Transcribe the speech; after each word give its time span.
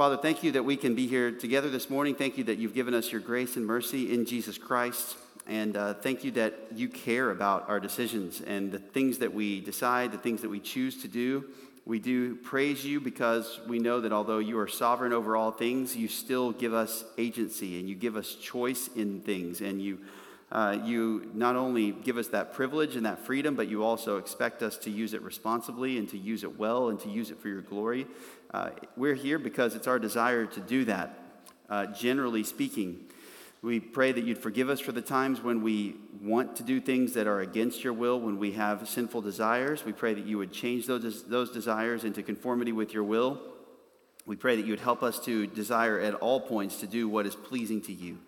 Father, 0.00 0.16
thank 0.16 0.42
you 0.42 0.52
that 0.52 0.64
we 0.64 0.78
can 0.78 0.94
be 0.94 1.06
here 1.06 1.30
together 1.30 1.68
this 1.68 1.90
morning. 1.90 2.14
Thank 2.14 2.38
you 2.38 2.44
that 2.44 2.56
you've 2.56 2.72
given 2.72 2.94
us 2.94 3.12
your 3.12 3.20
grace 3.20 3.56
and 3.56 3.66
mercy 3.66 4.14
in 4.14 4.24
Jesus 4.24 4.56
Christ. 4.56 5.18
And 5.46 5.76
uh, 5.76 5.92
thank 5.92 6.24
you 6.24 6.30
that 6.30 6.54
you 6.74 6.88
care 6.88 7.30
about 7.30 7.68
our 7.68 7.78
decisions 7.78 8.40
and 8.40 8.72
the 8.72 8.78
things 8.78 9.18
that 9.18 9.34
we 9.34 9.60
decide, 9.60 10.10
the 10.10 10.16
things 10.16 10.40
that 10.40 10.48
we 10.48 10.58
choose 10.58 11.02
to 11.02 11.08
do. 11.08 11.44
We 11.84 11.98
do 11.98 12.36
praise 12.36 12.82
you 12.82 12.98
because 12.98 13.60
we 13.68 13.78
know 13.78 14.00
that 14.00 14.10
although 14.10 14.38
you 14.38 14.58
are 14.58 14.68
sovereign 14.68 15.12
over 15.12 15.36
all 15.36 15.50
things, 15.52 15.94
you 15.94 16.08
still 16.08 16.50
give 16.50 16.72
us 16.72 17.04
agency 17.18 17.78
and 17.78 17.86
you 17.86 17.94
give 17.94 18.16
us 18.16 18.36
choice 18.36 18.88
in 18.96 19.20
things. 19.20 19.60
And 19.60 19.82
you, 19.82 19.98
uh, 20.50 20.78
you 20.82 21.30
not 21.34 21.56
only 21.56 21.90
give 21.90 22.16
us 22.16 22.28
that 22.28 22.54
privilege 22.54 22.96
and 22.96 23.04
that 23.04 23.18
freedom, 23.26 23.54
but 23.54 23.68
you 23.68 23.84
also 23.84 24.16
expect 24.16 24.62
us 24.62 24.78
to 24.78 24.90
use 24.90 25.12
it 25.12 25.20
responsibly 25.20 25.98
and 25.98 26.08
to 26.08 26.16
use 26.16 26.42
it 26.42 26.58
well 26.58 26.88
and 26.88 26.98
to 27.00 27.10
use 27.10 27.30
it 27.30 27.38
for 27.38 27.48
your 27.48 27.60
glory. 27.60 28.06
Uh, 28.52 28.70
we're 28.96 29.14
here 29.14 29.38
because 29.38 29.76
it's 29.76 29.86
our 29.86 29.98
desire 29.98 30.44
to 30.44 30.60
do 30.60 30.84
that, 30.84 31.16
uh, 31.68 31.86
generally 31.86 32.42
speaking. 32.42 32.98
We 33.62 33.78
pray 33.78 34.10
that 34.10 34.24
you'd 34.24 34.38
forgive 34.38 34.68
us 34.68 34.80
for 34.80 34.90
the 34.90 35.02
times 35.02 35.40
when 35.40 35.62
we 35.62 35.96
want 36.20 36.56
to 36.56 36.64
do 36.64 36.80
things 36.80 37.12
that 37.12 37.26
are 37.28 37.40
against 37.40 37.84
your 37.84 37.92
will, 37.92 38.18
when 38.18 38.38
we 38.38 38.52
have 38.52 38.88
sinful 38.88 39.20
desires. 39.20 39.84
We 39.84 39.92
pray 39.92 40.14
that 40.14 40.24
you 40.24 40.38
would 40.38 40.50
change 40.50 40.86
those, 40.86 41.24
those 41.24 41.50
desires 41.50 42.02
into 42.02 42.22
conformity 42.22 42.72
with 42.72 42.92
your 42.92 43.04
will. 43.04 43.40
We 44.26 44.34
pray 44.34 44.56
that 44.56 44.64
you 44.64 44.72
would 44.72 44.80
help 44.80 45.02
us 45.02 45.18
to 45.26 45.46
desire 45.46 46.00
at 46.00 46.14
all 46.14 46.40
points 46.40 46.80
to 46.80 46.86
do 46.86 47.08
what 47.08 47.26
is 47.26 47.36
pleasing 47.36 47.80
to 47.82 47.92
you. 47.92 48.18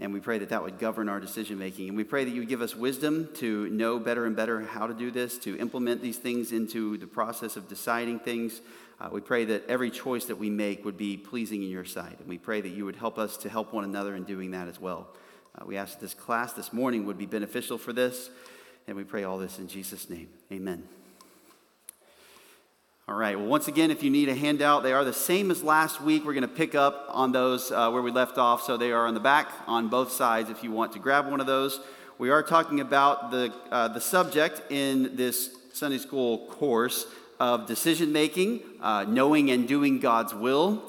And 0.00 0.12
we 0.12 0.20
pray 0.20 0.38
that 0.38 0.50
that 0.50 0.62
would 0.62 0.78
govern 0.78 1.08
our 1.08 1.18
decision 1.18 1.58
making. 1.58 1.88
And 1.88 1.96
we 1.96 2.04
pray 2.04 2.24
that 2.24 2.30
you 2.30 2.40
would 2.40 2.48
give 2.48 2.62
us 2.62 2.76
wisdom 2.76 3.28
to 3.34 3.68
know 3.70 3.98
better 3.98 4.26
and 4.26 4.36
better 4.36 4.60
how 4.60 4.86
to 4.86 4.94
do 4.94 5.10
this, 5.10 5.38
to 5.38 5.58
implement 5.58 6.02
these 6.02 6.18
things 6.18 6.52
into 6.52 6.96
the 6.98 7.06
process 7.06 7.56
of 7.56 7.68
deciding 7.68 8.20
things. 8.20 8.60
Uh, 9.00 9.08
we 9.10 9.20
pray 9.20 9.44
that 9.46 9.66
every 9.68 9.90
choice 9.90 10.26
that 10.26 10.36
we 10.36 10.50
make 10.50 10.84
would 10.84 10.96
be 10.96 11.16
pleasing 11.16 11.64
in 11.64 11.68
your 11.68 11.84
sight. 11.84 12.18
And 12.20 12.28
we 12.28 12.38
pray 12.38 12.60
that 12.60 12.68
you 12.68 12.84
would 12.84 12.96
help 12.96 13.18
us 13.18 13.36
to 13.38 13.48
help 13.48 13.72
one 13.72 13.84
another 13.84 14.14
in 14.14 14.22
doing 14.22 14.52
that 14.52 14.68
as 14.68 14.80
well. 14.80 15.08
Uh, 15.56 15.64
we 15.66 15.76
ask 15.76 15.94
that 15.94 16.00
this 16.00 16.14
class 16.14 16.52
this 16.52 16.72
morning 16.72 17.04
would 17.06 17.18
be 17.18 17.26
beneficial 17.26 17.76
for 17.76 17.92
this. 17.92 18.30
And 18.86 18.96
we 18.96 19.04
pray 19.04 19.24
all 19.24 19.38
this 19.38 19.58
in 19.58 19.66
Jesus' 19.66 20.08
name. 20.08 20.28
Amen. 20.52 20.97
All 23.08 23.14
right. 23.14 23.38
Well, 23.38 23.48
once 23.48 23.68
again, 23.68 23.90
if 23.90 24.02
you 24.02 24.10
need 24.10 24.28
a 24.28 24.34
handout, 24.34 24.82
they 24.82 24.92
are 24.92 25.02
the 25.02 25.14
same 25.14 25.50
as 25.50 25.62
last 25.62 25.98
week. 25.98 26.26
We're 26.26 26.34
going 26.34 26.42
to 26.42 26.46
pick 26.46 26.74
up 26.74 27.06
on 27.08 27.32
those 27.32 27.72
uh, 27.72 27.88
where 27.90 28.02
we 28.02 28.10
left 28.10 28.36
off. 28.36 28.64
So 28.64 28.76
they 28.76 28.92
are 28.92 29.06
on 29.06 29.14
the 29.14 29.20
back 29.20 29.50
on 29.66 29.88
both 29.88 30.12
sides 30.12 30.50
if 30.50 30.62
you 30.62 30.70
want 30.72 30.92
to 30.92 30.98
grab 30.98 31.26
one 31.26 31.40
of 31.40 31.46
those. 31.46 31.80
We 32.18 32.28
are 32.28 32.42
talking 32.42 32.80
about 32.80 33.30
the, 33.30 33.50
uh, 33.70 33.88
the 33.88 34.00
subject 34.02 34.60
in 34.70 35.16
this 35.16 35.56
Sunday 35.72 35.96
school 35.96 36.48
course 36.48 37.06
of 37.40 37.66
decision 37.66 38.12
making, 38.12 38.60
uh, 38.82 39.06
knowing 39.08 39.50
and 39.50 39.66
doing 39.66 40.00
God's 40.00 40.34
will. 40.34 40.82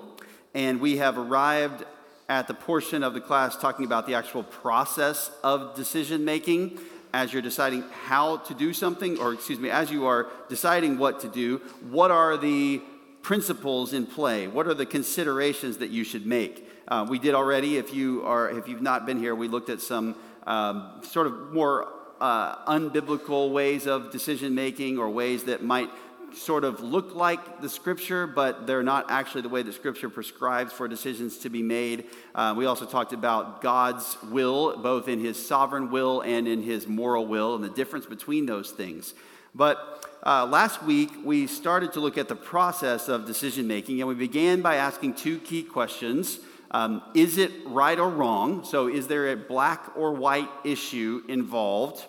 And 0.53 0.81
we 0.81 0.97
have 0.97 1.17
arrived 1.17 1.85
at 2.27 2.49
the 2.49 2.53
portion 2.53 3.01
of 3.01 3.13
the 3.13 3.21
class 3.21 3.55
talking 3.55 3.85
about 3.85 4.05
the 4.05 4.15
actual 4.15 4.43
process 4.43 5.31
of 5.41 5.73
decision 5.73 6.25
making 6.25 6.79
as 7.13 7.33
you're 7.33 7.41
deciding 7.41 7.83
how 8.05 8.37
to 8.37 8.53
do 8.53 8.73
something, 8.73 9.17
or 9.19 9.33
excuse 9.33 9.59
me, 9.59 9.69
as 9.69 9.91
you 9.91 10.05
are 10.05 10.27
deciding 10.47 10.97
what 10.97 11.19
to 11.21 11.27
do, 11.27 11.57
what 11.89 12.11
are 12.11 12.37
the 12.37 12.81
principles 13.21 13.93
in 13.93 14.05
play? 14.05 14.47
What 14.47 14.67
are 14.67 14.73
the 14.73 14.85
considerations 14.85 15.77
that 15.77 15.89
you 15.89 16.03
should 16.03 16.25
make? 16.25 16.67
Uh, 16.87 17.05
we 17.09 17.19
did 17.19 17.35
already. 17.35 17.77
If 17.77 17.93
you 17.93 18.23
are, 18.25 18.49
if 18.49 18.67
you've 18.67 18.81
not 18.81 19.05
been 19.05 19.19
here, 19.19 19.35
we 19.35 19.47
looked 19.47 19.69
at 19.69 19.81
some 19.81 20.15
um, 20.47 21.01
sort 21.03 21.27
of 21.27 21.51
more 21.51 21.87
uh, 22.21 22.63
unbiblical 22.65 23.51
ways 23.51 23.87
of 23.87 24.11
decision 24.11 24.55
making, 24.55 24.97
or 24.97 25.09
ways 25.09 25.43
that 25.45 25.63
might 25.63 25.89
sort 26.35 26.63
of 26.63 26.81
look 26.81 27.15
like 27.15 27.61
the 27.61 27.69
scripture, 27.69 28.27
but 28.27 28.67
they're 28.67 28.83
not 28.83 29.09
actually 29.09 29.41
the 29.41 29.49
way 29.49 29.61
that 29.61 29.73
scripture 29.73 30.09
prescribes 30.09 30.71
for 30.73 30.87
decisions 30.87 31.37
to 31.39 31.49
be 31.49 31.61
made. 31.61 32.05
Uh, 32.35 32.53
we 32.57 32.65
also 32.65 32.85
talked 32.85 33.13
about 33.13 33.61
God's 33.61 34.17
will, 34.23 34.77
both 34.77 35.07
in 35.07 35.19
his 35.19 35.43
sovereign 35.43 35.91
will 35.91 36.21
and 36.21 36.47
in 36.47 36.61
his 36.61 36.87
moral 36.87 37.25
will, 37.27 37.55
and 37.55 37.63
the 37.63 37.69
difference 37.69 38.05
between 38.05 38.45
those 38.45 38.71
things. 38.71 39.13
But 39.55 40.05
uh, 40.25 40.45
last 40.45 40.83
week, 40.83 41.11
we 41.23 41.47
started 41.47 41.93
to 41.93 41.99
look 41.99 42.17
at 42.17 42.27
the 42.27 42.35
process 42.35 43.07
of 43.07 43.25
decision 43.25 43.67
making, 43.67 43.99
and 43.99 44.07
we 44.07 44.15
began 44.15 44.61
by 44.61 44.75
asking 44.75 45.15
two 45.15 45.39
key 45.39 45.63
questions. 45.63 46.39
Um, 46.71 47.01
is 47.15 47.37
it 47.37 47.51
right 47.65 47.97
or 47.97 48.09
wrong? 48.09 48.63
So, 48.63 48.87
is 48.87 49.07
there 49.07 49.31
a 49.31 49.35
black 49.35 49.95
or 49.95 50.13
white 50.13 50.49
issue 50.63 51.23
involved? 51.27 52.05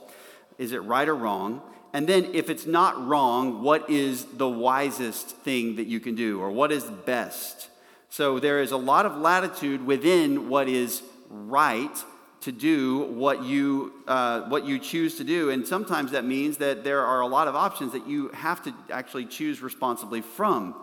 Is 0.59 0.73
it 0.73 0.83
right 0.83 1.09
or 1.09 1.15
wrong? 1.15 1.63
And 1.93 2.07
then, 2.07 2.31
if 2.35 2.51
it's 2.51 2.67
not 2.67 3.05
wrong, 3.07 3.63
what 3.63 3.91
is 3.91 4.25
the 4.25 4.49
wisest 4.49 5.31
thing 5.39 5.77
that 5.77 5.89
you 5.89 5.99
can 5.99 6.15
do, 6.15 6.41
or 6.41 6.51
what 6.51 6.71
is 6.71 6.85
best? 6.85 7.69
So, 8.11 8.39
there 8.39 8.63
is 8.63 8.71
a 8.71 8.77
lot 8.77 9.07
of 9.07 9.17
latitude 9.17 9.85
within 9.85 10.49
what 10.49 10.69
is 10.69 11.03
right 11.29 11.97
to 12.43 12.53
do 12.53 13.01
what 13.13 13.43
you, 13.43 13.93
uh, 14.07 14.43
what 14.43 14.65
you 14.65 14.79
choose 14.79 15.17
to 15.17 15.25
do. 15.25 15.51
And 15.51 15.67
sometimes 15.67 16.13
that 16.13 16.25
means 16.25 16.57
that 16.59 16.85
there 16.85 17.05
are 17.05 17.21
a 17.21 17.27
lot 17.27 17.49
of 17.49 17.55
options 17.55 17.93
that 17.93 18.07
you 18.07 18.29
have 18.29 18.63
to 18.65 18.75
actually 18.91 19.27
choose 19.27 19.61
responsibly 19.61 20.23
from. 20.23 20.75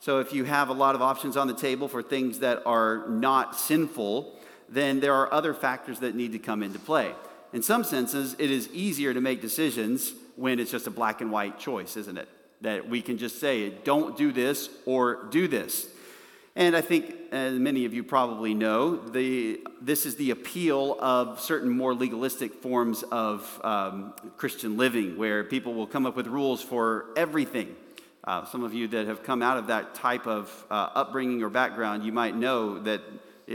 So, 0.00 0.18
if 0.18 0.32
you 0.32 0.42
have 0.42 0.70
a 0.70 0.74
lot 0.74 0.96
of 0.96 1.02
options 1.02 1.36
on 1.36 1.46
the 1.46 1.54
table 1.54 1.86
for 1.86 2.02
things 2.02 2.40
that 2.40 2.62
are 2.66 3.06
not 3.08 3.54
sinful, 3.54 4.36
then 4.68 4.98
there 4.98 5.14
are 5.14 5.32
other 5.32 5.54
factors 5.54 6.00
that 6.00 6.16
need 6.16 6.32
to 6.32 6.38
come 6.40 6.64
into 6.64 6.80
play. 6.80 7.14
In 7.52 7.62
some 7.62 7.84
senses, 7.84 8.34
it 8.38 8.50
is 8.50 8.68
easier 8.72 9.14
to 9.14 9.20
make 9.20 9.40
decisions 9.40 10.12
when 10.38 10.60
it's 10.60 10.70
just 10.70 10.86
a 10.86 10.90
black 10.90 11.20
and 11.20 11.32
white 11.32 11.58
choice, 11.58 11.96
isn't 11.96 12.16
it? 12.16 12.28
That 12.60 12.88
we 12.88 13.02
can 13.02 13.18
just 13.18 13.40
say, 13.40 13.70
don't 13.70 14.16
do 14.16 14.32
this 14.32 14.70
or 14.86 15.24
do 15.30 15.48
this. 15.48 15.88
And 16.54 16.76
I 16.76 16.80
think, 16.80 17.14
as 17.30 17.58
many 17.58 17.84
of 17.84 17.94
you 17.94 18.02
probably 18.02 18.54
know, 18.54 18.96
the, 18.96 19.60
this 19.80 20.06
is 20.06 20.16
the 20.16 20.30
appeal 20.30 20.96
of 20.98 21.40
certain 21.40 21.70
more 21.70 21.94
legalistic 21.94 22.54
forms 22.54 23.04
of 23.04 23.60
um, 23.64 24.12
Christian 24.36 24.76
living, 24.76 25.16
where 25.16 25.44
people 25.44 25.74
will 25.74 25.86
come 25.86 26.06
up 26.06 26.16
with 26.16 26.26
rules 26.26 26.62
for 26.62 27.06
everything. 27.16 27.76
Uh, 28.24 28.44
some 28.46 28.64
of 28.64 28.74
you 28.74 28.88
that 28.88 29.06
have 29.06 29.22
come 29.22 29.40
out 29.40 29.56
of 29.56 29.68
that 29.68 29.94
type 29.94 30.26
of 30.26 30.66
uh, 30.70 30.88
upbringing 30.94 31.42
or 31.42 31.48
background, 31.48 32.04
you 32.04 32.12
might 32.12 32.34
know 32.34 32.78
that 32.80 33.02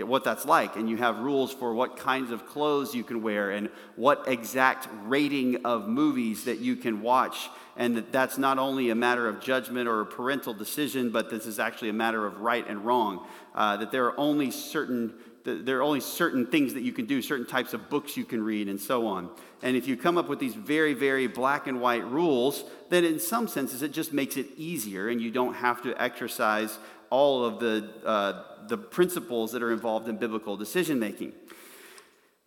what 0.02 0.24
that's 0.24 0.46
like, 0.46 0.76
and 0.76 0.90
you 0.90 0.98
have 0.98 1.20
rules 1.20 1.54
for 1.54 1.74
what 1.74 1.98
kinds 1.98 2.32
of 2.32 2.48
clothes 2.48 2.96
you 2.96 3.04
can 3.04 3.22
wear 3.22 3.52
and 3.52 3.70
what 3.96 4.28
exact 4.28 4.88
rating 5.04 5.66
of 5.66 5.88
movies 5.88 6.46
that 6.46 6.60
you 6.60 6.76
can 6.76 7.02
watch. 7.02 7.50
And 7.76 7.98
that 7.98 8.12
that's 8.12 8.38
not 8.38 8.60
only 8.60 8.90
a 8.90 8.96
matter 8.96 9.28
of 9.28 9.40
judgment 9.40 9.88
or 9.88 10.02
a 10.02 10.06
parental 10.06 10.54
decision, 10.54 11.12
but 11.12 11.30
this 11.30 11.46
is 11.46 11.60
actually 11.60 11.90
a 11.90 11.94
matter 11.94 12.26
of 12.26 12.42
right 12.42 12.68
and 12.68 12.86
wrong. 12.86 13.26
Uh, 13.54 13.78
that 13.78 13.92
there 13.92 14.06
are 14.06 14.20
only 14.20 14.52
certain 14.52 15.14
there 15.46 15.80
are 15.80 15.84
only 15.84 16.00
certain 16.00 16.46
things 16.46 16.74
that 16.74 16.84
you 16.84 16.94
can 16.94 17.06
do, 17.06 17.22
certain 17.22 17.46
types 17.46 17.74
of 17.74 17.90
books 17.90 18.16
you 18.16 18.24
can 18.24 18.42
read, 18.42 18.70
and 18.70 18.80
so 18.80 19.06
on. 19.08 19.30
And 19.62 19.76
if 19.76 19.88
you 19.88 19.98
come 19.98 20.18
up 20.18 20.30
with 20.30 20.40
these 20.40 20.56
very, 20.56 20.94
very 20.94 21.28
black 21.28 21.68
and 21.68 21.82
white 21.82 22.06
rules, 22.06 22.64
then 22.90 23.04
in 23.04 23.20
some 23.20 23.50
senses 23.50 23.82
it 23.82 23.92
just 23.92 24.14
makes 24.14 24.38
it 24.38 24.48
easier, 24.56 25.10
and 25.10 25.22
you 25.22 25.32
don't 25.32 25.56
have 25.56 25.82
to 25.84 26.02
exercise 26.02 26.80
all 27.14 27.46
of 27.46 27.60
the, 27.60 27.88
uh, 28.04 28.44
the 28.68 28.78
principles 28.78 29.52
that 29.52 29.62
are 29.62 29.72
involved 29.72 30.10
in 30.10 30.18
biblical 30.18 30.58
decision 30.58 30.98
making. 31.00 31.32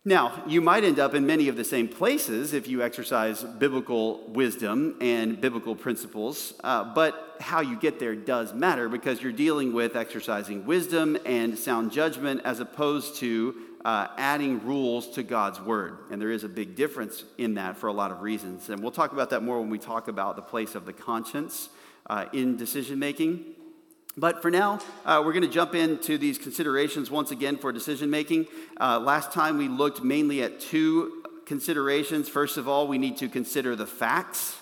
Now, 0.03 0.43
you 0.45 0.59
might 0.59 0.83
end 0.83 0.99
up 0.99 1.13
in 1.13 1.25
many 1.25 1.47
of 1.47 1.55
the 1.55 1.63
same 1.63 1.87
places 1.87 2.51
if 2.51 2.67
you 2.67 2.83
exercise 2.83 3.43
biblical 3.43 4.27
wisdom 4.27 4.97
and 4.99 5.39
biblical 5.39 5.73
principles, 5.73 6.53
uh, 6.65 6.83
but 6.83 7.37
how 7.39 7.61
you 7.61 7.77
get 7.77 7.97
there 7.97 8.13
does 8.13 8.53
matter 8.53 8.89
because 8.89 9.21
you're 9.21 9.31
dealing 9.31 9.71
with 9.71 9.95
exercising 9.95 10.65
wisdom 10.65 11.17
and 11.25 11.57
sound 11.57 11.93
judgment 11.93 12.41
as 12.43 12.59
opposed 12.59 13.15
to 13.17 13.55
uh, 13.85 14.07
adding 14.17 14.65
rules 14.65 15.07
to 15.11 15.23
God's 15.23 15.61
word. 15.61 15.97
And 16.11 16.21
there 16.21 16.31
is 16.31 16.43
a 16.43 16.49
big 16.49 16.75
difference 16.75 17.23
in 17.37 17.53
that 17.53 17.77
for 17.77 17.87
a 17.87 17.93
lot 17.93 18.11
of 18.11 18.21
reasons. 18.21 18.67
And 18.69 18.81
we'll 18.81 18.91
talk 18.91 19.13
about 19.13 19.29
that 19.29 19.43
more 19.43 19.61
when 19.61 19.69
we 19.69 19.79
talk 19.79 20.09
about 20.09 20.35
the 20.35 20.41
place 20.41 20.75
of 20.75 20.85
the 20.85 20.93
conscience 20.93 21.69
uh, 22.09 22.25
in 22.33 22.57
decision 22.57 22.99
making. 22.99 23.55
But 24.19 24.41
for 24.41 24.49
now, 24.49 24.79
uh, 25.05 25.21
we're 25.23 25.31
going 25.31 25.45
to 25.45 25.47
jump 25.47 25.75
into 25.75 26.17
these 26.17 26.39
considerations 26.39 27.11
once 27.11 27.29
again 27.29 27.55
for 27.55 27.71
decision 27.71 28.09
making. 28.09 28.47
Uh, 28.81 28.99
last 28.99 29.31
time 29.31 29.59
we 29.59 29.67
looked 29.67 30.03
mainly 30.03 30.41
at 30.41 30.59
two 30.59 31.23
considerations. 31.45 32.27
First 32.27 32.57
of 32.57 32.67
all, 32.67 32.87
we 32.87 32.97
need 32.97 33.17
to 33.17 33.29
consider 33.29 33.75
the 33.75 33.85
facts. 33.85 34.55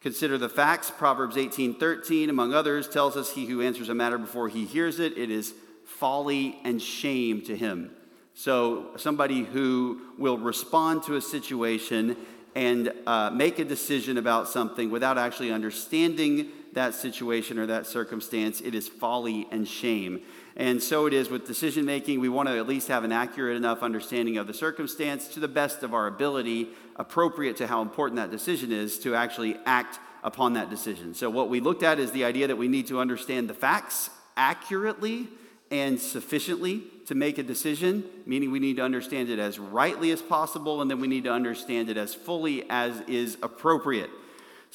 Consider 0.00 0.38
the 0.38 0.48
facts. 0.48 0.90
Proverbs 0.90 1.36
18:13, 1.36 2.30
among 2.30 2.54
others, 2.54 2.88
tells 2.88 3.14
us, 3.14 3.32
"He 3.32 3.44
who 3.44 3.60
answers 3.60 3.90
a 3.90 3.94
matter 3.94 4.16
before 4.16 4.48
he 4.48 4.64
hears 4.64 4.98
it, 4.98 5.18
it 5.18 5.30
is 5.30 5.52
folly 5.84 6.58
and 6.64 6.80
shame 6.80 7.42
to 7.42 7.54
him." 7.54 7.90
So, 8.32 8.86
somebody 8.96 9.44
who 9.44 10.00
will 10.16 10.38
respond 10.38 11.02
to 11.04 11.16
a 11.16 11.20
situation 11.20 12.16
and 12.54 12.92
uh, 13.06 13.30
make 13.30 13.58
a 13.58 13.64
decision 13.64 14.16
about 14.16 14.48
something 14.48 14.90
without 14.90 15.18
actually 15.18 15.52
understanding 15.52 16.50
that 16.74 16.94
situation 16.94 17.58
or 17.58 17.66
that 17.66 17.86
circumstance, 17.86 18.60
it 18.60 18.74
is 18.74 18.88
folly 18.88 19.46
and 19.50 19.66
shame. 19.66 20.22
And 20.56 20.82
so 20.82 21.06
it 21.06 21.12
is 21.12 21.30
with 21.30 21.46
decision 21.46 21.84
making. 21.84 22.20
We 22.20 22.28
want 22.28 22.48
to 22.48 22.56
at 22.56 22.68
least 22.68 22.88
have 22.88 23.02
an 23.04 23.12
accurate 23.12 23.56
enough 23.56 23.82
understanding 23.82 24.36
of 24.36 24.46
the 24.46 24.54
circumstance 24.54 25.28
to 25.28 25.40
the 25.40 25.48
best 25.48 25.82
of 25.82 25.94
our 25.94 26.06
ability, 26.06 26.68
appropriate 26.96 27.56
to 27.56 27.66
how 27.66 27.82
important 27.82 28.16
that 28.16 28.30
decision 28.30 28.70
is, 28.70 28.98
to 29.00 29.14
actually 29.14 29.56
act 29.66 29.98
upon 30.22 30.54
that 30.54 30.70
decision. 30.70 31.14
So, 31.14 31.28
what 31.28 31.48
we 31.48 31.60
looked 31.60 31.82
at 31.82 31.98
is 31.98 32.12
the 32.12 32.24
idea 32.24 32.46
that 32.46 32.56
we 32.56 32.68
need 32.68 32.86
to 32.88 33.00
understand 33.00 33.48
the 33.48 33.54
facts 33.54 34.10
accurately 34.36 35.28
and 35.70 36.00
sufficiently 36.00 36.84
to 37.06 37.14
make 37.14 37.38
a 37.38 37.42
decision, 37.42 38.04
meaning 38.26 38.50
we 38.50 38.60
need 38.60 38.76
to 38.76 38.82
understand 38.82 39.28
it 39.28 39.38
as 39.38 39.58
rightly 39.58 40.10
as 40.12 40.22
possible, 40.22 40.80
and 40.80 40.90
then 40.90 41.00
we 41.00 41.08
need 41.08 41.24
to 41.24 41.32
understand 41.32 41.90
it 41.90 41.96
as 41.96 42.14
fully 42.14 42.64
as 42.70 43.00
is 43.08 43.36
appropriate. 43.42 44.10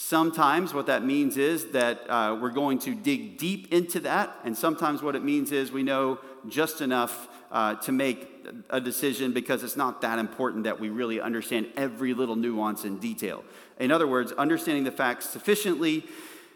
Sometimes 0.02 0.74
what 0.74 0.86
that 0.86 1.04
means 1.04 1.36
is 1.36 1.72
that 1.72 2.10
uh, 2.10 2.34
we're 2.40 2.52
going 2.52 2.80
to 2.80 2.96
dig 2.96 3.38
deep 3.38 3.74
into 3.74 4.00
that, 4.00 4.34
and 4.46 4.58
sometimes 4.58 5.02
what 5.02 5.14
it 5.14 5.26
means 5.26 5.52
is 5.52 5.74
we 5.74 5.84
know 5.84 6.20
just 6.48 6.80
enough 6.80 7.28
uh, 7.52 7.76
to 7.76 7.92
make 7.92 8.48
a 8.70 8.80
decision 8.80 9.34
because 9.34 9.62
it's 9.62 9.76
not 9.76 10.00
that 10.00 10.18
important 10.18 10.64
that 10.64 10.80
we 10.80 10.88
really 10.88 11.20
understand 11.20 11.68
every 11.76 12.14
little 12.14 12.38
nuance 12.38 12.86
and 12.86 13.02
detail. 13.02 13.44
In 13.78 13.92
other 13.92 14.08
words, 14.08 14.32
understanding 14.32 14.86
the 14.86 14.92
facts 14.92 15.30
sufficiently 15.30 16.06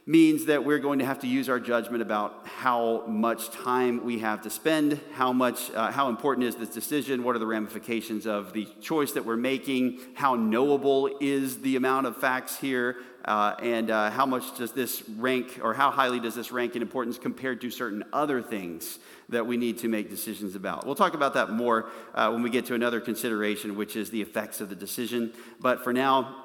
means 0.06 0.46
that 0.46 0.66
we're 0.66 0.80
going 0.80 1.00
to 1.00 1.06
have 1.06 1.20
to 1.20 1.28
use 1.28 1.48
our 1.48 1.60
judgment 1.60 2.02
about 2.02 2.46
how 2.46 3.06
much 3.08 3.50
time 3.52 4.04
we 4.04 4.20
have 4.20 4.42
to 4.42 4.50
spend, 4.50 5.00
how 5.14 5.32
much, 5.32 5.72
uh, 5.72 5.92
how 5.92 6.10
important 6.10 6.46
is 6.46 6.58
this 6.58 6.70
decision, 6.70 7.24
what 7.24 7.38
are 7.38 7.40
the 7.40 7.48
ramifications 7.48 8.28
of 8.28 8.52
the 8.52 8.68
choice 8.82 9.14
that 9.14 9.24
we're 9.24 9.38
making, 9.38 10.00
how 10.14 10.36
knowable 10.36 11.10
is 11.22 11.62
the 11.62 11.78
amount 11.78 12.06
of 12.06 12.18
facts 12.18 12.60
here, 12.60 12.98
uh, 13.24 13.56
and 13.62 13.90
uh, 13.90 14.10
how 14.10 14.26
much 14.26 14.58
does 14.58 14.74
this 14.74 15.08
rank, 15.18 15.60
or 15.64 15.74
how 15.74 15.90
highly 15.90 16.20
does 16.20 16.36
this 16.36 16.52
rank 16.52 16.76
in 16.76 16.82
importance 16.82 17.18
compared 17.18 17.62
to 17.62 17.70
certain 17.70 18.04
other 18.12 18.42
things 18.42 19.00
that 19.30 19.48
we 19.48 19.56
need 19.56 19.78
to 19.78 19.88
make 19.88 20.10
decisions 20.10 20.54
about. 20.54 20.86
We'll 20.86 20.96
talk 20.96 21.14
about 21.14 21.34
that 21.36 21.50
more 21.50 21.90
uh, 22.14 22.30
when 22.30 22.44
we 22.44 22.50
get 22.50 22.66
to 22.66 22.76
another 22.76 23.00
consideration, 23.00 23.78
which 23.78 23.96
is 23.96 24.10
the 24.10 24.22
effects 24.22 24.60
of 24.60 24.68
the 24.68 24.76
decision. 24.76 25.32
But 25.62 25.82
for 25.82 25.94
now, 25.94 26.44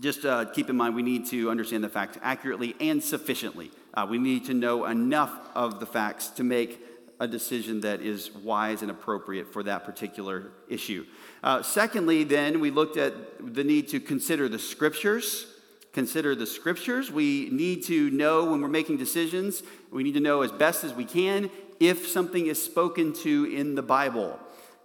just 0.00 0.24
uh, 0.24 0.46
keep 0.46 0.70
in 0.70 0.76
mind 0.76 0.94
we 0.94 1.02
need 1.02 1.26
to 1.26 1.50
understand 1.50 1.84
the 1.84 1.88
facts 1.88 2.18
accurately 2.22 2.74
and 2.80 3.02
sufficiently. 3.02 3.70
Uh, 3.94 4.06
we 4.08 4.18
need 4.18 4.44
to 4.46 4.54
know 4.54 4.86
enough 4.86 5.32
of 5.54 5.80
the 5.80 5.86
facts 5.86 6.28
to 6.28 6.44
make 6.44 6.80
a 7.20 7.26
decision 7.28 7.80
that 7.82 8.00
is 8.00 8.34
wise 8.34 8.82
and 8.82 8.90
appropriate 8.90 9.52
for 9.52 9.62
that 9.62 9.84
particular 9.84 10.50
issue. 10.68 11.06
Uh, 11.44 11.62
secondly, 11.62 12.24
then, 12.24 12.58
we 12.58 12.70
looked 12.70 12.96
at 12.96 13.14
the 13.54 13.62
need 13.62 13.86
to 13.88 14.00
consider 14.00 14.48
the 14.48 14.58
scriptures. 14.58 15.46
Consider 15.92 16.34
the 16.34 16.46
scriptures. 16.46 17.12
We 17.12 17.48
need 17.52 17.84
to 17.84 18.10
know 18.10 18.50
when 18.50 18.60
we're 18.60 18.68
making 18.68 18.96
decisions, 18.96 19.62
we 19.92 20.02
need 20.02 20.14
to 20.14 20.20
know 20.20 20.42
as 20.42 20.50
best 20.50 20.84
as 20.84 20.94
we 20.94 21.04
can 21.04 21.50
if 21.78 22.08
something 22.08 22.46
is 22.46 22.62
spoken 22.62 23.12
to 23.12 23.44
in 23.44 23.74
the 23.74 23.82
Bible. 23.82 24.38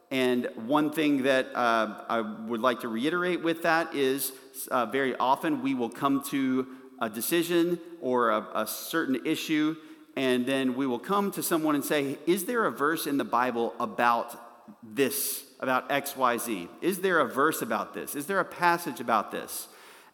And 0.09 0.49
one 0.55 0.91
thing 0.91 1.23
that 1.23 1.47
uh, 1.53 2.03
I 2.07 2.21
would 2.21 2.61
like 2.61 2.81
to 2.81 2.87
reiterate 2.87 3.43
with 3.43 3.63
that 3.63 3.93
is 3.93 4.31
uh, 4.71 4.85
very 4.85 5.15
often 5.17 5.61
we 5.61 5.73
will 5.73 5.89
come 5.89 6.23
to 6.29 6.67
a 7.01 7.09
decision 7.09 7.79
or 8.01 8.29
a, 8.29 8.47
a 8.55 8.67
certain 8.67 9.25
issue, 9.25 9.75
and 10.15 10.45
then 10.45 10.75
we 10.75 10.87
will 10.87 10.99
come 10.99 11.31
to 11.31 11.43
someone 11.43 11.75
and 11.75 11.83
say, 11.83 12.17
Is 12.25 12.45
there 12.45 12.65
a 12.65 12.71
verse 12.71 13.05
in 13.05 13.17
the 13.17 13.25
Bible 13.25 13.73
about 13.79 14.35
this, 14.81 15.43
about 15.59 15.89
XYZ? 15.89 16.69
Is 16.81 17.01
there 17.01 17.19
a 17.19 17.27
verse 17.27 17.61
about 17.61 17.93
this? 17.93 18.15
Is 18.15 18.25
there 18.27 18.39
a 18.39 18.45
passage 18.45 19.01
about 19.01 19.31
this? 19.31 19.67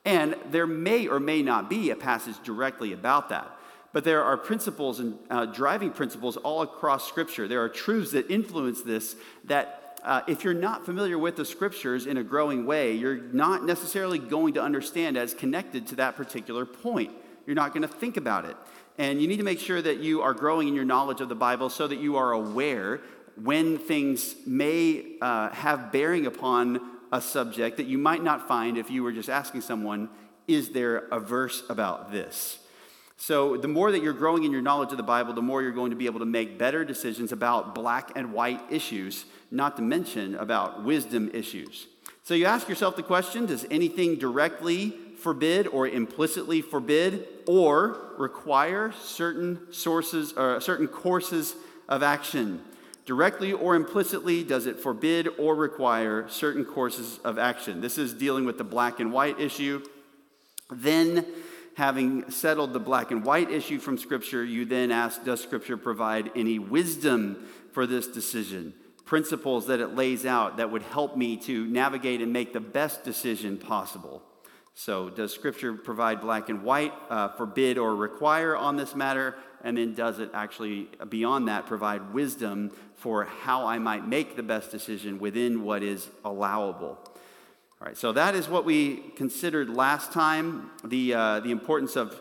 And 0.06 0.36
there 0.50 0.68
may 0.68 1.08
or 1.08 1.20
may 1.20 1.42
not 1.42 1.70
be 1.70 1.92
a 1.92 1.96
passage 1.96 2.36
directly 2.44 2.94
about 2.94 3.30
that. 3.30 3.50
But 3.94 4.04
there 4.04 4.24
are 4.24 4.36
principles 4.38 5.00
and 5.00 5.20
uh, 5.30 5.46
driving 5.46 5.92
principles 5.92 6.36
all 6.38 6.64
across 6.64 7.08
Scripture. 7.08 7.48
There 7.48 7.62
are 7.62 7.70
truths 7.70 8.12
that 8.12 8.30
influence 8.30 8.82
this 8.82 9.16
that 9.46 9.83
uh, 10.04 10.22
if 10.28 10.44
you're 10.44 10.54
not 10.54 10.86
familiar 10.86 11.18
with 11.18 11.38
the 11.38 11.46
scriptures 11.46 12.06
in 12.06 12.18
a 12.18 12.24
growing 12.24 12.66
way, 12.66 12.94
you're 12.94 13.18
not 13.18 13.64
necessarily 13.64 14.20
going 14.20 14.54
to 14.56 14.62
understand 14.62 15.18
as 15.18 15.34
connected 15.34 15.88
to 15.88 15.96
that 15.96 16.16
particular 16.16 16.66
point. 16.66 17.12
You're 17.46 17.56
not 17.56 17.74
going 17.74 17.84
to 17.84 17.88
think 17.88 18.18
about 18.18 18.46
it. 18.46 18.58
And 18.98 19.22
you 19.22 19.28
need 19.28 19.38
to 19.38 19.44
make 19.44 19.60
sure 19.60 19.82
that 19.82 20.00
you 20.00 20.22
are 20.22 20.34
growing 20.34 20.68
in 20.68 20.76
your 20.76 20.86
knowledge 20.86 21.22
of 21.22 21.30
the 21.30 21.36
Bible 21.36 21.70
so 21.70 21.88
that 21.88 22.00
you 22.00 22.18
are 22.18 22.32
aware 22.32 23.02
when 23.42 23.78
things 23.80 24.36
may 24.46 25.18
uh, 25.22 25.50
have 25.50 25.92
bearing 25.92 26.26
upon 26.26 26.80
a 27.12 27.22
subject 27.22 27.78
that 27.78 27.88
you 27.88 27.98
might 27.98 28.24
not 28.24 28.48
find 28.48 28.78
if 28.78 28.92
you 28.92 29.04
were 29.04 29.12
just 29.12 29.30
asking 29.30 29.62
someone, 29.62 30.10
Is 30.48 30.70
there 30.70 30.98
a 31.12 31.20
verse 31.20 31.64
about 31.70 32.12
this? 32.12 32.60
So, 33.18 33.58
the 33.58 33.68
more 33.68 33.92
that 33.92 34.02
you're 34.02 34.14
growing 34.14 34.44
in 34.44 34.52
your 34.52 34.62
knowledge 34.62 34.92
of 34.92 34.98
the 34.98 35.04
Bible, 35.04 35.34
the 35.34 35.42
more 35.42 35.62
you're 35.62 35.72
going 35.72 35.92
to 35.92 35.96
be 35.96 36.08
able 36.08 36.20
to 36.20 36.26
make 36.26 36.58
better 36.58 36.84
decisions 36.84 37.32
about 37.32 37.76
black 37.76 38.12
and 38.16 38.34
white 38.34 38.60
issues, 38.70 39.26
not 39.52 39.76
to 39.78 39.82
mention 39.82 40.36
about 40.36 40.84
wisdom 40.84 41.30
issues. 41.34 41.88
So, 42.24 42.34
you 42.34 42.46
ask 42.46 42.68
yourself 42.68 42.96
the 42.96 43.04
question 43.04 43.46
Does 43.46 43.66
anything 43.70 44.18
directly 44.18 44.94
forbid 45.20 45.68
or 45.68 45.88
implicitly 45.88 46.62
forbid 46.62 47.28
or 47.48 48.14
require 48.18 48.92
certain 48.92 49.72
sources 49.72 50.34
or 50.34 50.60
certain 50.60 50.88
courses 50.88 51.56
of 51.88 52.04
action? 52.04 52.62
Directly 53.06 53.52
or 53.52 53.76
implicitly, 53.76 54.44
does 54.44 54.66
it 54.66 54.80
forbid 54.80 55.28
or 55.38 55.56
require 55.56 56.28
certain 56.30 56.64
courses 56.64 57.20
of 57.26 57.38
action? 57.38 57.82
This 57.82 57.98
is 57.98 58.14
dealing 58.14 58.46
with 58.46 58.58
the 58.58 58.64
black 58.64 59.00
and 59.02 59.12
white 59.12 59.40
issue. 59.40 59.84
Then, 60.72 61.26
having 61.76 62.30
settled 62.30 62.74
the 62.74 62.80
black 62.80 63.12
and 63.12 63.26
white 63.26 63.52
issue 63.52 63.80
from 63.80 63.98
Scripture, 63.98 64.44
you 64.44 64.66
then 64.66 64.92
ask 64.92 65.24
Does 65.24 65.42
Scripture 65.42 65.78
provide 65.78 66.32
any 66.36 66.60
wisdom 66.60 67.48
for 67.72 67.86
this 67.86 68.08
decision? 68.08 68.74
Principles 69.06 69.68
that 69.68 69.80
it 69.80 69.96
lays 69.96 70.26
out 70.26 70.58
that 70.58 70.72
would 70.72 70.84
help 70.84 71.18
me 71.18 71.38
to 71.38 71.66
navigate 71.68 72.22
and 72.22 72.32
make 72.32 72.54
the 72.54 72.60
best 72.60 73.04
decision 73.04 73.58
possible. 73.58 74.24
So, 74.76 75.10
does 75.10 75.32
Scripture 75.32 75.74
provide 75.74 76.20
black 76.20 76.50
and 76.50 76.64
white, 76.64 76.94
uh, 77.10 77.30
forbid 77.30 77.78
or 77.78 77.96
require 77.96 78.56
on 78.56 78.76
this 78.76 78.96
matter? 78.96 79.36
And 79.64 79.78
then, 79.78 79.94
does 79.94 80.18
it 80.20 80.32
actually, 80.34 80.90
beyond 81.10 81.48
that, 81.48 81.68
provide 81.68 82.14
wisdom 82.14 82.72
for 82.96 83.26
how 83.26 83.68
I 83.68 83.78
might 83.78 84.08
make 84.08 84.36
the 84.36 84.42
best 84.42 84.72
decision 84.72 85.20
within 85.20 85.64
what 85.64 85.84
is 85.84 86.10
allowable? 86.26 86.98
All 87.84 87.88
right, 87.88 87.98
so 87.98 88.14
that 88.14 88.34
is 88.34 88.48
what 88.48 88.64
we 88.64 88.96
considered 89.18 89.70
last 89.70 90.14
time 90.14 90.72
the, 90.86 91.14
uh, 91.14 91.40
the 91.42 91.52
importance 91.52 91.98
of 91.98 92.18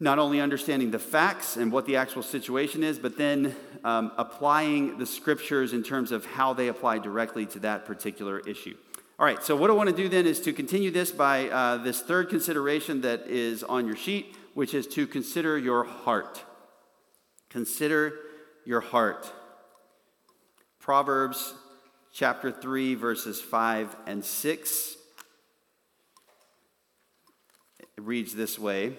not 0.00 0.18
only 0.18 0.40
understanding 0.40 0.90
the 0.90 0.98
facts 0.98 1.58
and 1.58 1.70
what 1.70 1.84
the 1.84 1.96
actual 1.96 2.22
situation 2.22 2.82
is, 2.82 2.98
but 2.98 3.18
then 3.18 3.54
um, 3.84 4.12
applying 4.16 4.96
the 4.96 5.04
scriptures 5.04 5.74
in 5.74 5.82
terms 5.82 6.12
of 6.12 6.24
how 6.24 6.54
they 6.54 6.68
apply 6.68 6.96
directly 6.96 7.44
to 7.44 7.58
that 7.58 7.84
particular 7.84 8.40
issue. 8.40 8.74
All 9.18 9.26
right, 9.26 9.44
so 9.44 9.54
what 9.54 9.68
I 9.68 9.74
want 9.74 9.90
to 9.90 9.94
do 9.94 10.08
then 10.08 10.24
is 10.24 10.40
to 10.40 10.52
continue 10.54 10.90
this 10.90 11.10
by 11.10 11.50
uh, 11.50 11.76
this 11.76 12.00
third 12.00 12.30
consideration 12.30 13.02
that 13.02 13.26
is 13.26 13.62
on 13.64 13.86
your 13.86 13.96
sheet, 13.96 14.34
which 14.54 14.72
is 14.72 14.86
to 14.86 15.06
consider 15.06 15.58
your 15.58 15.84
heart. 15.84 16.42
Consider 17.50 18.14
your 18.64 18.80
heart. 18.80 19.30
Proverbs 20.80 21.52
chapter 22.14 22.52
3, 22.52 22.94
verses 22.94 23.40
5 23.40 23.96
and 24.06 24.24
6. 24.24 24.96
It 27.80 28.02
reads 28.02 28.34
this 28.34 28.56
way 28.56 28.94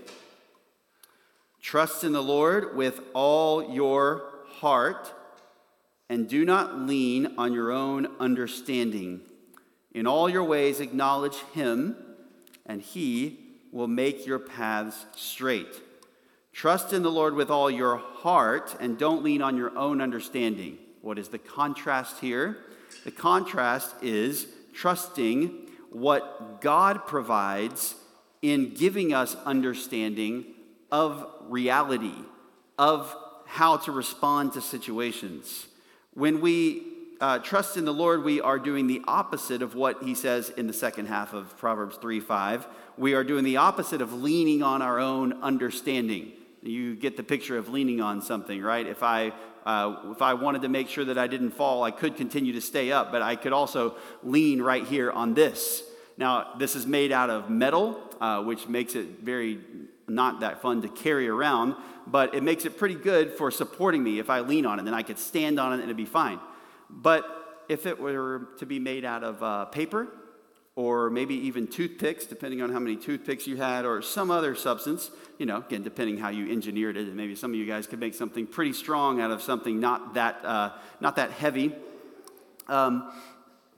Trust 1.62 2.04
in 2.04 2.12
the 2.12 2.22
Lord 2.22 2.76
with 2.76 3.00
all 3.14 3.74
your 3.74 4.34
heart, 4.58 5.14
and 6.10 6.28
do 6.28 6.44
not 6.44 6.78
lean 6.78 7.36
on 7.38 7.54
your 7.54 7.72
own 7.72 8.08
understanding. 8.20 9.22
In 9.94 10.06
all 10.06 10.30
your 10.30 10.44
ways, 10.44 10.82
acknowledge 10.82 11.38
him, 11.54 11.96
and 12.66 12.82
he 12.82 13.40
will 13.72 13.88
make 13.88 14.28
your 14.28 14.40
paths 14.40 15.06
straight. 15.16 15.82
Trust 16.52 16.92
in 16.92 17.02
the 17.02 17.12
Lord 17.12 17.34
with 17.34 17.50
all 17.50 17.72
your 17.72 17.96
heart, 17.96 18.76
and 18.82 18.98
don't 18.98 19.24
lean 19.24 19.42
on 19.42 19.56
your 19.56 19.76
own 19.78 20.02
understanding. 20.02 20.78
What 21.02 21.18
is 21.18 21.30
the 21.30 21.40
contrast 21.40 22.20
here? 22.20 22.58
The 23.04 23.12
contrast 23.12 23.96
is 24.02 24.48
trusting 24.74 25.70
what 25.90 26.62
God 26.62 27.06
provides 27.08 27.96
in 28.42 28.74
giving 28.74 29.14
us 29.14 29.36
understanding 29.46 30.46
of 30.92 31.26
reality, 31.48 32.16
of 32.78 33.16
how 33.46 33.78
to 33.78 33.92
respond 33.92 34.54
to 34.54 34.62
situations. 34.62 35.68
When 36.14 36.42
we 36.42 36.84
uh, 37.22 37.40
trust 37.40 37.78
in 37.78 37.86
the 37.86 37.94
Lord, 37.94 38.24
we 38.24 38.42
are 38.42 38.60
doing 38.60 38.88
the 38.88 39.02
opposite 39.08 39.62
of 39.62 39.76
what 39.76 40.04
he 40.04 40.16
says 40.16 40.50
in 40.50 40.68
the 40.68 40.74
second 40.74 41.08
half 41.08 41.34
of 41.34 41.58
Proverbs 41.58 41.98
3 41.98 42.20
5. 42.20 42.68
We 42.98 43.14
are 43.14 43.24
doing 43.24 43.44
the 43.44 43.58
opposite 43.58 44.02
of 44.02 44.14
leaning 44.14 44.64
on 44.64 44.82
our 44.82 45.00
own 45.00 45.42
understanding. 45.42 46.34
You 46.62 46.96
get 46.96 47.16
the 47.16 47.24
picture 47.24 47.58
of 47.58 47.70
leaning 47.70 48.02
on 48.02 48.22
something, 48.22 48.62
right? 48.62 48.86
If 48.86 49.04
I 49.04 49.34
uh, 49.66 49.96
if 50.12 50.22
I 50.22 50.36
wanted 50.36 50.62
to 50.62 50.70
make 50.70 50.90
sure 50.90 51.06
that 51.06 51.18
I 51.18 51.28
didn't 51.28 51.52
fall, 51.52 51.84
I 51.84 51.92
could 51.92 52.16
continue 52.16 52.54
to 52.54 52.62
stay 52.62 52.92
up, 52.92 53.12
but 53.12 53.22
I 53.22 53.36
could 53.36 53.54
also 53.54 53.96
lean 54.24 54.62
right 54.62 54.86
here 54.86 55.12
on 55.12 55.34
this. 55.34 55.84
Now, 56.18 56.54
this 56.60 56.76
is 56.76 56.86
made 56.86 57.12
out 57.12 57.30
of 57.30 57.50
metal, 57.50 58.00
uh, 58.22 58.44
which 58.44 58.68
makes 58.68 58.96
it 58.96 59.20
very 59.22 59.60
not 60.08 60.42
that 60.42 60.62
fun 60.62 60.84
to 60.84 60.88
carry 60.88 61.28
around, 61.28 61.76
but 62.06 62.36
it 62.36 62.44
makes 62.44 62.66
it 62.66 62.78
pretty 62.78 62.96
good 62.96 63.32
for 63.32 63.50
supporting 63.50 64.04
me 64.04 64.20
if 64.20 64.30
I 64.30 64.42
lean 64.42 64.66
on 64.66 64.80
it. 64.80 64.86
Then 64.86 64.94
I 64.94 65.02
could 65.02 65.18
stand 65.18 65.60
on 65.60 65.72
it 65.72 65.76
and 65.76 65.86
it'd 65.86 65.98
be 65.98 66.06
fine. 66.06 66.40
But 66.90 67.64
if 67.68 67.88
it 67.88 68.00
were 68.00 68.50
to 68.60 68.68
be 68.68 68.78
made 68.78 69.04
out 69.04 69.24
of 69.24 69.42
uh, 69.42 69.66
paper 69.66 70.08
or 70.76 71.10
maybe 71.10 71.36
even 71.36 71.68
toothpicks, 71.68 72.26
depending 72.26 72.62
on 72.62 72.72
how 72.72 72.80
many 72.80 72.98
toothpicks 72.98 73.48
you 73.48 73.56
had, 73.56 73.86
or 73.86 74.02
some 74.02 74.30
other 74.30 74.56
substance, 74.56 75.10
you 75.38 75.46
know, 75.46 75.58
again, 75.58 75.84
depending 75.84 76.18
how 76.18 76.30
you 76.30 76.52
engineered 76.52 76.98
it. 76.98 77.08
And 77.08 77.16
maybe 77.16 77.34
some 77.36 77.52
of 77.52 77.56
you 77.56 77.66
guys 77.66 77.88
could 77.88 78.00
make 78.00 78.14
something 78.14 78.46
pretty 78.46 78.74
strong 78.74 79.22
out 79.22 79.32
of 79.32 79.42
something 79.42 79.80
not 79.80 80.16
that, 80.16 80.44
uh, 80.44 80.72
not 81.00 81.16
that 81.16 81.32
heavy. 81.32 81.74
Um, 82.68 83.10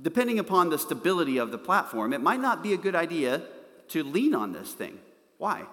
depending 0.01 0.39
upon 0.39 0.69
the 0.69 0.79
stability 0.79 1.37
of 1.37 1.51
the 1.51 1.57
platform, 1.59 2.13
it 2.13 2.21
might 2.21 2.39
not 2.39 2.63
be 2.63 2.73
a 2.73 2.77
good 2.77 2.95
idea 2.95 3.43
to 3.89 4.03
lean 4.03 4.33
on 4.33 4.51
this 4.51 4.73
thing. 4.73 4.97
Why? 5.37 5.65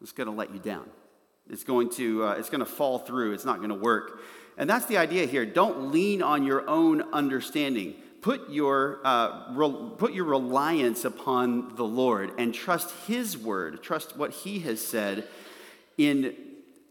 It's 0.00 0.12
going 0.12 0.28
to 0.28 0.32
let 0.34 0.52
you 0.52 0.60
down. 0.60 0.88
It's 1.50 1.64
going 1.64 1.90
to, 1.90 2.24
uh, 2.26 2.32
it's 2.34 2.48
going 2.48 2.60
to 2.60 2.66
fall 2.66 3.00
through. 3.00 3.32
It's 3.32 3.44
not 3.44 3.56
going 3.56 3.70
to 3.70 3.74
work. 3.74 4.20
And 4.56 4.70
that's 4.70 4.86
the 4.86 4.98
idea 4.98 5.26
here. 5.26 5.44
Don't 5.44 5.90
lean 5.90 6.22
on 6.22 6.44
your 6.44 6.68
own 6.68 7.02
understanding 7.12 7.96
put 8.22 8.50
your, 8.50 9.00
uh, 9.04 9.52
re- 9.52 9.90
put 9.96 10.12
your 10.12 10.24
reliance 10.24 11.04
upon 11.04 11.76
the 11.76 11.84
Lord 11.84 12.32
and 12.38 12.54
trust 12.54 12.94
His 13.06 13.36
word, 13.36 13.82
trust 13.82 14.16
what 14.16 14.30
He 14.30 14.60
has 14.60 14.80
said 14.80 15.26
in 15.96 16.34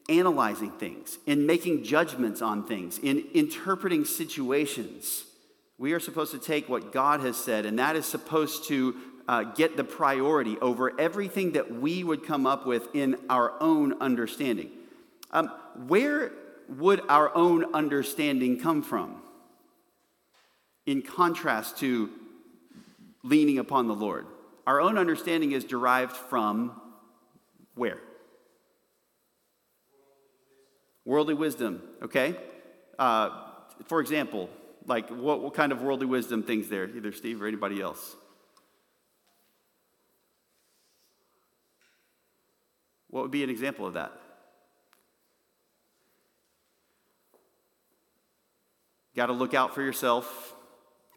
analyzing 0.07 0.71
things, 0.71 1.19
in 1.25 1.45
making 1.45 1.83
judgments 1.83 2.41
on 2.41 2.65
things, 2.65 2.97
in 2.97 3.25
interpreting 3.33 4.05
situations. 4.05 5.23
We 5.77 5.93
are 5.93 5.99
supposed 5.99 6.31
to 6.31 6.39
take 6.39 6.67
what 6.67 6.91
God 6.91 7.21
has 7.21 7.37
said, 7.37 7.65
and 7.65 7.79
that 7.79 7.95
is 7.95 8.05
supposed 8.05 8.65
to 8.65 8.95
uh, 9.27 9.43
get 9.43 9.77
the 9.77 9.83
priority 9.83 10.57
over 10.59 10.99
everything 10.99 11.51
that 11.51 11.71
we 11.71 12.03
would 12.03 12.25
come 12.25 12.47
up 12.47 12.65
with 12.65 12.93
in 12.95 13.15
our 13.29 13.53
own 13.61 14.01
understanding. 14.01 14.71
Um, 15.31 15.51
where 15.87 16.31
would 16.67 17.01
our 17.07 17.33
own 17.35 17.75
understanding 17.75 18.59
come 18.59 18.81
from? 18.81 19.21
In 20.89 21.03
contrast 21.03 21.77
to 21.77 22.09
leaning 23.21 23.59
upon 23.59 23.87
the 23.87 23.93
Lord. 23.93 24.25
Our 24.65 24.81
own 24.81 24.97
understanding 24.97 25.51
is 25.51 25.63
derived 25.63 26.13
from 26.13 26.81
where? 27.75 27.99
Worldly 31.05 31.35
wisdom, 31.35 31.83
okay? 32.01 32.35
Uh, 32.97 33.29
for 33.85 34.01
example, 34.01 34.49
like 34.87 35.11
what, 35.11 35.43
what 35.43 35.53
kind 35.53 35.71
of 35.71 35.83
worldly 35.83 36.07
wisdom 36.07 36.41
things 36.41 36.69
there, 36.69 36.89
either 36.89 37.11
Steve 37.11 37.39
or 37.39 37.47
anybody 37.47 37.79
else? 37.79 38.15
What 43.11 43.21
would 43.21 43.31
be 43.31 43.43
an 43.43 43.51
example 43.51 43.85
of 43.85 43.93
that? 43.93 44.11
Got 49.15 49.27
to 49.27 49.33
look 49.33 49.53
out 49.53 49.75
for 49.75 49.83
yourself 49.83 50.55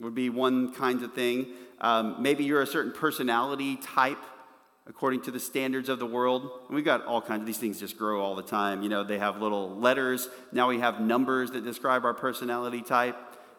would 0.02 0.14
be 0.14 0.30
one 0.30 0.75
kind 0.75 1.02
of 1.02 1.14
thing. 1.14 1.47
Um, 1.80 2.16
maybe 2.21 2.44
you're 2.44 2.62
a 2.62 2.66
certain 2.66 2.92
personality 2.92 3.76
type 3.76 4.18
according 4.87 5.23
to 5.23 5.30
the 5.30 5.40
standards 5.40 5.88
of 5.88 5.99
the 5.99 6.06
world. 6.06 6.42
And 6.66 6.75
we've 6.75 6.85
got 6.85 7.06
all 7.06 7.23
kinds 7.23 7.40
of 7.40 7.47
these 7.47 7.59
things 7.59 7.78
just 7.78 7.97
grow 7.97 8.21
all 8.21 8.35
the 8.35 8.42
time. 8.42 8.82
You 8.82 8.88
know, 8.88 9.04
they 9.04 9.18
have 9.18 9.40
little 9.40 9.76
letters. 9.76 10.28
Now 10.50 10.68
we 10.68 10.80
have 10.80 11.00
numbers 11.00 11.52
that 11.52 11.64
describe 11.64 12.04
our 12.04 12.14
personality 12.14 12.82
type. 12.82 13.16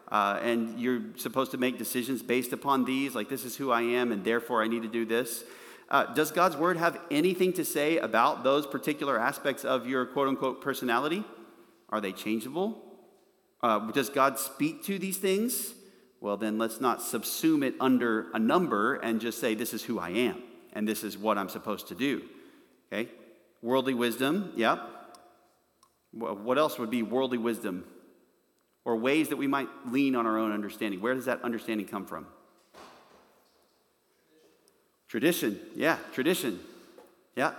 Uh, 0.08 0.38
and 0.42 0.78
you're 0.78 1.00
supposed 1.16 1.50
to 1.52 1.56
make 1.56 1.78
decisions 1.78 2.22
based 2.22 2.52
upon 2.52 2.84
these, 2.84 3.14
like 3.14 3.28
this 3.28 3.44
is 3.44 3.56
who 3.56 3.72
I 3.72 3.80
am, 3.80 4.12
and 4.12 4.22
therefore 4.22 4.62
I 4.62 4.68
need 4.68 4.82
to 4.82 4.88
do 4.88 5.06
this. 5.06 5.44
Uh, 5.88 6.12
does 6.12 6.30
God's 6.30 6.56
word 6.56 6.76
have 6.76 7.00
anything 7.10 7.52
to 7.54 7.64
say 7.64 7.98
about 7.98 8.44
those 8.44 8.66
particular 8.66 9.18
aspects 9.18 9.64
of 9.64 9.86
your 9.86 10.04
quote 10.04 10.28
unquote 10.28 10.60
personality? 10.60 11.24
Are 11.88 12.00
they 12.00 12.12
changeable? 12.12 12.82
Uh, 13.62 13.90
does 13.92 14.10
God 14.10 14.38
speak 14.38 14.84
to 14.84 14.98
these 14.98 15.16
things? 15.16 15.74
Well, 16.24 16.38
then 16.38 16.56
let's 16.56 16.80
not 16.80 17.00
subsume 17.00 17.62
it 17.62 17.74
under 17.78 18.30
a 18.32 18.38
number 18.38 18.94
and 18.94 19.20
just 19.20 19.42
say, 19.42 19.54
this 19.54 19.74
is 19.74 19.82
who 19.82 19.98
I 19.98 20.08
am 20.08 20.42
and 20.72 20.88
this 20.88 21.04
is 21.04 21.18
what 21.18 21.36
I'm 21.36 21.50
supposed 21.50 21.88
to 21.88 21.94
do. 21.94 22.22
Okay? 22.90 23.10
Worldly 23.60 23.92
wisdom, 23.92 24.50
yep. 24.56 24.80
What 26.12 26.56
else 26.56 26.78
would 26.78 26.88
be 26.88 27.02
worldly 27.02 27.36
wisdom? 27.36 27.84
Or 28.86 28.96
ways 28.96 29.28
that 29.28 29.36
we 29.36 29.46
might 29.46 29.68
lean 29.86 30.16
on 30.16 30.26
our 30.26 30.38
own 30.38 30.50
understanding. 30.50 31.02
Where 31.02 31.12
does 31.12 31.26
that 31.26 31.42
understanding 31.42 31.86
come 31.86 32.06
from? 32.06 32.26
Tradition, 35.08 35.60
yeah, 35.76 35.98
tradition. 36.14 36.58
Yeah. 37.36 37.52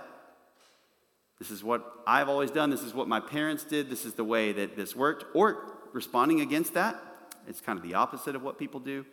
This 1.38 1.52
is 1.52 1.64
what 1.64 1.86
I've 2.08 2.30
always 2.30 2.50
done. 2.50 2.72
This 2.72 2.82
is 2.82 2.96
what 2.96 3.08
my 3.08 3.20
parents 3.20 3.64
did. 3.64 3.92
This 3.92 4.06
is 4.06 4.14
the 4.14 4.24
way 4.24 4.54
that 4.54 4.76
this 4.76 4.96
worked. 4.96 5.24
Or 5.36 5.64
responding 5.94 6.42
against 6.42 6.74
that, 6.74 7.00
it's 7.48 7.62
kind 7.62 7.78
of 7.78 7.84
the 7.84 7.94
opposite 7.94 8.36
of 8.36 8.44
what 8.44 8.58
people 8.58 8.80
do. 8.80 9.06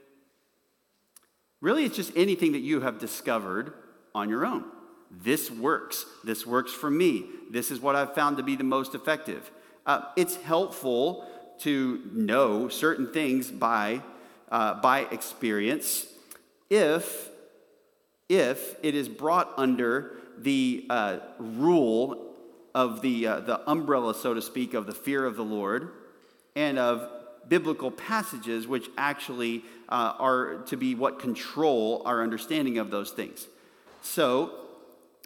Really, 1.60 1.84
it's 1.84 1.96
just 1.96 2.12
anything 2.16 2.52
that 2.52 2.60
you 2.60 2.80
have 2.80 2.98
discovered 2.98 3.72
on 4.14 4.28
your 4.28 4.44
own. 4.44 4.64
This 5.10 5.50
works. 5.50 6.06
This 6.24 6.46
works 6.46 6.72
for 6.72 6.90
me. 6.90 7.26
This 7.50 7.70
is 7.70 7.80
what 7.80 7.94
I've 7.94 8.14
found 8.14 8.38
to 8.38 8.42
be 8.42 8.56
the 8.56 8.64
most 8.64 8.94
effective. 8.94 9.50
Uh, 9.86 10.02
it's 10.16 10.36
helpful 10.36 11.28
to 11.60 12.02
know 12.12 12.68
certain 12.68 13.12
things 13.12 13.50
by, 13.50 14.00
uh, 14.50 14.74
by 14.80 15.00
experience 15.10 16.06
if, 16.70 17.28
if 18.28 18.76
it 18.82 18.94
is 18.94 19.08
brought 19.08 19.52
under 19.56 20.16
the 20.38 20.86
uh, 20.88 21.18
rule 21.38 22.34
of 22.74 23.02
the, 23.02 23.26
uh, 23.26 23.40
the 23.40 23.70
umbrella, 23.70 24.14
so 24.14 24.34
to 24.34 24.42
speak, 24.42 24.74
of 24.74 24.86
the 24.86 24.94
fear 24.94 25.24
of 25.26 25.36
the 25.36 25.44
Lord 25.44 25.90
and 26.56 26.78
of 26.78 27.08
biblical 27.48 27.90
passages 27.90 28.66
which 28.66 28.88
actually 28.96 29.64
uh, 29.88 30.14
are 30.18 30.56
to 30.66 30.76
be 30.76 30.94
what 30.94 31.18
control 31.18 32.02
our 32.04 32.22
understanding 32.22 32.78
of 32.78 32.90
those 32.90 33.10
things. 33.10 33.46
So 34.02 34.52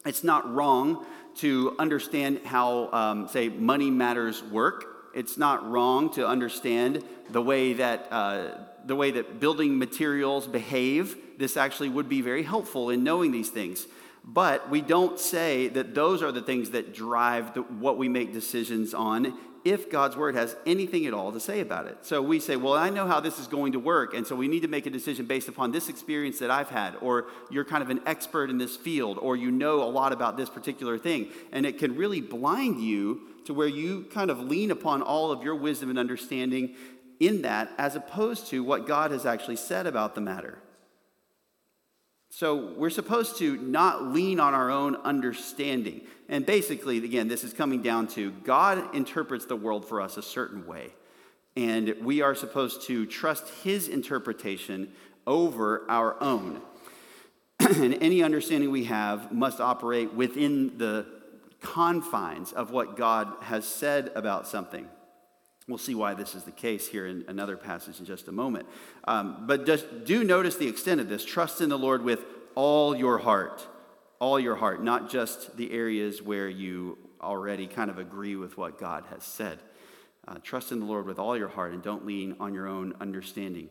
it's 0.05 0.23
not 0.23 0.53
wrong 0.53 1.05
to 1.37 1.75
understand 1.79 2.41
how, 2.45 2.91
um, 2.91 3.27
say, 3.27 3.49
money 3.49 3.91
matters 3.91 4.43
work. 4.43 5.11
It's 5.13 5.37
not 5.37 5.69
wrong 5.69 6.11
to 6.13 6.27
understand 6.27 7.03
the 7.29 7.41
way 7.41 7.73
that 7.73 8.07
uh, 8.11 8.49
the 8.85 8.95
way 8.95 9.11
that 9.11 9.39
building 9.39 9.77
materials 9.77 10.47
behave. 10.47 11.17
This 11.37 11.57
actually 11.57 11.89
would 11.89 12.09
be 12.09 12.21
very 12.21 12.43
helpful 12.43 12.89
in 12.89 13.03
knowing 13.03 13.31
these 13.31 13.49
things. 13.49 13.85
But 14.23 14.69
we 14.69 14.81
don't 14.81 15.19
say 15.19 15.69
that 15.69 15.95
those 15.95 16.21
are 16.21 16.31
the 16.31 16.41
things 16.41 16.71
that 16.71 16.93
drive 16.93 17.53
the, 17.53 17.61
what 17.61 17.97
we 17.97 18.09
make 18.09 18.33
decisions 18.33 18.93
on 18.93 19.37
if 19.69 19.89
God's 19.89 20.15
word 20.15 20.35
has 20.35 20.55
anything 20.65 21.05
at 21.05 21.13
all 21.13 21.31
to 21.31 21.39
say 21.39 21.59
about 21.59 21.87
it. 21.87 21.97
So 22.01 22.21
we 22.21 22.39
say, 22.39 22.55
well, 22.55 22.73
I 22.73 22.89
know 22.89 23.07
how 23.07 23.19
this 23.19 23.39
is 23.39 23.47
going 23.47 23.73
to 23.73 23.79
work, 23.79 24.13
and 24.13 24.25
so 24.25 24.35
we 24.35 24.47
need 24.47 24.61
to 24.61 24.67
make 24.67 24.85
a 24.85 24.89
decision 24.89 25.25
based 25.25 25.47
upon 25.47 25.71
this 25.71 25.89
experience 25.89 26.39
that 26.39 26.51
I've 26.51 26.69
had, 26.69 26.95
or 27.01 27.27
you're 27.49 27.65
kind 27.65 27.83
of 27.83 27.89
an 27.89 28.01
expert 28.05 28.49
in 28.49 28.57
this 28.57 28.75
field, 28.75 29.17
or 29.19 29.35
you 29.35 29.51
know 29.51 29.83
a 29.83 29.89
lot 29.89 30.13
about 30.13 30.37
this 30.37 30.49
particular 30.49 30.97
thing. 30.97 31.27
And 31.51 31.65
it 31.65 31.77
can 31.77 31.95
really 31.95 32.21
blind 32.21 32.81
you 32.81 33.21
to 33.45 33.53
where 33.53 33.67
you 33.67 34.03
kind 34.11 34.29
of 34.29 34.39
lean 34.39 34.71
upon 34.71 35.01
all 35.01 35.31
of 35.31 35.43
your 35.43 35.55
wisdom 35.55 35.89
and 35.89 35.97
understanding 35.97 36.75
in 37.19 37.41
that, 37.41 37.71
as 37.77 37.95
opposed 37.95 38.47
to 38.47 38.63
what 38.63 38.85
God 38.85 39.11
has 39.11 39.25
actually 39.25 39.55
said 39.55 39.87
about 39.87 40.15
the 40.15 40.21
matter. 40.21 40.59
So 42.37 42.71
we're 42.77 42.91
supposed 42.91 43.39
to 43.39 43.57
not 43.57 44.13
lean 44.13 44.39
on 44.39 44.53
our 44.53 44.69
own 44.69 44.95
understanding. 44.97 46.01
And 46.29 46.45
basically, 46.45 46.99
again, 46.99 47.27
this 47.27 47.43
is 47.43 47.51
coming 47.51 47.81
down 47.81 48.05
to 48.09 48.29
God 48.29 48.95
interprets 48.95 49.45
the 49.45 49.55
world 49.55 49.89
for 49.89 49.99
us 49.99 50.17
a 50.17 50.21
certain 50.21 50.67
way. 50.67 50.91
And 51.55 51.95
we 51.99 52.21
are 52.21 52.35
supposed 52.35 52.83
to 52.83 53.07
trust 53.07 53.49
his 53.63 53.87
interpretation 53.87 54.91
over 55.25 55.83
our 55.89 56.21
own. 56.21 56.61
and 57.59 57.95
any 58.01 58.21
understanding 58.21 58.69
we 58.69 58.83
have 58.83 59.31
must 59.31 59.59
operate 59.59 60.13
within 60.13 60.77
the 60.77 61.07
confines 61.59 62.53
of 62.53 62.69
what 62.69 62.95
God 62.95 63.33
has 63.41 63.65
said 63.65 64.11
about 64.13 64.47
something. 64.47 64.87
We'll 65.67 65.77
see 65.77 65.95
why 65.95 66.13
this 66.13 66.33
is 66.33 66.43
the 66.43 66.51
case 66.51 66.87
here 66.87 67.05
in 67.07 67.25
another 67.27 67.57
passage 67.57 67.99
in 67.99 68.05
just 68.05 68.29
a 68.29 68.31
moment. 68.31 68.67
Um, 69.03 69.43
but 69.47 69.65
just 69.65 70.05
do 70.05 70.23
notice 70.23 70.55
the 70.55 70.67
extent 70.67 71.01
of 71.01 71.09
this. 71.09 71.25
Trust 71.25 71.59
in 71.59 71.67
the 71.67 71.77
Lord 71.77 72.03
with 72.03 72.23
all 72.55 72.95
your 72.95 73.17
heart, 73.17 73.67
all 74.19 74.39
your 74.39 74.55
heart, 74.55 74.81
not 74.81 75.09
just 75.09 75.57
the 75.57 75.73
areas 75.73 76.21
where 76.21 76.47
you 76.47 76.97
already 77.19 77.67
kind 77.67 77.89
of 77.89 77.99
agree 77.99 78.37
with 78.37 78.57
what 78.57 78.79
God 78.79 79.03
has 79.09 79.25
said. 79.25 79.59
Uh, 80.25 80.35
trust 80.41 80.71
in 80.71 80.79
the 80.79 80.85
Lord 80.85 81.05
with 81.05 81.19
all 81.19 81.37
your 81.37 81.49
heart 81.49 81.73
and 81.73 81.83
don't 81.83 82.05
lean 82.05 82.37
on 82.39 82.53
your 82.53 82.67
own 82.67 82.93
understanding. 83.01 83.69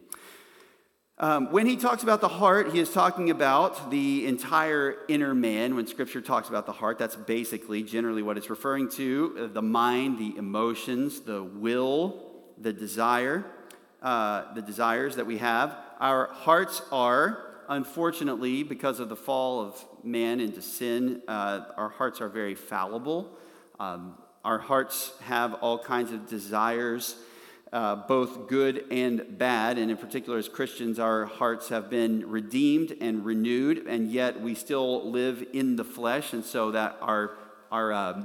Um, 1.18 1.50
when 1.50 1.64
he 1.64 1.76
talks 1.76 2.02
about 2.02 2.20
the 2.20 2.28
heart, 2.28 2.73
he 2.73 2.78
is 2.78 2.92
talking 2.92 3.30
about 3.30 3.90
the 3.90 4.26
entire 4.26 4.96
inner 5.08 5.35
man. 5.35 5.75
When 5.75 5.87
scripture 5.87 6.20
talks 6.20 6.50
about 6.50 6.66
the 6.66 6.73
heart, 6.73 6.99
that's 6.99 7.16
basically 7.16 7.82
generally 7.82 8.23
what 8.23 8.37
it's 8.37 8.50
referring 8.50 8.90
to 8.90 9.35
uh, 9.38 9.46
the 9.46 9.62
mind, 9.62 10.18
the 10.18 10.37
emotions, 10.37 11.23
the 11.23 11.42
will, 11.42 12.32
the 12.58 12.70
desire, 12.70 13.46
uh, 14.02 14.52
the 14.52 14.61
desires 14.61 15.16
that 15.16 15.25
we 15.25 15.38
have. 15.38 15.75
Our 16.00 16.26
hearts 16.35 16.82
are, 16.92 17.62
unfortunately, 17.70 18.62
because 18.62 19.00
of 19.00 19.08
the 19.08 19.16
fall 19.16 19.62
of 19.62 19.82
man 20.04 20.38
into 20.38 20.61
sin, 20.61 21.23
uh, 21.26 21.64
our 21.78 21.88
hearts 21.88 22.20
are 22.20 22.28
very 22.28 22.54
fallible. 22.54 23.38
Um, 23.80 24.18
our 24.44 24.58
hearts 24.58 25.12
have 25.23 25.54
all 25.54 25.78
kinds 25.78 26.12
of 26.12 26.28
desires 26.28 27.16
uh, 27.73 27.96
both 27.96 28.49
good 28.49 28.85
and 28.90 29.38
bad. 29.38 29.78
And 29.78 29.90
in 29.90 29.96
particular, 29.96 30.38
as 30.38 30.49
Christians, 30.49 30.99
our 30.99 31.26
hearts 31.26 31.68
have 31.68 31.90
been 31.90 32.28
redeemed 32.30 32.96
and 33.00 33.25
renewed, 33.25 33.87
and 33.87 34.11
yet 34.11 34.40
we 34.40 34.54
still 34.54 35.11
live 35.11 35.44
in 35.52 35.76
the 35.76 35.85
flesh. 35.85 36.32
And 36.32 36.44
so 36.44 36.70
that 36.70 36.96
our, 37.00 37.37
our 37.70 37.92
uh, 37.92 38.23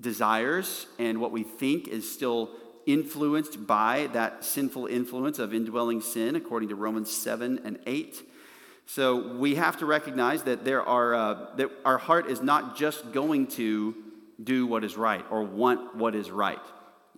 desires 0.00 0.86
and 0.98 1.20
what 1.20 1.32
we 1.32 1.42
think 1.42 1.88
is 1.88 2.10
still 2.10 2.50
influenced 2.86 3.66
by 3.66 4.08
that 4.12 4.44
sinful 4.44 4.86
influence 4.86 5.38
of 5.38 5.52
indwelling 5.52 6.00
sin, 6.00 6.36
according 6.36 6.68
to 6.68 6.74
Romans 6.74 7.10
7 7.10 7.60
and 7.64 7.78
8. 7.86 8.22
So 8.86 9.36
we 9.36 9.56
have 9.56 9.78
to 9.78 9.86
recognize 9.86 10.44
that 10.44 10.64
there 10.64 10.82
are 10.82 11.14
uh, 11.14 11.56
that 11.56 11.70
our 11.84 11.98
heart 11.98 12.30
is 12.30 12.40
not 12.40 12.76
just 12.76 13.10
going 13.12 13.48
to 13.48 13.96
do 14.42 14.66
what 14.66 14.84
is 14.84 14.96
right 14.96 15.24
or 15.28 15.42
want 15.42 15.96
what 15.96 16.14
is 16.14 16.30
right. 16.30 16.60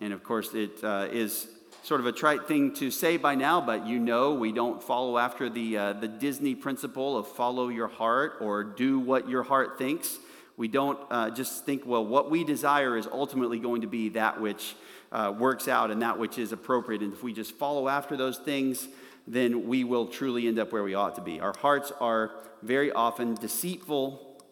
And 0.00 0.12
of 0.12 0.22
course, 0.22 0.54
it 0.54 0.82
uh, 0.84 1.08
is 1.10 1.48
sort 1.82 2.00
of 2.00 2.06
a 2.06 2.12
trite 2.12 2.46
thing 2.46 2.74
to 2.74 2.90
say 2.90 3.16
by 3.16 3.34
now, 3.34 3.60
but 3.60 3.86
you 3.86 3.98
know 3.98 4.34
we 4.34 4.52
don't 4.52 4.82
follow 4.82 5.18
after 5.18 5.48
the, 5.48 5.76
uh, 5.76 5.92
the 5.94 6.08
Disney 6.08 6.54
principle 6.54 7.16
of 7.16 7.26
follow 7.28 7.68
your 7.68 7.88
heart 7.88 8.34
or 8.40 8.62
do 8.62 8.98
what 8.98 9.28
your 9.28 9.42
heart 9.42 9.78
thinks. 9.78 10.18
We 10.56 10.68
don't 10.68 10.98
uh, 11.10 11.30
just 11.30 11.64
think, 11.64 11.86
well, 11.86 12.04
what 12.04 12.30
we 12.30 12.44
desire 12.44 12.96
is 12.96 13.06
ultimately 13.06 13.58
going 13.58 13.82
to 13.82 13.86
be 13.86 14.10
that 14.10 14.40
which 14.40 14.74
uh, 15.12 15.32
works 15.36 15.68
out 15.68 15.90
and 15.90 16.02
that 16.02 16.18
which 16.18 16.38
is 16.38 16.52
appropriate. 16.52 17.00
And 17.02 17.12
if 17.12 17.22
we 17.22 17.32
just 17.32 17.54
follow 17.54 17.88
after 17.88 18.16
those 18.16 18.38
things, 18.38 18.88
then 19.26 19.66
we 19.68 19.84
will 19.84 20.06
truly 20.06 20.48
end 20.48 20.58
up 20.58 20.72
where 20.72 20.82
we 20.82 20.94
ought 20.94 21.14
to 21.14 21.20
be. 21.20 21.40
Our 21.40 21.54
hearts 21.58 21.92
are 22.00 22.32
very 22.62 22.90
often 22.90 23.34
deceitful, 23.34 24.42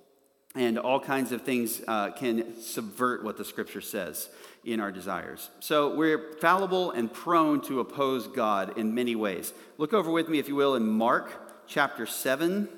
and 0.54 0.78
all 0.78 1.00
kinds 1.00 1.32
of 1.32 1.42
things 1.42 1.82
uh, 1.86 2.12
can 2.12 2.60
subvert 2.60 3.24
what 3.24 3.36
the 3.36 3.44
scripture 3.44 3.80
says 3.80 4.28
in 4.66 4.80
our 4.80 4.90
desires. 4.90 5.48
So 5.60 5.94
we're 5.94 6.32
fallible 6.40 6.90
and 6.90 7.10
prone 7.10 7.60
to 7.62 7.78
oppose 7.78 8.26
God 8.26 8.76
in 8.76 8.94
many 8.94 9.14
ways. 9.14 9.54
Look 9.78 9.94
over 9.94 10.10
with 10.10 10.28
me, 10.28 10.40
if 10.40 10.48
you 10.48 10.56
will, 10.56 10.74
in 10.74 10.86
Mark 10.86 11.66
chapter 11.68 12.04
7. 12.04 12.68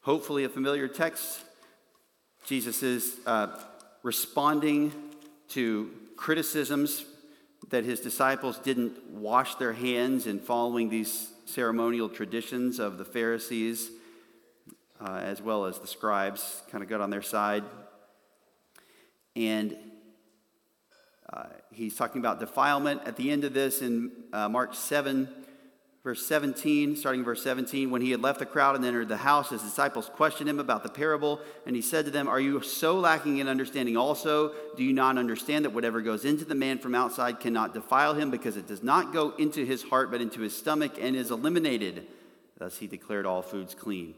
Hopefully, 0.00 0.44
a 0.44 0.48
familiar 0.48 0.88
text. 0.88 1.42
Jesus 2.46 2.82
is 2.82 3.16
uh, 3.26 3.58
responding 4.02 4.92
to 5.48 5.90
criticisms 6.16 7.04
that 7.68 7.84
his 7.84 8.00
disciples 8.00 8.58
didn't 8.58 9.02
wash 9.10 9.54
their 9.56 9.72
hands 9.72 10.26
in 10.26 10.38
following 10.38 10.88
these 10.88 11.30
ceremonial 11.46 12.08
traditions 12.08 12.78
of 12.78 12.98
the 12.98 13.04
Pharisees, 13.04 13.90
uh, 15.00 15.16
as 15.16 15.40
well 15.40 15.64
as 15.66 15.78
the 15.78 15.86
scribes, 15.86 16.62
kind 16.70 16.82
of 16.82 16.90
got 16.90 17.00
on 17.00 17.10
their 17.10 17.22
side. 17.22 17.64
And 19.36 19.76
uh, 21.32 21.46
he's 21.72 21.96
talking 21.96 22.20
about 22.20 22.40
defilement 22.40 23.02
at 23.04 23.16
the 23.16 23.30
end 23.30 23.44
of 23.44 23.54
this 23.54 23.82
in 23.82 24.12
uh, 24.32 24.48
Mark 24.48 24.74
7 24.74 25.28
verse 26.04 26.24
17, 26.26 26.96
starting 26.96 27.24
verse 27.24 27.42
17, 27.42 27.90
when 27.90 28.02
he 28.02 28.10
had 28.10 28.20
left 28.20 28.38
the 28.38 28.46
crowd 28.46 28.76
and 28.76 28.84
entered 28.84 29.08
the 29.08 29.16
house, 29.16 29.48
his 29.48 29.62
disciples 29.62 30.10
questioned 30.14 30.48
him 30.48 30.60
about 30.60 30.82
the 30.82 30.88
parable, 30.88 31.40
and 31.66 31.74
he 31.74 31.80
said 31.80 32.04
to 32.04 32.10
them, 32.10 32.28
Are 32.28 32.38
you 32.38 32.60
so 32.60 32.98
lacking 32.98 33.38
in 33.38 33.48
understanding 33.48 33.96
also? 33.96 34.52
Do 34.76 34.84
you 34.84 34.92
not 34.92 35.16
understand 35.16 35.64
that 35.64 35.70
whatever 35.70 36.02
goes 36.02 36.26
into 36.26 36.44
the 36.44 36.54
man 36.54 36.78
from 36.78 36.94
outside 36.94 37.40
cannot 37.40 37.72
defile 37.72 38.12
him, 38.12 38.30
because 38.30 38.58
it 38.58 38.68
does 38.68 38.82
not 38.82 39.14
go 39.14 39.30
into 39.38 39.64
his 39.64 39.82
heart, 39.82 40.10
but 40.10 40.20
into 40.20 40.42
his 40.42 40.54
stomach, 40.54 40.92
and 41.00 41.16
is 41.16 41.30
eliminated? 41.30 42.06
Thus 42.58 42.76
he 42.76 42.86
declared 42.86 43.24
all 43.24 43.40
foods 43.40 43.74
clean. 43.74 44.14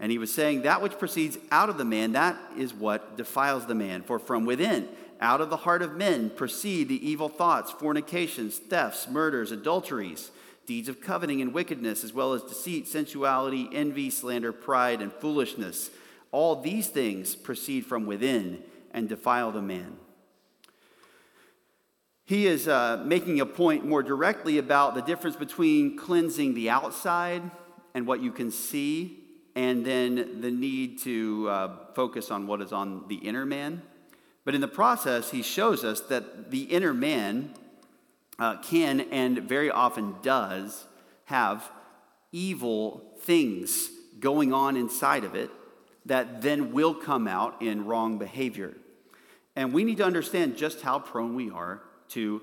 And 0.00 0.12
he 0.12 0.18
was 0.18 0.32
saying, 0.32 0.62
That 0.62 0.82
which 0.82 0.98
proceeds 0.98 1.38
out 1.50 1.68
of 1.68 1.78
the 1.78 1.84
man, 1.84 2.12
that 2.12 2.36
is 2.56 2.72
what 2.72 3.16
defiles 3.16 3.66
the 3.66 3.74
man. 3.74 4.02
For 4.02 4.18
from 4.18 4.44
within, 4.46 4.88
out 5.20 5.40
of 5.40 5.50
the 5.50 5.56
heart 5.58 5.82
of 5.82 5.96
men, 5.96 6.30
proceed 6.30 6.88
the 6.88 7.08
evil 7.08 7.28
thoughts, 7.28 7.72
fornications, 7.72 8.58
thefts, 8.58 9.08
murders, 9.08 9.50
adulteries 9.50 10.30
deeds 10.68 10.90
of 10.90 11.00
coveting 11.00 11.40
and 11.40 11.54
wickedness, 11.54 12.04
as 12.04 12.12
well 12.12 12.34
as 12.34 12.42
deceit, 12.42 12.86
sensuality, 12.86 13.70
envy, 13.72 14.10
slander, 14.10 14.52
pride, 14.52 15.00
and 15.00 15.10
foolishness. 15.10 15.90
All 16.30 16.60
these 16.60 16.88
things 16.88 17.34
proceed 17.34 17.86
from 17.86 18.04
within 18.04 18.62
and 18.92 19.08
defile 19.08 19.50
the 19.50 19.62
man. 19.62 19.96
He 22.26 22.46
is 22.46 22.68
uh, 22.68 23.02
making 23.06 23.40
a 23.40 23.46
point 23.46 23.86
more 23.86 24.02
directly 24.02 24.58
about 24.58 24.94
the 24.94 25.00
difference 25.00 25.36
between 25.36 25.96
cleansing 25.96 26.52
the 26.52 26.68
outside 26.68 27.50
and 27.94 28.06
what 28.06 28.20
you 28.20 28.30
can 28.30 28.50
see, 28.50 29.17
and 29.58 29.84
then 29.84 30.40
the 30.40 30.52
need 30.52 31.00
to 31.00 31.48
uh, 31.48 31.76
focus 31.92 32.30
on 32.30 32.46
what 32.46 32.62
is 32.62 32.72
on 32.72 33.02
the 33.08 33.16
inner 33.16 33.44
man. 33.44 33.82
But 34.44 34.54
in 34.54 34.60
the 34.60 34.68
process, 34.68 35.32
he 35.32 35.42
shows 35.42 35.82
us 35.82 35.98
that 36.02 36.52
the 36.52 36.62
inner 36.62 36.94
man 36.94 37.54
uh, 38.38 38.58
can 38.58 39.00
and 39.00 39.40
very 39.40 39.68
often 39.68 40.14
does 40.22 40.86
have 41.24 41.72
evil 42.30 43.16
things 43.22 43.90
going 44.20 44.52
on 44.52 44.76
inside 44.76 45.24
of 45.24 45.34
it 45.34 45.50
that 46.06 46.40
then 46.40 46.70
will 46.70 46.94
come 46.94 47.26
out 47.26 47.60
in 47.60 47.84
wrong 47.84 48.16
behavior. 48.16 48.76
And 49.56 49.72
we 49.72 49.82
need 49.82 49.96
to 49.96 50.04
understand 50.04 50.56
just 50.56 50.82
how 50.82 51.00
prone 51.00 51.34
we 51.34 51.50
are 51.50 51.82
to 52.10 52.40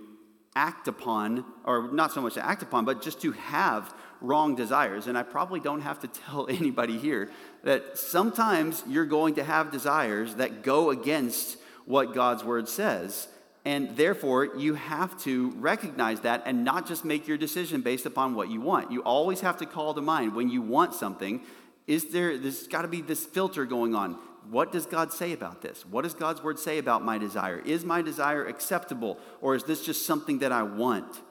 act 0.53 0.89
upon, 0.89 1.45
or 1.63 1.93
not 1.93 2.11
so 2.11 2.21
much 2.21 2.33
to 2.33 2.45
act 2.45 2.61
upon, 2.61 2.83
but 2.83 3.01
just 3.01 3.21
to 3.21 3.31
have 3.31 3.93
wrong 4.21 4.55
desires. 4.55 5.07
And 5.07 5.17
I 5.17 5.23
probably 5.23 5.59
don't 5.59 5.81
have 5.81 5.99
to 5.99 6.07
tell 6.25 6.47
anybody 6.47 6.97
here 6.97 7.29
that 7.63 7.97
sometimes 7.97 8.83
you're 8.87 9.05
going 9.05 9.35
to 9.35 9.43
have 9.43 9.71
desires 9.71 10.35
that 10.35 10.63
go 10.63 10.89
against 10.89 11.57
what 11.85 12.13
God's 12.13 12.43
word 12.43 12.67
says. 12.67 13.27
And 13.63 13.97
therefore, 13.97 14.45
you 14.57 14.75
have 14.75 15.19
to 15.23 15.49
recognize 15.57 16.19
that 16.21 16.43
and 16.45 16.63
not 16.63 16.87
just 16.87 17.03
make 17.03 17.27
your 17.27 17.37
decision 17.37 17.81
based 17.81 18.05
upon 18.05 18.35
what 18.35 18.49
you 18.49 18.61
want. 18.61 18.91
You 18.91 19.01
always 19.01 19.41
have 19.41 19.57
to 19.57 19.65
call 19.65 19.95
to 19.95 20.01
mind 20.01 20.35
when 20.35 20.49
you 20.49 20.61
want 20.61 20.93
something, 20.93 21.41
is 21.87 22.11
there, 22.11 22.37
there's 22.37 22.67
got 22.67 22.83
to 22.83 22.87
be 22.87 23.01
this 23.01 23.25
filter 23.25 23.65
going 23.65 23.95
on. 23.95 24.19
What 24.51 24.71
does 24.71 24.85
God 24.85 25.11
say 25.11 25.33
about 25.33 25.63
this? 25.63 25.83
What 25.83 26.03
does 26.03 26.13
God's 26.13 26.43
word 26.43 26.59
say 26.59 26.77
about 26.77 27.03
my 27.03 27.17
desire? 27.17 27.57
Is 27.57 27.83
my 27.83 28.03
desire 28.03 28.45
acceptable 28.45 29.17
or 29.41 29.55
is 29.55 29.63
this 29.63 29.83
just 29.83 30.05
something 30.05 30.39
that 30.39 30.51
I 30.51 30.61
want? 30.61 31.21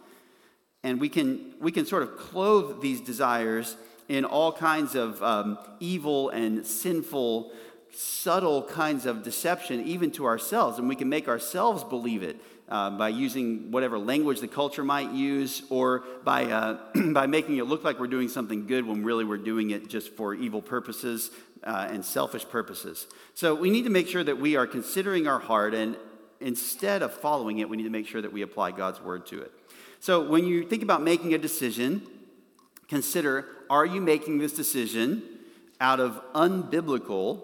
And 0.85 1.01
we 1.01 1.09
can, 1.09 1.55
we 1.59 1.73
can 1.73 1.87
sort 1.87 2.05
of 2.05 2.17
clothe 2.17 2.81
these 2.81 3.01
desires 3.01 3.77
in 4.09 4.25
all 4.25 4.53
kinds 4.53 4.95
of 4.95 5.21
um, 5.23 5.59
evil 5.81 6.29
and 6.29 6.65
sinful 6.65 7.51
subtle 7.97 8.63
kinds 8.63 9.07
of 9.07 9.23
deception, 9.23 9.85
even 9.85 10.11
to 10.13 10.27
ourselves, 10.27 10.79
and 10.79 10.89
we 10.89 10.97
can 10.97 11.09
make 11.09 11.29
ourselves 11.29 11.85
believe 11.85 12.23
it 12.23 12.37
uh, 12.69 12.91
by 12.91 13.09
using 13.09 13.71
whatever 13.71 13.99
language 13.99 14.41
the 14.41 14.49
culture 14.49 14.85
might 14.85 15.11
use, 15.13 15.63
or 15.71 16.05
by, 16.25 16.45
uh, 16.45 16.79
by 17.13 17.27
making 17.27 17.57
it 17.57 17.65
look 17.65 17.85
like 17.85 18.01
we're 18.01 18.07
doing 18.07 18.29
something 18.29 18.67
good 18.67 18.87
when 18.87 19.05
really 19.05 19.25
we're 19.25 19.37
doing 19.37 19.71
it 19.71 19.89
just 19.89 20.13
for 20.15 20.35
evil 20.35 20.61
purposes 20.61 21.31
uh, 21.63 21.89
and 21.91 22.05
selfish 22.05 22.47
purposes. 22.49 23.07
So 23.35 23.55
we 23.55 23.71
need 23.71 23.85
to 23.85 23.91
make 23.91 24.09
sure 24.09 24.25
that 24.25 24.39
we 24.39 24.57
are 24.57 24.67
considering 24.67 25.27
our 25.27 25.39
heart, 25.39 25.75
and 25.75 25.97
instead 26.41 27.03
of 27.03 27.15
following 27.15 27.59
it, 27.59 27.69
we 27.69 27.77
need 27.77 27.85
to 27.85 27.91
make 27.91 28.07
sure 28.07 28.21
that 28.21 28.33
we 28.33 28.43
apply 28.43 28.73
God's 28.73 29.01
word 29.01 29.27
to 29.27 29.41
it. 29.41 29.53
So 30.05 30.21
when 30.21 30.47
you 30.47 30.65
think 30.65 30.83
about 30.83 31.01
making 31.01 31.33
a 31.33 31.39
decision, 31.39 32.03
consider 32.89 33.47
are 33.71 33.87
you 33.87 34.03
making 34.03 34.37
this 34.37 34.53
decision 34.53 35.23
out 35.81 35.99
of 35.99 36.21
unbiblical 36.35 37.41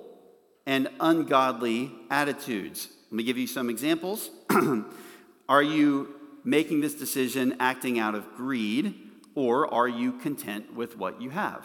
and 0.67 0.89
ungodly 1.01 1.91
attitudes. 2.11 2.89
Let 3.05 3.13
me 3.13 3.23
give 3.23 3.39
you 3.39 3.47
some 3.47 3.71
examples. 3.71 4.29
are 5.49 5.63
you 5.63 6.15
making 6.45 6.83
this 6.83 6.93
decision 6.93 7.57
acting 7.61 7.99
out 7.99 8.15
of 8.15 8.35
greed, 8.35 8.95
or 9.35 9.73
are 9.73 9.89
you 9.89 10.13
content 10.19 10.75
with 10.75 10.99
what 10.99 11.23
you 11.23 11.31
have? 11.31 11.65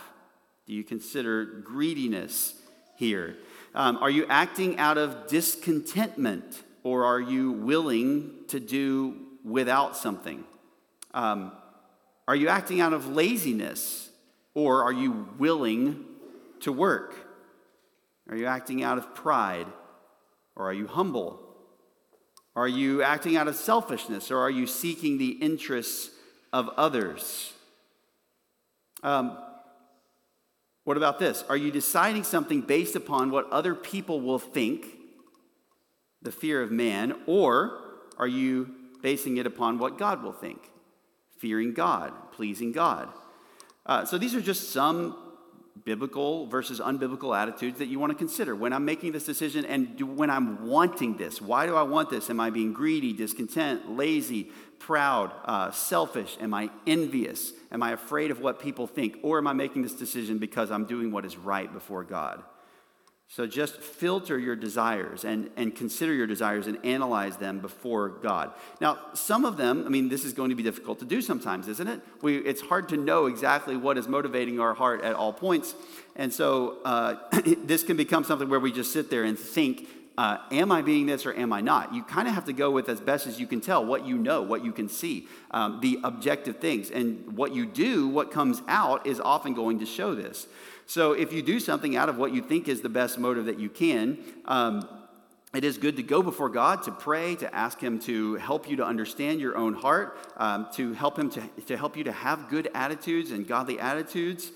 Do 0.65 0.71
you 0.71 0.85
consider 0.85 1.43
greediness 1.43 2.53
here? 2.95 3.35
Um, 3.73 3.97
are 3.97 4.09
you 4.09 4.25
acting 4.29 4.79
out 4.79 4.97
of 4.97 5.27
discontentment, 5.27 6.63
or 6.83 7.03
are 7.03 7.19
you 7.19 7.51
willing 7.51 8.45
to 8.47 8.61
do 8.61 9.17
without 9.43 9.97
something? 9.97 10.45
Um, 11.15 11.53
are 12.27 12.35
you 12.35 12.49
acting 12.49 12.81
out 12.81 12.93
of 12.93 13.07
laziness, 13.07 14.09
or 14.53 14.83
are 14.83 14.93
you 14.93 15.29
willing 15.39 16.03
to 16.59 16.71
work? 16.71 17.15
Are 18.29 18.35
you 18.35 18.45
acting 18.45 18.83
out 18.83 18.97
of 18.97 19.15
pride? 19.15 19.67
Or 20.55 20.69
are 20.69 20.73
you 20.73 20.87
humble? 20.87 21.39
Are 22.55 22.67
you 22.67 23.01
acting 23.01 23.37
out 23.37 23.47
of 23.47 23.55
selfishness? 23.55 24.29
Or 24.29 24.39
are 24.39 24.49
you 24.49 24.67
seeking 24.67 25.17
the 25.17 25.29
interests 25.29 26.09
of 26.51 26.69
others? 26.77 27.53
Um, 29.01 29.37
what 30.83 30.97
about 30.97 31.19
this? 31.19 31.43
Are 31.47 31.57
you 31.57 31.71
deciding 31.71 32.23
something 32.23 32.61
based 32.61 32.95
upon 32.95 33.31
what 33.31 33.49
other 33.51 33.73
people 33.73 34.19
will 34.19 34.39
think, 34.39 34.85
the 36.21 36.31
fear 36.31 36.61
of 36.61 36.71
man, 36.71 37.15
or 37.25 37.79
are 38.17 38.27
you 38.27 38.73
basing 39.01 39.37
it 39.37 39.45
upon 39.45 39.77
what 39.77 39.97
God 39.97 40.23
will 40.23 40.33
think, 40.33 40.71
fearing 41.37 41.73
God, 41.73 42.13
pleasing 42.31 42.71
God? 42.71 43.09
Uh, 43.85 44.05
so 44.05 44.17
these 44.17 44.33
are 44.33 44.41
just 44.41 44.71
some 44.71 45.17
biblical 45.83 46.47
versus 46.47 46.79
unbiblical 46.79 47.37
attitudes 47.37 47.79
that 47.79 47.87
you 47.87 47.99
want 47.99 48.11
to 48.11 48.17
consider 48.17 48.55
when 48.55 48.73
I'm 48.73 48.85
making 48.85 49.11
this 49.11 49.25
decision 49.25 49.65
and 49.65 49.97
do, 49.97 50.05
when 50.05 50.29
I'm 50.29 50.67
wanting 50.67 51.17
this. 51.17 51.41
Why 51.41 51.65
do 51.65 51.75
I 51.75 51.83
want 51.83 52.09
this? 52.09 52.29
Am 52.29 52.39
I 52.39 52.49
being 52.49 52.73
greedy, 52.73 53.13
discontent, 53.13 53.91
lazy, 53.91 54.51
proud, 54.79 55.31
uh, 55.43 55.71
selfish? 55.71 56.37
Am 56.39 56.53
I 56.53 56.69
envious? 56.87 57.51
Am 57.71 57.83
I 57.83 57.91
afraid 57.91 58.31
of 58.31 58.39
what 58.39 58.59
people 58.59 58.87
think? 58.87 59.17
Or 59.21 59.37
am 59.37 59.47
I 59.47 59.53
making 59.53 59.83
this 59.83 59.93
decision 59.93 60.37
because 60.37 60.71
I'm 60.71 60.85
doing 60.85 61.11
what 61.11 61.25
is 61.25 61.37
right 61.37 61.71
before 61.71 62.03
God? 62.03 62.41
So 63.27 63.47
just 63.47 63.77
filter 63.77 64.37
your 64.37 64.55
desires 64.55 65.25
and, 65.25 65.49
and 65.57 65.75
consider 65.75 66.13
your 66.13 66.27
desires 66.27 66.67
and 66.67 66.77
analyze 66.85 67.37
them 67.37 67.59
before 67.59 68.09
God. 68.09 68.53
Now, 68.79 68.99
some 69.13 69.45
of 69.45 69.57
them, 69.57 69.83
I 69.85 69.89
mean, 69.89 70.09
this 70.09 70.23
is 70.23 70.31
going 70.31 70.51
to 70.51 70.55
be 70.55 70.63
difficult 70.63 70.99
to 70.99 71.05
do 71.05 71.21
sometimes, 71.21 71.67
isn't 71.67 71.87
it? 71.87 72.01
We, 72.21 72.37
it's 72.37 72.61
hard 72.61 72.87
to 72.89 72.97
know 72.97 73.25
exactly 73.25 73.75
what 73.75 73.97
is 73.97 74.07
motivating 74.07 74.59
our 74.59 74.73
heart 74.73 75.03
at 75.03 75.15
all 75.15 75.33
points. 75.33 75.75
And 76.15 76.31
so 76.31 76.77
uh, 76.85 77.15
this 77.63 77.83
can 77.83 77.97
become 77.97 78.23
something 78.23 78.47
where 78.47 78.59
we 78.59 78.71
just 78.71 78.93
sit 78.93 79.09
there 79.09 79.23
and 79.23 79.37
think, 79.37 79.89
uh, 80.17 80.37
am 80.51 80.71
I 80.71 80.81
being 80.81 81.07
this 81.07 81.25
or 81.25 81.33
am 81.33 81.51
I 81.51 81.59
not? 81.59 81.93
You 81.93 82.03
kind 82.03 82.27
of 82.27 82.33
have 82.35 82.45
to 82.45 82.53
go 82.53 82.71
with 82.71 82.87
as 82.87 83.01
best 83.01 83.27
as 83.27 83.39
you 83.39 83.47
can 83.47 83.59
tell 83.59 83.85
what 83.85 84.05
you 84.05 84.17
know, 84.17 84.41
what 84.43 84.63
you 84.63 84.71
can 84.71 84.87
see, 84.87 85.27
um, 85.51 85.79
the 85.81 85.99
objective 86.05 86.59
things. 86.59 86.89
And 86.89 87.35
what 87.35 87.53
you 87.53 87.65
do, 87.65 88.07
what 88.07 88.31
comes 88.31 88.61
out, 88.67 89.05
is 89.05 89.19
often 89.19 89.53
going 89.53 89.79
to 89.79 89.85
show 89.85 90.15
this. 90.15 90.47
So 90.87 91.13
if 91.13 91.33
you 91.33 91.41
do 91.41 91.59
something 91.59 91.95
out 91.95 92.09
of 92.09 92.17
what 92.17 92.33
you 92.33 92.41
think 92.41 92.67
is 92.67 92.81
the 92.81 92.89
best 92.89 93.17
motive 93.17 93.45
that 93.45 93.59
you 93.59 93.69
can, 93.69 94.19
um, 94.45 94.87
it 95.55 95.63
is 95.63 95.77
good 95.77 95.95
to 95.97 96.03
go 96.03 96.21
before 96.21 96.49
God, 96.49 96.83
to 96.83 96.91
pray, 96.91 97.35
to 97.37 97.55
ask 97.55 97.79
Him 97.79 97.99
to 98.01 98.35
help 98.35 98.69
you 98.69 98.75
to 98.77 98.85
understand 98.85 99.39
your 99.39 99.55
own 99.55 99.73
heart, 99.73 100.17
um, 100.37 100.67
to 100.73 100.93
help 100.93 101.17
Him 101.17 101.29
to, 101.31 101.41
to 101.67 101.77
help 101.77 101.95
you 101.95 102.03
to 102.03 102.11
have 102.11 102.49
good 102.49 102.69
attitudes 102.75 103.31
and 103.31 103.47
godly 103.47 103.79
attitudes. 103.79 104.51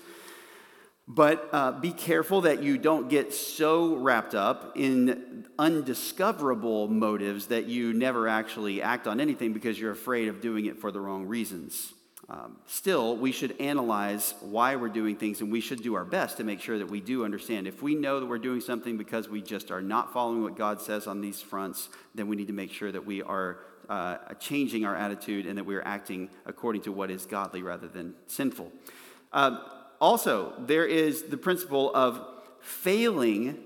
But 1.08 1.48
uh, 1.52 1.72
be 1.72 1.92
careful 1.92 2.42
that 2.42 2.62
you 2.62 2.78
don't 2.78 3.08
get 3.08 3.32
so 3.32 3.96
wrapped 3.96 4.34
up 4.34 4.76
in 4.76 5.46
undiscoverable 5.58 6.86
motives 6.88 7.46
that 7.46 7.64
you 7.66 7.92
never 7.92 8.28
actually 8.28 8.80
act 8.80 9.08
on 9.08 9.20
anything 9.20 9.52
because 9.52 9.80
you're 9.80 9.90
afraid 9.90 10.28
of 10.28 10.40
doing 10.40 10.66
it 10.66 10.78
for 10.78 10.92
the 10.92 11.00
wrong 11.00 11.26
reasons. 11.26 11.94
Um, 12.30 12.58
still, 12.66 13.16
we 13.16 13.32
should 13.32 13.60
analyze 13.60 14.34
why 14.40 14.76
we're 14.76 14.88
doing 14.88 15.16
things 15.16 15.40
and 15.40 15.50
we 15.50 15.60
should 15.60 15.82
do 15.82 15.94
our 15.94 16.04
best 16.04 16.36
to 16.36 16.44
make 16.44 16.60
sure 16.60 16.78
that 16.78 16.88
we 16.88 17.00
do 17.00 17.24
understand. 17.24 17.66
If 17.66 17.82
we 17.82 17.96
know 17.96 18.20
that 18.20 18.26
we're 18.26 18.38
doing 18.38 18.60
something 18.60 18.96
because 18.96 19.28
we 19.28 19.42
just 19.42 19.72
are 19.72 19.82
not 19.82 20.12
following 20.12 20.44
what 20.44 20.56
God 20.56 20.80
says 20.80 21.08
on 21.08 21.20
these 21.20 21.40
fronts, 21.40 21.88
then 22.14 22.28
we 22.28 22.36
need 22.36 22.46
to 22.46 22.52
make 22.52 22.72
sure 22.72 22.92
that 22.92 23.04
we 23.04 23.20
are 23.20 23.58
uh, 23.88 24.18
changing 24.38 24.84
our 24.84 24.94
attitude 24.94 25.44
and 25.44 25.58
that 25.58 25.66
we 25.66 25.74
are 25.74 25.84
acting 25.84 26.30
according 26.46 26.82
to 26.82 26.92
what 26.92 27.10
is 27.10 27.26
godly 27.26 27.64
rather 27.64 27.88
than 27.88 28.14
sinful. 28.28 28.70
Uh, 29.32 29.58
also, 30.00 30.52
there 30.60 30.86
is 30.86 31.24
the 31.24 31.36
principle 31.36 31.92
of 31.94 32.24
failing 32.60 33.58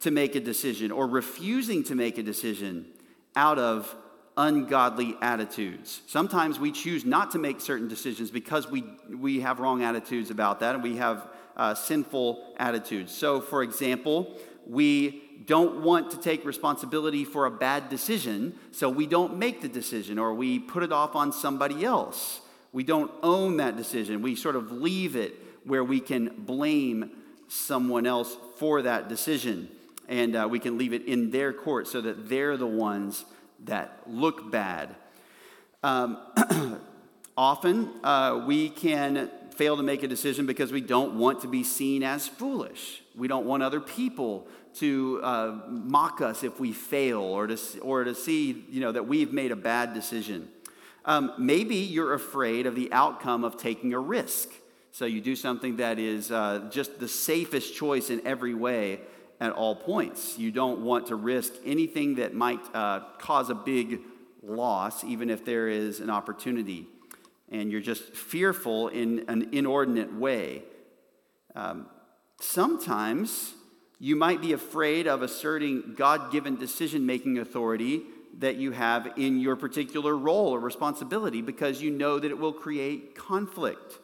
to 0.00 0.10
make 0.10 0.34
a 0.34 0.40
decision 0.40 0.90
or 0.90 1.06
refusing 1.06 1.84
to 1.84 1.94
make 1.94 2.16
a 2.16 2.22
decision 2.22 2.86
out 3.34 3.58
of 3.58 3.94
ungodly 4.36 5.16
attitudes. 5.22 6.02
Sometimes 6.06 6.58
we 6.58 6.70
choose 6.70 7.04
not 7.04 7.30
to 7.32 7.38
make 7.38 7.60
certain 7.60 7.88
decisions 7.88 8.30
because 8.30 8.70
we, 8.70 8.84
we 9.08 9.40
have 9.40 9.60
wrong 9.60 9.82
attitudes 9.82 10.30
about 10.30 10.60
that 10.60 10.74
and 10.74 10.82
we 10.82 10.96
have 10.96 11.26
uh, 11.56 11.74
sinful 11.74 12.54
attitudes. 12.58 13.14
So, 13.14 13.40
for 13.40 13.62
example, 13.62 14.36
we 14.66 15.22
don't 15.46 15.82
want 15.82 16.10
to 16.10 16.18
take 16.18 16.44
responsibility 16.44 17.24
for 17.24 17.46
a 17.46 17.50
bad 17.50 17.88
decision, 17.88 18.54
so 18.72 18.90
we 18.90 19.06
don't 19.06 19.38
make 19.38 19.62
the 19.62 19.68
decision 19.68 20.18
or 20.18 20.34
we 20.34 20.58
put 20.58 20.82
it 20.82 20.92
off 20.92 21.14
on 21.14 21.32
somebody 21.32 21.84
else. 21.84 22.40
We 22.72 22.84
don't 22.84 23.10
own 23.22 23.56
that 23.56 23.76
decision. 23.76 24.20
We 24.20 24.36
sort 24.36 24.56
of 24.56 24.70
leave 24.70 25.16
it 25.16 25.34
where 25.64 25.82
we 25.82 26.00
can 26.00 26.28
blame 26.44 27.10
someone 27.48 28.06
else 28.06 28.36
for 28.56 28.82
that 28.82 29.08
decision. 29.08 29.68
And 30.08 30.36
uh, 30.36 30.46
we 30.50 30.58
can 30.58 30.78
leave 30.78 30.92
it 30.92 31.06
in 31.06 31.30
their 31.30 31.52
court 31.52 31.88
so 31.88 32.00
that 32.00 32.28
they're 32.28 32.56
the 32.56 32.66
ones 32.66 33.24
that 33.66 34.00
look 34.06 34.50
bad. 34.50 34.94
Um, 35.82 36.18
often 37.36 37.90
uh, 38.02 38.44
we 38.46 38.70
can 38.70 39.30
fail 39.54 39.76
to 39.76 39.82
make 39.82 40.02
a 40.02 40.08
decision 40.08 40.46
because 40.46 40.72
we 40.72 40.80
don't 40.80 41.18
want 41.18 41.40
to 41.40 41.48
be 41.48 41.62
seen 41.62 42.02
as 42.02 42.28
foolish. 42.28 43.02
We 43.14 43.28
don't 43.28 43.46
want 43.46 43.62
other 43.62 43.80
people 43.80 44.46
to 44.74 45.20
uh, 45.22 45.60
mock 45.68 46.20
us 46.20 46.42
if 46.42 46.60
we 46.60 46.72
fail 46.72 47.20
or 47.20 47.46
to, 47.46 47.58
or 47.80 48.04
to 48.04 48.14
see 48.14 48.64
you 48.70 48.80
know, 48.80 48.92
that 48.92 49.06
we've 49.06 49.32
made 49.32 49.50
a 49.50 49.56
bad 49.56 49.94
decision. 49.94 50.48
Um, 51.06 51.32
maybe 51.38 51.76
you're 51.76 52.14
afraid 52.14 52.66
of 52.66 52.74
the 52.74 52.92
outcome 52.92 53.44
of 53.44 53.56
taking 53.56 53.94
a 53.94 53.98
risk. 53.98 54.50
So 54.92 55.06
you 55.06 55.20
do 55.20 55.36
something 55.36 55.76
that 55.76 55.98
is 55.98 56.30
uh, 56.30 56.68
just 56.70 56.98
the 56.98 57.08
safest 57.08 57.74
choice 57.74 58.10
in 58.10 58.26
every 58.26 58.54
way 58.54 59.00
at 59.40 59.52
all 59.52 59.76
points. 59.76 60.38
You 60.38 60.50
don't 60.50 60.80
want 60.80 61.08
to 61.08 61.16
risk 61.16 61.52
anything 61.64 62.16
that 62.16 62.34
might 62.34 62.60
uh, 62.74 63.00
cause 63.18 63.50
a 63.50 63.54
big 63.54 64.00
loss, 64.42 65.04
even 65.04 65.30
if 65.30 65.44
there 65.44 65.68
is 65.68 66.00
an 66.00 66.10
opportunity. 66.10 66.86
And 67.50 67.70
you're 67.70 67.80
just 67.80 68.14
fearful 68.14 68.88
in 68.88 69.24
an 69.28 69.50
inordinate 69.52 70.12
way. 70.14 70.62
Um, 71.54 71.86
sometimes 72.40 73.54
you 73.98 74.16
might 74.16 74.40
be 74.40 74.52
afraid 74.52 75.06
of 75.06 75.22
asserting 75.22 75.94
God 75.96 76.30
given 76.30 76.56
decision 76.56 77.06
making 77.06 77.38
authority 77.38 78.02
that 78.38 78.56
you 78.56 78.72
have 78.72 79.12
in 79.16 79.40
your 79.40 79.56
particular 79.56 80.16
role 80.16 80.54
or 80.54 80.60
responsibility 80.60 81.40
because 81.40 81.80
you 81.80 81.90
know 81.90 82.18
that 82.18 82.30
it 82.30 82.38
will 82.38 82.52
create 82.52 83.14
conflict. 83.14 83.98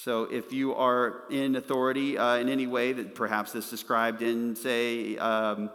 So, 0.00 0.28
if 0.30 0.52
you 0.52 0.76
are 0.76 1.24
in 1.28 1.56
authority 1.56 2.16
uh, 2.16 2.36
in 2.36 2.48
any 2.48 2.68
way 2.68 2.92
that 2.92 3.16
perhaps 3.16 3.56
is 3.56 3.68
described 3.68 4.22
in, 4.22 4.54
say, 4.54 5.16
um, 5.18 5.70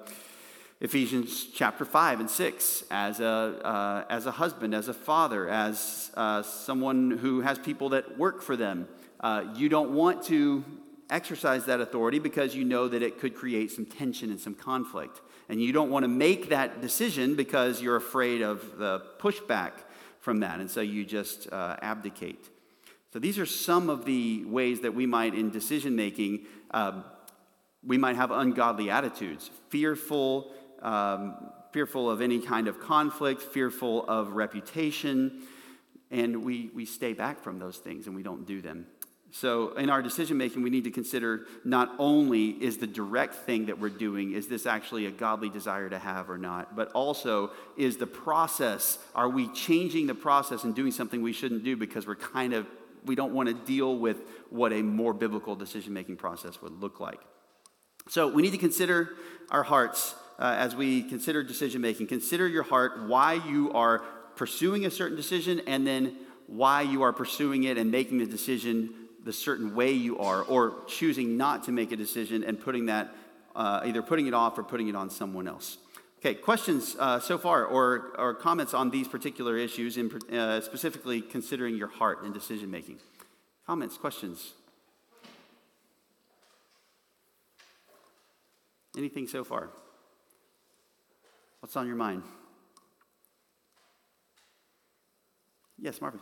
Ephesians 0.79 1.47
chapter 1.53 1.83
5 1.83 2.21
and 2.21 2.29
6, 2.29 2.83
as 2.89 3.19
a, 3.19 3.25
uh, 3.25 4.05
as 4.09 4.25
a 4.25 4.31
husband, 4.31 4.73
as 4.73 4.88
a 4.88 4.93
father, 4.93 5.49
as 5.49 6.09
uh, 6.13 6.41
someone 6.41 7.12
who 7.12 7.41
has 7.41 7.59
people 7.59 7.89
that 7.89 8.17
work 8.17 8.41
for 8.41 8.55
them, 8.55 8.88
uh, 9.19 9.43
you 9.57 9.67
don't 9.67 9.91
want 9.91 10.23
to 10.23 10.63
exercise 11.09 11.65
that 11.65 11.81
authority 11.81 12.19
because 12.19 12.55
you 12.55 12.63
know 12.63 12.88
that 12.88 13.03
it 13.03 13.19
could 13.19 13.36
create 13.36 13.71
some 13.71 13.86
tension 13.86 14.29
and 14.29 14.39
some 14.39 14.55
conflict. 14.55 15.19
And 15.49 15.62
you 15.62 15.73
don't 15.73 15.89
want 15.89 16.05
to 16.05 16.09
make 16.09 16.47
that 16.47 16.79
decision 16.79 17.36
because 17.36 17.81
you're 17.81 17.97
afraid 17.97 18.41
of 18.41 18.77
the 18.77 19.01
pushback 19.19 19.73
from 20.21 20.39
that. 20.39 20.62
And 20.62 20.71
so 20.71 20.79
you 20.79 21.03
just 21.03 21.51
uh, 21.51 21.75
abdicate. 21.81 22.52
So 23.13 23.19
these 23.19 23.38
are 23.38 23.45
some 23.45 23.91
of 23.91 24.06
the 24.06 24.43
ways 24.45 24.82
that 24.82 24.95
we 24.95 25.06
might, 25.06 25.36
in 25.36 25.52
decision 25.52 25.95
making, 25.95 26.47
um, 26.71 27.04
we 27.86 27.95
might 27.95 28.15
have 28.15 28.32
ungodly 28.32 28.89
attitudes, 28.89 29.52
fearful, 29.69 30.52
um, 30.82 31.36
fearful 31.71 32.10
of 32.10 32.21
any 32.21 32.39
kind 32.39 32.67
of 32.67 32.80
conflict, 32.80 33.43
fearful 33.43 34.04
of 34.08 34.34
reputation, 34.34 35.43
and 36.10 36.43
we, 36.43 36.71
we 36.73 36.86
stay 36.86 37.13
back 37.13 37.43
from 37.43 37.60
those 37.60 37.78
things 37.78 38.08
and 38.08 38.15
we 38.15 38.23
don't 38.23 38.47
do 38.47 38.63
them. 38.63 38.88
So, 39.30 39.73
in 39.73 39.91
our 39.91 40.02
decision 40.02 40.38
making, 40.38 40.63
we 40.63 40.71
need 40.71 40.84
to 40.84 40.91
consider 40.91 41.45
not 41.63 41.93
only 41.99 42.49
is 42.49 42.78
the 42.78 42.88
direct 42.88 43.34
thing 43.34 43.67
that 43.67 43.80
we're 43.80 43.89
doing, 43.89 44.34
is 44.34 44.47
this 44.47 44.65
actually 44.65 45.06
a 45.06 45.12
godly 45.12 45.49
desire 45.49 45.89
to 45.89 45.99
have 45.99 46.32
or 46.32 46.39
not, 46.39 46.76
but 46.76 46.91
also 46.93 47.52
is 47.78 47.97
the 47.97 48.08
process, 48.08 48.97
are 49.13 49.30
we 49.30 49.49
changing 49.49 50.08
the 50.08 50.15
process 50.15 50.63
and 50.63 50.73
doing 50.73 50.91
something 50.91 51.21
we 51.21 51.34
shouldn't 51.34 51.63
do 51.63 51.76
because 51.76 52.08
we're 52.08 52.15
kind 52.15 52.54
of 52.54 52.67
we 53.05 53.15
don't 53.15 53.33
want 53.33 53.49
to 53.49 53.53
deal 53.53 53.97
with 53.97 54.17
what 54.49 54.73
a 54.73 54.81
more 54.81 55.13
biblical 55.13 55.55
decision 55.55 55.93
making 55.93 56.17
process 56.17 56.61
would 56.61 56.79
look 56.79 56.99
like. 56.99 57.19
So 58.09 58.27
we 58.27 58.41
need 58.41 58.51
to 58.51 58.57
consider 58.57 59.09
our 59.49 59.63
hearts 59.63 60.15
uh, 60.39 60.55
as 60.57 60.75
we 60.75 61.03
consider 61.03 61.43
decision 61.43 61.81
making. 61.81 62.07
Consider 62.07 62.47
your 62.47 62.63
heart, 62.63 63.07
why 63.07 63.33
you 63.33 63.71
are 63.73 63.99
pursuing 64.35 64.85
a 64.85 64.91
certain 64.91 65.15
decision, 65.15 65.61
and 65.67 65.85
then 65.85 66.17
why 66.47 66.81
you 66.81 67.03
are 67.03 67.13
pursuing 67.13 67.63
it 67.63 67.77
and 67.77 67.91
making 67.91 68.17
the 68.17 68.25
decision 68.25 68.93
the 69.23 69.31
certain 69.31 69.73
way 69.73 69.91
you 69.91 70.19
are, 70.19 70.43
or 70.43 70.83
choosing 70.87 71.37
not 71.37 71.63
to 71.63 71.71
make 71.71 71.91
a 71.91 71.95
decision 71.95 72.43
and 72.43 72.59
putting 72.59 72.87
that, 72.87 73.15
uh, 73.55 73.81
either 73.85 74.01
putting 74.01 74.27
it 74.27 74.33
off 74.33 74.57
or 74.57 74.63
putting 74.63 74.89
it 74.89 74.95
on 74.95 75.09
someone 75.09 75.47
else. 75.47 75.77
Okay, 76.25 76.36
questions 76.36 76.95
uh, 76.99 77.19
so 77.19 77.38
far 77.38 77.65
or, 77.65 78.13
or 78.17 78.33
comments 78.33 78.73
on 78.73 78.89
these 78.89 79.09
particular 79.09 79.57
issues, 79.57 79.97
in, 79.97 80.09
uh, 80.31 80.62
specifically 80.62 81.19
considering 81.19 81.75
your 81.75 81.89
heart 81.89 82.23
in 82.23 82.31
decision 82.31 82.71
making? 82.71 82.99
Comments, 83.67 83.97
questions? 83.97 84.53
Anything 88.97 89.27
so 89.27 89.43
far? 89.43 89.69
What's 91.59 91.75
on 91.75 91.88
your 91.88 91.97
mind? 91.97 92.23
Yes, 95.77 95.99
Marvin. 95.99 96.21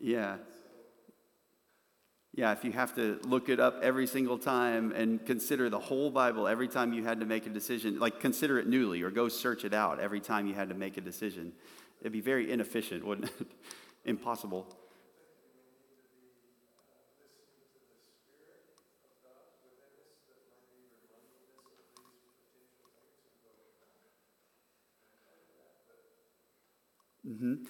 Yeah. 0.00 0.36
Yeah, 2.34 2.52
if 2.52 2.64
you 2.64 2.72
have 2.72 2.94
to 2.96 3.18
look 3.24 3.48
it 3.48 3.58
up 3.58 3.80
every 3.82 4.06
single 4.06 4.36
time 4.36 4.92
and 4.92 5.24
consider 5.24 5.70
the 5.70 5.78
whole 5.78 6.10
Bible 6.10 6.46
every 6.46 6.68
time 6.68 6.92
you 6.92 7.02
had 7.02 7.20
to 7.20 7.26
make 7.26 7.46
a 7.46 7.50
decision, 7.50 7.98
like 7.98 8.20
consider 8.20 8.58
it 8.58 8.66
newly 8.66 9.00
or 9.00 9.10
go 9.10 9.28
search 9.28 9.64
it 9.64 9.72
out 9.72 10.00
every 10.00 10.20
time 10.20 10.46
you 10.46 10.52
had 10.52 10.68
to 10.68 10.74
make 10.74 10.98
a 10.98 11.00
decision, 11.00 11.52
it'd 12.00 12.12
be 12.12 12.20
very 12.20 12.52
inefficient, 12.52 13.06
wouldn't 13.06 13.30
it? 13.40 13.46
Impossible. 14.04 14.66
Mm-hmm. 27.26 27.64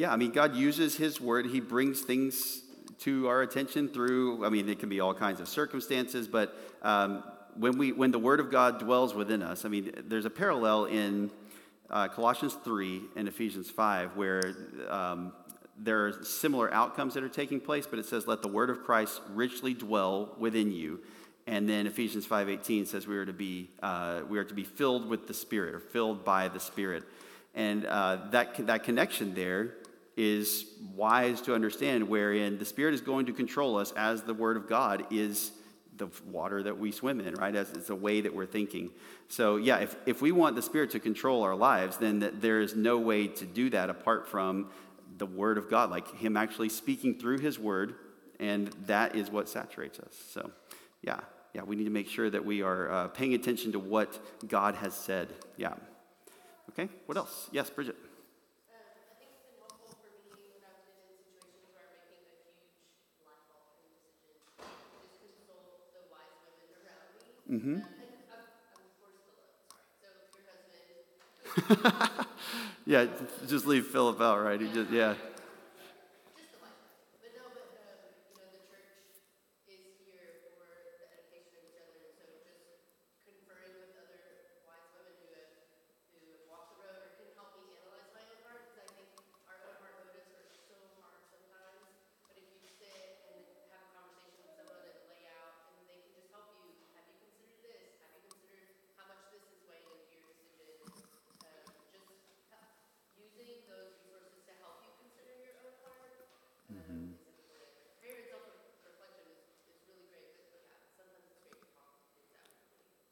Yeah, 0.00 0.10
I 0.10 0.16
mean, 0.16 0.30
God 0.30 0.56
uses 0.56 0.96
His 0.96 1.20
word. 1.20 1.44
He 1.44 1.60
brings 1.60 2.00
things 2.00 2.62
to 3.00 3.28
our 3.28 3.42
attention 3.42 3.86
through, 3.86 4.46
I 4.46 4.48
mean, 4.48 4.66
it 4.70 4.78
can 4.78 4.88
be 4.88 4.98
all 4.98 5.12
kinds 5.12 5.40
of 5.40 5.46
circumstances, 5.46 6.26
but 6.26 6.58
um, 6.80 7.22
when, 7.54 7.76
we, 7.76 7.92
when 7.92 8.10
the 8.10 8.18
word 8.18 8.40
of 8.40 8.50
God 8.50 8.78
dwells 8.78 9.12
within 9.12 9.42
us, 9.42 9.66
I 9.66 9.68
mean, 9.68 9.92
there's 10.08 10.24
a 10.24 10.30
parallel 10.30 10.86
in 10.86 11.30
uh, 11.90 12.08
Colossians 12.08 12.56
3 12.64 13.02
and 13.14 13.28
Ephesians 13.28 13.68
5 13.68 14.16
where 14.16 14.54
um, 14.88 15.34
there 15.76 16.06
are 16.06 16.24
similar 16.24 16.72
outcomes 16.72 17.12
that 17.12 17.22
are 17.22 17.28
taking 17.28 17.60
place, 17.60 17.86
but 17.86 17.98
it 17.98 18.06
says, 18.06 18.26
let 18.26 18.40
the 18.40 18.48
word 18.48 18.70
of 18.70 18.82
Christ 18.82 19.20
richly 19.34 19.74
dwell 19.74 20.34
within 20.38 20.72
you. 20.72 21.00
And 21.46 21.68
then 21.68 21.86
Ephesians 21.86 22.26
5.18 22.26 22.86
says 22.86 23.06
we 23.06 23.18
are 23.18 23.26
to 23.26 23.34
be, 23.34 23.68
uh, 23.82 24.22
we 24.30 24.38
are 24.38 24.44
to 24.44 24.54
be 24.54 24.64
filled 24.64 25.10
with 25.10 25.26
the 25.26 25.34
Spirit 25.34 25.74
or 25.74 25.80
filled 25.80 26.24
by 26.24 26.48
the 26.48 26.60
Spirit. 26.60 27.04
And 27.54 27.84
uh, 27.84 28.16
that, 28.30 28.66
that 28.66 28.84
connection 28.84 29.34
there 29.34 29.74
is 30.20 30.66
wise 30.94 31.40
to 31.40 31.54
understand, 31.54 32.06
wherein 32.06 32.58
the 32.58 32.64
Spirit 32.66 32.92
is 32.92 33.00
going 33.00 33.24
to 33.24 33.32
control 33.32 33.78
us 33.78 33.90
as 33.92 34.22
the 34.22 34.34
Word 34.34 34.58
of 34.58 34.68
God 34.68 35.06
is 35.10 35.50
the 35.96 36.08
water 36.30 36.62
that 36.62 36.78
we 36.78 36.92
swim 36.92 37.20
in, 37.20 37.34
right? 37.36 37.56
As 37.56 37.70
it's 37.70 37.88
a 37.88 37.94
way 37.94 38.20
that 38.20 38.34
we're 38.34 38.44
thinking. 38.44 38.90
So, 39.28 39.56
yeah, 39.56 39.78
if, 39.78 39.96
if 40.04 40.20
we 40.20 40.30
want 40.30 40.56
the 40.56 40.62
Spirit 40.62 40.90
to 40.90 41.00
control 41.00 41.42
our 41.42 41.54
lives, 41.54 41.96
then 41.96 42.30
there 42.40 42.60
is 42.60 42.76
no 42.76 42.98
way 42.98 43.28
to 43.28 43.46
do 43.46 43.70
that 43.70 43.88
apart 43.88 44.28
from 44.28 44.68
the 45.16 45.24
Word 45.24 45.56
of 45.56 45.70
God, 45.70 45.88
like 45.90 46.14
Him 46.16 46.36
actually 46.36 46.68
speaking 46.68 47.18
through 47.18 47.38
His 47.38 47.58
Word, 47.58 47.94
and 48.38 48.68
that 48.84 49.16
is 49.16 49.30
what 49.30 49.48
saturates 49.48 49.98
us. 49.98 50.14
So, 50.30 50.50
yeah, 51.00 51.20
yeah, 51.54 51.62
we 51.62 51.76
need 51.76 51.84
to 51.84 51.90
make 51.90 52.10
sure 52.10 52.28
that 52.28 52.44
we 52.44 52.60
are 52.60 52.90
uh, 52.90 53.08
paying 53.08 53.32
attention 53.32 53.72
to 53.72 53.78
what 53.78 54.18
God 54.46 54.74
has 54.74 54.92
said. 54.92 55.28
Yeah. 55.56 55.72
Okay, 56.70 56.90
what 57.06 57.16
else? 57.16 57.48
Yes, 57.52 57.70
Bridget. 57.70 57.96
Mm-hmm. 67.50 67.78
yeah, 72.86 73.06
just 73.48 73.66
leave 73.66 73.86
Philip 73.86 74.20
out, 74.20 74.40
right? 74.40 74.60
He 74.60 74.68
just, 74.72 74.90
yeah. 74.90 75.14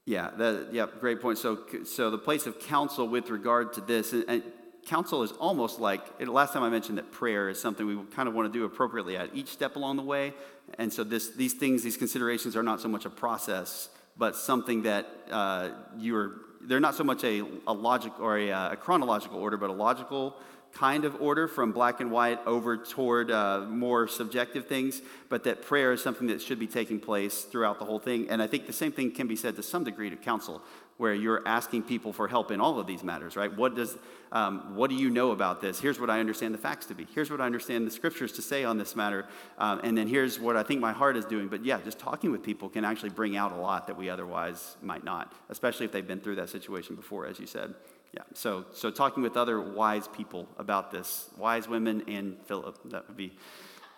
Yeah, 0.08 0.30
that, 0.38 0.68
yeah, 0.72 0.86
great 1.00 1.20
point. 1.20 1.36
So, 1.36 1.58
so 1.84 2.08
the 2.08 2.16
place 2.16 2.46
of 2.46 2.58
counsel 2.58 3.06
with 3.06 3.28
regard 3.28 3.74
to 3.74 3.82
this, 3.82 4.14
and, 4.14 4.24
and 4.26 4.42
counsel 4.86 5.22
is 5.22 5.32
almost 5.32 5.80
like 5.80 6.00
last 6.26 6.54
time 6.54 6.62
I 6.62 6.70
mentioned 6.70 6.96
that 6.96 7.12
prayer 7.12 7.50
is 7.50 7.60
something 7.60 7.86
we 7.86 8.02
kind 8.14 8.26
of 8.26 8.34
want 8.34 8.50
to 8.50 8.58
do 8.58 8.64
appropriately 8.64 9.18
at 9.18 9.28
each 9.34 9.48
step 9.48 9.76
along 9.76 9.96
the 9.96 10.02
way. 10.02 10.32
And 10.78 10.90
so 10.90 11.04
this, 11.04 11.28
these 11.32 11.52
things, 11.52 11.82
these 11.82 11.98
considerations 11.98 12.56
are 12.56 12.62
not 12.62 12.80
so 12.80 12.88
much 12.88 13.04
a 13.04 13.10
process, 13.10 13.90
but 14.16 14.34
something 14.34 14.84
that 14.84 15.06
uh, 15.30 15.72
you're. 15.98 16.36
They're 16.62 16.80
not 16.80 16.94
so 16.94 17.04
much 17.04 17.22
a, 17.22 17.44
a 17.66 17.72
logic 17.72 18.18
or 18.18 18.38
a, 18.38 18.48
a 18.48 18.76
chronological 18.76 19.38
order, 19.38 19.58
but 19.58 19.68
a 19.68 19.74
logical 19.74 20.36
kind 20.72 21.04
of 21.04 21.20
order 21.20 21.48
from 21.48 21.72
black 21.72 22.00
and 22.00 22.10
white 22.10 22.38
over 22.46 22.76
toward 22.76 23.30
uh, 23.30 23.60
more 23.68 24.06
subjective 24.06 24.66
things, 24.66 25.02
but 25.28 25.44
that 25.44 25.62
prayer 25.62 25.92
is 25.92 26.02
something 26.02 26.28
that 26.28 26.40
should 26.40 26.58
be 26.58 26.66
taking 26.66 27.00
place 27.00 27.42
throughout 27.42 27.78
the 27.78 27.84
whole 27.84 27.98
thing. 27.98 28.28
And 28.28 28.42
I 28.42 28.46
think 28.46 28.66
the 28.66 28.72
same 28.72 28.92
thing 28.92 29.10
can 29.10 29.26
be 29.26 29.36
said 29.36 29.56
to 29.56 29.62
some 29.62 29.84
degree 29.84 30.10
to 30.10 30.16
counsel, 30.16 30.62
where 30.98 31.14
you're 31.14 31.46
asking 31.46 31.84
people 31.84 32.12
for 32.12 32.26
help 32.26 32.50
in 32.50 32.60
all 32.60 32.78
of 32.78 32.86
these 32.86 33.04
matters, 33.04 33.36
right? 33.36 33.56
What 33.56 33.76
does, 33.76 33.96
um, 34.32 34.74
what 34.74 34.90
do 34.90 34.96
you 34.96 35.10
know 35.10 35.30
about 35.30 35.60
this? 35.60 35.80
Here's 35.80 36.00
what 36.00 36.10
I 36.10 36.18
understand 36.18 36.52
the 36.52 36.58
facts 36.58 36.86
to 36.86 36.94
be. 36.94 37.06
Here's 37.14 37.30
what 37.30 37.40
I 37.40 37.46
understand 37.46 37.86
the 37.86 37.90
scriptures 37.90 38.32
to 38.32 38.42
say 38.42 38.64
on 38.64 38.78
this 38.78 38.96
matter. 38.96 39.24
Um, 39.58 39.80
and 39.84 39.96
then 39.96 40.08
here's 40.08 40.40
what 40.40 40.56
I 40.56 40.64
think 40.64 40.80
my 40.80 40.92
heart 40.92 41.16
is 41.16 41.24
doing. 41.24 41.46
But 41.46 41.64
yeah, 41.64 41.80
just 41.84 42.00
talking 42.00 42.32
with 42.32 42.42
people 42.42 42.68
can 42.68 42.84
actually 42.84 43.10
bring 43.10 43.36
out 43.36 43.52
a 43.52 43.56
lot 43.56 43.86
that 43.86 43.96
we 43.96 44.10
otherwise 44.10 44.76
might 44.82 45.04
not, 45.04 45.32
especially 45.50 45.86
if 45.86 45.92
they've 45.92 46.06
been 46.06 46.20
through 46.20 46.34
that 46.36 46.48
situation 46.48 46.96
before, 46.96 47.26
as 47.26 47.38
you 47.38 47.46
said. 47.46 47.74
Yeah, 48.14 48.22
so, 48.32 48.64
so 48.72 48.90
talking 48.90 49.22
with 49.22 49.36
other 49.36 49.60
wise 49.60 50.08
people 50.08 50.48
about 50.58 50.90
this, 50.90 51.28
wise 51.36 51.68
women 51.68 52.02
and 52.08 52.36
Philip, 52.46 52.78
that 52.86 53.06
would 53.06 53.16
be, 53.16 53.32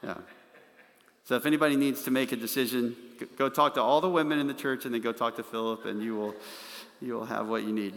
yeah. 0.03 0.19
So 1.25 1.37
if 1.37 1.47
anybody 1.47 1.77
needs 1.77 2.03
to 2.03 2.11
make 2.11 2.33
a 2.33 2.37
decision, 2.37 2.97
go 3.37 3.49
talk 3.49 3.75
to 3.75 3.83
all 3.83 4.01
the 4.01 4.11
women 4.11 4.41
in 4.41 4.49
the 4.49 4.55
church 4.55 4.85
and 4.85 4.93
then 4.93 5.01
go 5.01 5.13
talk 5.13 5.37
to 5.37 5.45
Philip 5.45 5.85
and 5.85 6.03
you 6.03 6.17
will, 6.17 6.35
you 7.01 7.15
will 7.15 7.27
have 7.27 7.47
what 7.47 7.63
you 7.63 7.73
need. 7.73 7.95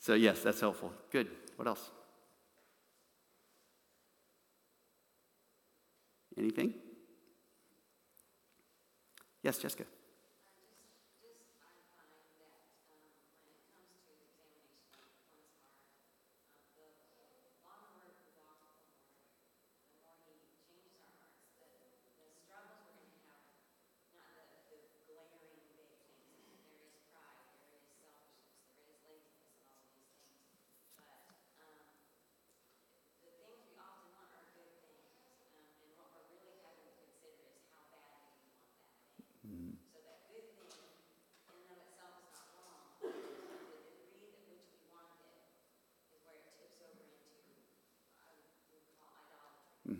So 0.00 0.14
yes, 0.14 0.40
that's 0.40 0.60
helpful. 0.60 0.92
Good. 1.12 1.28
What 1.56 1.68
else? 1.68 1.90
Anything? 6.36 6.74
Yes, 9.42 9.58
Jessica. 9.58 9.84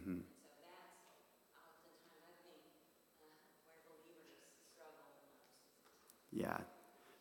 Mm-hmm. 0.07 0.21
Yeah. 6.33 6.59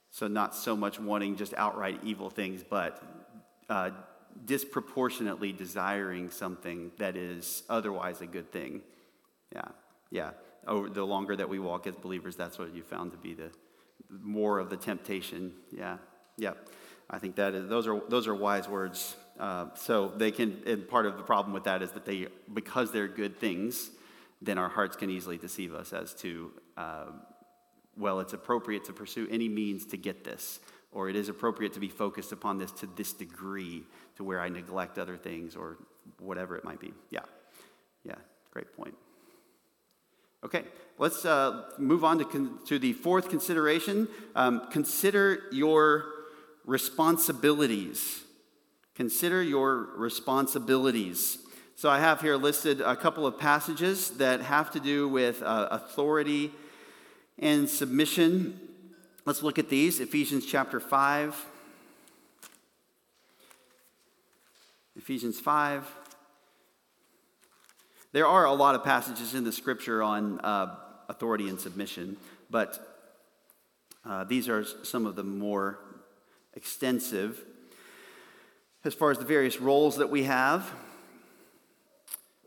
So, 0.10 0.28
not 0.28 0.56
so 0.56 0.76
much 0.76 1.00
wanting 1.00 1.36
just 1.38 1.54
outright 1.56 2.00
evil 2.04 2.30
things, 2.30 2.63
but 2.67 3.02
uh, 3.69 3.91
disproportionately 4.46 5.52
desiring 5.52 6.30
something 6.30 6.91
that 6.98 7.15
is 7.15 7.63
otherwise 7.69 8.22
a 8.22 8.28
good 8.28 8.52
thing. 8.52 8.82
Yeah. 9.54 9.67
Yeah. 10.12 10.32
Over 10.67 10.89
the 10.89 11.06
longer 11.06 11.36
that 11.36 11.50
we 11.50 11.60
walk 11.60 11.88
as 11.88 11.96
believers, 11.96 12.36
that's 12.36 12.58
what 12.58 12.76
you 12.76 12.84
found 12.84 13.12
to 13.12 13.17
be 13.17 13.34
the 13.34 13.52
more 14.10 14.60
of 14.60 14.69
the 14.69 14.78
temptation. 14.78 15.54
Yeah. 15.72 15.98
Yeah. 16.38 16.54
I 17.10 17.19
think 17.19 17.36
that 17.36 17.54
is, 17.54 17.69
those 17.69 17.88
are, 17.88 18.02
those 18.10 18.28
are 18.28 18.36
wise 18.36 18.67
words. 18.67 19.15
Uh, 19.39 19.67
so 19.76 20.10
they 20.15 20.32
can, 20.32 20.62
and 20.65 20.88
part 20.88 21.06
of 21.06 21.17
the 21.17 21.24
problem 21.24 21.54
with 21.54 21.63
that 21.63 21.82
is 21.82 21.91
that 21.91 22.06
they, 22.06 22.28
because 22.54 22.91
they're 22.91 23.08
good 23.08 23.39
things, 23.39 23.89
then 24.41 24.58
our 24.58 24.69
hearts 24.69 24.96
can 24.96 25.10
easily 25.10 25.38
deceive 25.38 25.74
us 25.74 25.93
as 25.93 26.13
to, 26.13 26.52
uh, 26.78 27.06
well, 27.98 28.19
it's 28.19 28.34
appropriate 28.34 28.84
to 28.86 28.93
pursue 28.93 29.28
any 29.32 29.50
means 29.50 29.86
to 29.86 29.98
get 29.98 30.24
this, 30.24 30.60
or 30.91 31.10
it 31.10 31.15
is 31.15 31.30
appropriate 31.30 31.74
to 31.74 31.80
be 31.80 31.89
focused 31.89 32.32
upon 32.32 32.58
this 32.58 32.72
to 32.72 32.88
this 32.96 33.13
degree 33.13 33.84
to 34.17 34.24
where 34.24 34.39
I 34.39 34.50
neglect 34.50 35.00
other 35.00 35.17
things 35.17 35.56
or 35.56 35.78
whatever 36.19 36.56
it 36.56 36.63
might 36.63 36.80
be. 36.80 36.93
Yeah, 37.10 37.22
yeah, 38.04 38.15
great 38.52 38.76
point. 38.76 38.93
Okay, 40.43 40.63
let's 40.98 41.24
uh, 41.24 41.69
move 41.78 42.04
on 42.04 42.19
to, 42.19 42.26
con- 42.26 42.60
to 42.65 42.78
the 42.78 42.91
fourth 42.93 43.30
consideration. 43.30 44.10
Um, 44.36 44.67
consider 44.72 45.43
your 45.52 46.06
responsibilities. 46.65 48.24
Consider 48.95 49.41
your 49.41 49.89
responsibilities. 49.95 51.39
So 51.75 51.89
I 51.89 51.99
have 51.99 52.21
here 52.21 52.36
listed 52.36 52.79
a 52.79 52.95
couple 52.95 53.25
of 53.25 53.39
passages 53.39 54.12
that 54.12 54.41
have 54.41 54.71
to 54.71 54.79
do 54.79 55.08
with 55.08 55.41
uh, 55.41 55.67
authority 55.71 56.51
and 57.39 57.67
submission. 57.67 58.60
Let's 59.25 59.41
look 59.41 59.58
at 59.58 59.69
these 59.69 59.99
Ephesians 59.99 60.45
chapter 60.45 60.79
5. 60.79 61.45
Ephesians 64.95 65.39
5. 65.39 65.89
There 68.12 68.27
are 68.27 68.45
a 68.45 68.53
lot 68.53 68.75
of 68.75 68.84
passages 68.84 69.34
in 69.34 69.43
the 69.43 69.51
scripture 69.51 70.03
on 70.03 70.39
uh, 70.41 70.75
authority 71.10 71.49
and 71.49 71.60
submission, 71.60 72.17
but 72.51 73.01
uh, 74.06 74.23
these 74.25 74.47
are 74.47 74.63
some 74.84 75.08
of 75.08 75.15
the 75.15 75.23
more 75.23 75.79
extensive. 76.53 77.43
As 78.86 78.93
far 78.93 79.12
as 79.12 79.17
the 79.17 79.24
various 79.24 79.62
roles 79.62 79.96
that 79.96 80.10
we 80.10 80.24
have, 80.24 80.69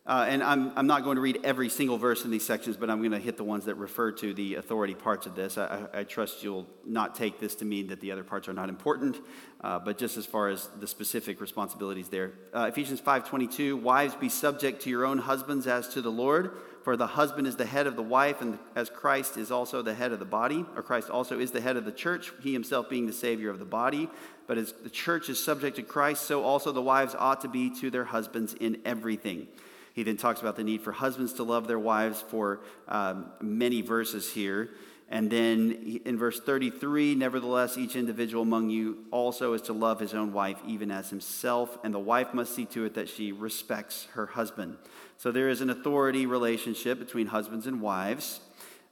uh, 0.06 0.26
and 0.28 0.42
I'm, 0.42 0.70
I'm 0.76 0.86
not 0.86 1.02
going 1.02 1.16
to 1.16 1.22
read 1.22 1.40
every 1.42 1.70
single 1.70 1.96
verse 1.96 2.26
in 2.26 2.30
these 2.30 2.44
sections, 2.44 2.76
but 2.76 2.90
I'm 2.90 2.98
going 2.98 3.12
to 3.12 3.18
hit 3.18 3.38
the 3.38 3.44
ones 3.44 3.64
that 3.64 3.76
refer 3.76 4.12
to 4.12 4.34
the 4.34 4.56
authority 4.56 4.94
parts 4.94 5.24
of 5.24 5.34
this. 5.34 5.56
I, 5.56 5.86
I 5.94 6.04
trust 6.04 6.44
you'll 6.44 6.66
not 6.84 7.14
take 7.14 7.40
this 7.40 7.54
to 7.56 7.64
mean 7.64 7.86
that 7.86 8.02
the 8.02 8.12
other 8.12 8.22
parts 8.22 8.48
are 8.48 8.52
not 8.52 8.68
important, 8.68 9.16
uh, 9.62 9.78
but 9.78 9.96
just 9.96 10.18
as 10.18 10.26
far 10.26 10.50
as 10.50 10.68
the 10.78 10.86
specific 10.86 11.40
responsibilities 11.40 12.10
there. 12.10 12.34
Uh, 12.54 12.66
Ephesians 12.68 13.00
5.22, 13.00 13.80
Wives, 13.80 14.14
be 14.14 14.28
subject 14.28 14.82
to 14.82 14.90
your 14.90 15.06
own 15.06 15.16
husbands 15.16 15.66
as 15.66 15.88
to 15.88 16.02
the 16.02 16.12
Lord, 16.12 16.52
for 16.86 16.96
the 16.96 17.08
husband 17.08 17.48
is 17.48 17.56
the 17.56 17.66
head 17.66 17.88
of 17.88 17.96
the 17.96 18.02
wife, 18.02 18.40
and 18.40 18.60
as 18.76 18.88
Christ 18.88 19.36
is 19.36 19.50
also 19.50 19.82
the 19.82 19.92
head 19.92 20.12
of 20.12 20.20
the 20.20 20.24
body, 20.24 20.64
or 20.76 20.84
Christ 20.84 21.10
also 21.10 21.40
is 21.40 21.50
the 21.50 21.60
head 21.60 21.76
of 21.76 21.84
the 21.84 21.90
church, 21.90 22.30
he 22.40 22.52
himself 22.52 22.88
being 22.88 23.08
the 23.08 23.12
Savior 23.12 23.50
of 23.50 23.58
the 23.58 23.64
body. 23.64 24.08
But 24.46 24.56
as 24.56 24.70
the 24.70 24.88
church 24.88 25.28
is 25.28 25.42
subject 25.42 25.74
to 25.78 25.82
Christ, 25.82 26.22
so 26.22 26.44
also 26.44 26.70
the 26.70 26.80
wives 26.80 27.16
ought 27.18 27.40
to 27.40 27.48
be 27.48 27.70
to 27.80 27.90
their 27.90 28.04
husbands 28.04 28.54
in 28.54 28.78
everything. 28.84 29.48
He 29.94 30.04
then 30.04 30.16
talks 30.16 30.40
about 30.40 30.54
the 30.54 30.62
need 30.62 30.80
for 30.80 30.92
husbands 30.92 31.32
to 31.32 31.42
love 31.42 31.66
their 31.66 31.76
wives 31.76 32.22
for 32.22 32.60
um, 32.86 33.32
many 33.40 33.80
verses 33.80 34.32
here. 34.32 34.70
And 35.08 35.28
then 35.28 36.00
in 36.04 36.16
verse 36.16 36.38
33, 36.38 37.16
nevertheless, 37.16 37.76
each 37.76 37.96
individual 37.96 38.42
among 38.42 38.70
you 38.70 38.98
also 39.10 39.54
is 39.54 39.62
to 39.62 39.72
love 39.72 39.98
his 39.98 40.14
own 40.14 40.32
wife, 40.32 40.58
even 40.64 40.92
as 40.92 41.10
himself, 41.10 41.78
and 41.82 41.92
the 41.92 41.98
wife 41.98 42.32
must 42.32 42.54
see 42.54 42.64
to 42.66 42.84
it 42.84 42.94
that 42.94 43.08
she 43.08 43.32
respects 43.32 44.06
her 44.12 44.26
husband. 44.26 44.76
So 45.18 45.32
there 45.32 45.48
is 45.48 45.62
an 45.62 45.70
authority 45.70 46.26
relationship 46.26 46.98
between 46.98 47.28
husbands 47.28 47.66
and 47.66 47.80
wives. 47.80 48.40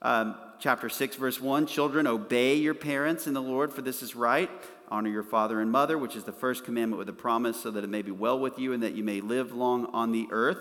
Um, 0.01 0.37
chapter 0.59 0.89
6, 0.89 1.17
verse 1.17 1.41
1 1.41 1.67
Children, 1.67 2.07
obey 2.07 2.55
your 2.55 2.75
parents 2.75 3.27
in 3.27 3.35
the 3.35 3.43
Lord, 3.43 3.73
for 3.73 3.83
this 3.83 4.03
is 4.03 4.17
right. 4.17 4.51
Honor 4.89 5.11
your 5.11 5.23
father 5.23 5.61
and 5.61 5.71
mother, 5.71 5.99
which 5.99 6.17
is 6.17 6.25
the 6.25 6.33
first 6.33 6.65
commandment 6.65 6.99
with 6.99 7.09
a 7.09 7.15
promise, 7.15 7.61
so 7.61 7.71
that 7.71 7.85
it 7.85 7.91
may 7.91 8.03
be 8.03 8.11
well 8.11 8.39
with 8.39 8.59
you 8.59 8.73
and 8.73 8.83
that 8.83 8.95
you 8.95 9.05
may 9.05 9.21
live 9.21 9.55
long 9.55 9.87
on 9.87 10.13
the 10.13 10.27
earth. 10.31 10.59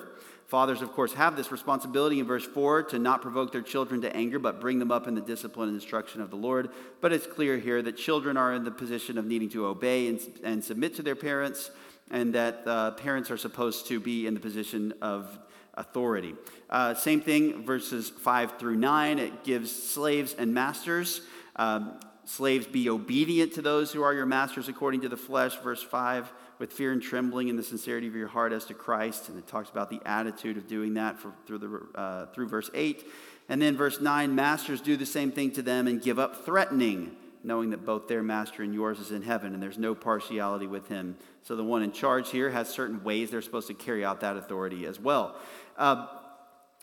Fathers, 0.48 0.82
of 0.82 0.92
course, 0.92 1.14
have 1.14 1.36
this 1.36 1.52
responsibility 1.52 2.20
in 2.20 2.26
verse 2.26 2.46
4 2.46 2.84
to 2.84 3.00
not 3.00 3.22
provoke 3.22 3.54
their 3.54 3.62
children 3.62 4.02
to 4.02 4.16
anger, 4.16 4.40
but 4.40 4.60
bring 4.60 4.80
them 4.80 4.92
up 4.92 5.08
in 5.08 5.16
the 5.16 5.22
discipline 5.22 5.70
and 5.70 5.76
instruction 5.76 6.22
of 6.22 6.30
the 6.30 6.36
Lord. 6.36 6.70
But 7.00 7.14
it's 7.14 7.26
clear 7.26 7.58
here 7.58 7.82
that 7.82 7.98
children 7.98 8.36
are 8.36 8.54
in 8.54 8.66
the 8.66 8.72
position 8.72 9.18
of 9.18 9.26
needing 9.26 9.50
to 9.52 9.66
obey 9.66 10.08
and, 10.08 10.20
and 10.44 10.64
submit 10.64 10.96
to 10.98 11.04
their 11.04 11.16
parents, 11.16 11.72
and 12.12 12.34
that 12.34 12.64
uh, 12.68 12.92
parents 12.92 13.32
are 13.32 13.38
supposed 13.38 13.88
to 13.88 14.00
be 14.00 14.28
in 14.28 14.34
the 14.34 14.40
position 14.40 14.94
of 15.02 15.40
authority. 15.74 16.36
Uh, 16.70 16.94
same 16.94 17.22
thing, 17.22 17.66
verses 17.66 18.10
5 18.10 18.58
through 18.58 18.76
9, 18.76 19.20
it 19.20 19.44
gives 19.44 19.72
slaves 19.72 20.36
and 20.38 20.54
masters. 20.54 21.22
Um, 21.56 22.00
slaves, 22.26 22.68
be 22.68 22.90
obedient 22.90 23.54
to 23.54 23.62
those 23.62 23.92
who 23.92 24.02
are 24.04 24.14
your 24.14 24.26
masters 24.26 24.70
according 24.70 25.02
to 25.02 25.10
the 25.10 25.18
flesh, 25.18 25.56
verse 25.58 25.84
5 25.84 26.32
with 26.60 26.72
fear 26.72 26.92
and 26.92 27.02
trembling 27.02 27.50
in 27.50 27.58
the 27.58 27.64
sincerity 27.64 28.08
of 28.08 28.16
your 28.16 28.28
heart 28.28 28.54
as 28.54 28.66
to 28.66 28.74
Christ. 28.74 29.28
And 29.28 29.38
it 29.38 29.48
talks 29.48 29.70
about 29.70 29.90
the 29.90 30.00
attitude 30.06 30.56
of 30.56 30.68
doing 30.68 30.94
that 30.94 31.20
for, 31.20 31.34
through, 31.46 31.58
the, 31.58 32.00
uh, 32.00 32.26
through 32.28 32.48
verse 32.48 32.70
8. 32.74 33.06
And 33.50 33.62
then 33.62 33.76
verse 33.76 34.00
9 34.00 34.34
Masters, 34.34 34.80
do 34.80 34.96
the 34.96 35.06
same 35.06 35.32
thing 35.32 35.52
to 35.52 35.62
them 35.62 35.88
and 35.88 36.02
give 36.02 36.20
up 36.20 36.46
threatening, 36.46 37.18
knowing 37.44 37.72
that 37.72 37.86
both 37.86 38.08
their 38.08 38.24
master 38.24 38.64
and 38.64 38.74
yours 38.74 39.00
is 39.00 39.12
in 39.12 39.22
heaven, 39.22 39.54
and 39.54 39.62
there's 39.62 39.78
no 39.78 39.94
partiality 39.94 40.68
with 40.68 40.88
him. 40.88 41.18
So 41.44 41.56
the 41.56 41.64
one 41.64 41.84
in 41.84 41.92
charge 41.92 42.30
here 42.30 42.50
has 42.50 42.70
certain 42.70 43.04
ways 43.04 43.32
they're 43.32 43.42
supposed 43.42 43.68
to 43.68 43.74
carry 43.74 44.06
out 44.06 44.22
that 44.22 44.38
authority 44.38 44.86
as 44.86 45.00
well. 45.00 45.36
Uh, 45.78 46.08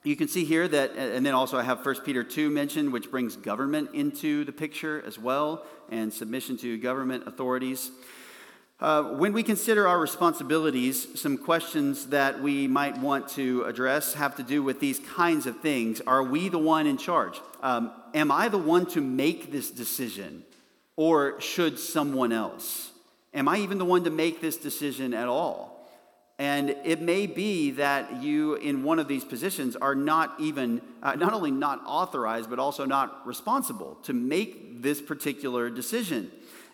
you 0.02 0.16
can 0.16 0.28
see 0.28 0.44
here 0.44 0.66
that, 0.66 0.92
and 0.96 1.24
then 1.26 1.34
also 1.34 1.58
I 1.58 1.62
have 1.62 1.84
1 1.84 2.00
Peter 2.00 2.24
2 2.24 2.48
mentioned, 2.48 2.92
which 2.92 3.10
brings 3.10 3.36
government 3.36 3.90
into 3.92 4.44
the 4.44 4.52
picture 4.52 5.02
as 5.06 5.18
well, 5.18 5.64
and 5.90 6.12
submission 6.12 6.56
to 6.58 6.78
government 6.78 7.26
authorities. 7.26 7.90
Uh, 8.80 9.02
when 9.02 9.34
we 9.34 9.42
consider 9.42 9.86
our 9.86 9.98
responsibilities, 9.98 11.20
some 11.20 11.36
questions 11.36 12.06
that 12.06 12.40
we 12.40 12.66
might 12.66 12.96
want 12.96 13.28
to 13.28 13.62
address 13.64 14.14
have 14.14 14.34
to 14.34 14.42
do 14.42 14.62
with 14.62 14.80
these 14.80 14.98
kinds 15.00 15.46
of 15.46 15.60
things. 15.60 16.00
Are 16.06 16.22
we 16.22 16.48
the 16.48 16.58
one 16.58 16.86
in 16.86 16.96
charge? 16.96 17.38
Um, 17.62 17.92
am 18.14 18.32
I 18.32 18.48
the 18.48 18.56
one 18.56 18.86
to 18.86 19.02
make 19.02 19.52
this 19.52 19.70
decision, 19.70 20.44
or 21.00 21.40
should 21.40 21.78
someone 21.78 22.30
else? 22.30 22.90
Am 23.32 23.48
I 23.48 23.60
even 23.60 23.78
the 23.78 23.86
one 23.86 24.04
to 24.04 24.10
make 24.10 24.42
this 24.42 24.58
decision 24.58 25.14
at 25.14 25.28
all? 25.28 25.88
And 26.38 26.76
it 26.84 27.00
may 27.00 27.26
be 27.26 27.70
that 27.70 28.22
you, 28.22 28.56
in 28.56 28.82
one 28.82 28.98
of 28.98 29.08
these 29.08 29.24
positions, 29.24 29.76
are 29.76 29.94
not 29.94 30.34
even, 30.38 30.82
uh, 31.02 31.14
not 31.14 31.32
only 31.32 31.52
not 31.52 31.80
authorized, 31.86 32.50
but 32.50 32.58
also 32.58 32.84
not 32.84 33.26
responsible 33.26 33.94
to 34.02 34.12
make 34.12 34.82
this 34.82 35.00
particular 35.00 35.70
decision. 35.70 36.30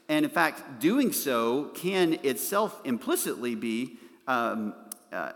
And 0.08 0.24
in 0.24 0.30
fact, 0.32 0.80
doing 0.80 1.12
so 1.12 1.70
can 1.76 2.14
itself 2.24 2.80
implicitly 2.84 3.54
be 3.54 3.96
um, 4.26 4.74
uh, 5.12 5.34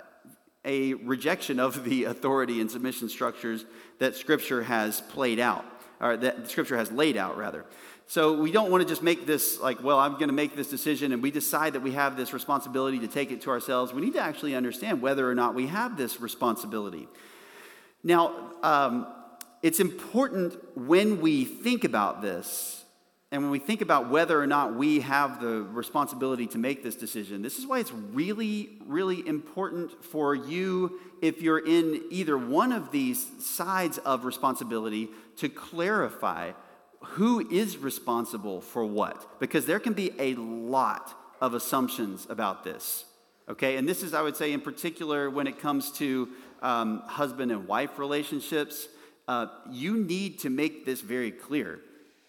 a 0.65 0.95
rejection 0.95 1.61
of 1.61 1.85
the 1.85 2.07
authority 2.07 2.61
and 2.61 2.69
submission 2.69 3.09
structures 3.09 3.65
that 4.01 4.17
Scripture 4.17 4.65
has 4.65 5.01
played 5.01 5.39
out, 5.39 5.65
or 6.01 6.17
that 6.17 6.51
Scripture 6.51 6.77
has 6.77 6.91
laid 6.91 7.17
out, 7.17 7.39
rather. 7.39 7.65
So 8.11 8.33
we 8.33 8.51
don't 8.51 8.73
want 8.73 8.83
to 8.83 8.89
just 8.89 9.05
make 9.05 9.25
this 9.25 9.61
like, 9.61 9.85
well, 9.85 10.01
I'm 10.01 10.15
going 10.15 10.31
to 10.31 10.35
make 10.35 10.57
this 10.57 10.69
decision 10.69 11.13
and 11.13 11.23
we 11.23 11.31
decide 11.31 11.75
that 11.75 11.81
we 11.81 11.93
have 11.93 12.17
this 12.17 12.33
responsibility 12.33 12.99
to 12.99 13.07
take 13.07 13.31
it 13.31 13.43
to 13.43 13.51
ourselves. 13.51 13.93
We 13.93 14.01
need 14.01 14.15
to 14.15 14.21
actually 14.21 14.57
understand 14.57 15.01
whether 15.01 15.31
or 15.31 15.35
not 15.37 15.55
we 15.55 15.69
have 15.69 15.97
this 15.97 16.21
responsibility. 16.21 17.07
Now, 18.03 18.51
um, 18.65 19.07
it's 19.63 19.79
important 19.79 20.57
when 20.77 21.21
we 21.21 21.45
think 21.45 21.85
about 21.85 22.21
this 22.21 22.85
and 23.31 23.43
when 23.43 23.53
we 23.53 23.61
think 23.61 23.81
about 23.81 24.11
whether 24.11 24.43
or 24.43 24.47
not 24.49 24.75
we 24.75 24.99
have 25.03 25.41
the 25.41 25.63
responsibility 25.63 26.49
to 26.49 26.59
make 26.59 26.83
this 26.83 26.97
decision, 26.97 27.43
this 27.43 27.61
is 27.61 27.67
why 27.69 27.79
it's 27.79 27.93
really, 27.93 28.71
really 28.87 29.25
important 29.25 30.05
for 30.05 30.35
you, 30.35 30.99
if 31.23 31.41
you're 31.43 31.65
in 31.65 32.03
either 32.11 32.37
one 32.37 32.73
of 32.73 32.91
these 32.91 33.25
sides 33.39 33.99
of 33.99 34.25
responsibility, 34.25 35.11
to 35.37 35.49
clarify 35.49 36.51
who 37.01 37.49
is 37.51 37.79
responsible 37.79 38.61
for 38.61 38.85
what. 38.85 39.41
Because 39.41 39.67
there 39.67 39.81
can 39.81 39.93
be 39.93 40.13
a 40.19 40.35
lot 40.35 41.15
of 41.41 41.55
assumptions 41.55 42.27
about 42.31 42.65
this. 42.65 43.05
Okay, 43.49 43.77
and 43.77 43.89
this 43.89 44.03
is, 44.03 44.15
I 44.15 44.23
would 44.23 44.37
say, 44.37 44.53
in 44.53 44.61
particular, 44.61 45.29
when 45.29 45.47
it 45.47 45.59
comes 45.59 45.91
to 45.93 46.29
um, 46.63 47.01
husband 47.07 47.51
and 47.51 47.67
wife 47.67 47.99
relationships, 47.99 48.89
uh, 49.27 49.47
you 49.71 49.97
need 49.97 50.39
to 50.41 50.51
make 50.51 50.85
this 50.87 51.01
very 51.01 51.31
clear 51.31 51.81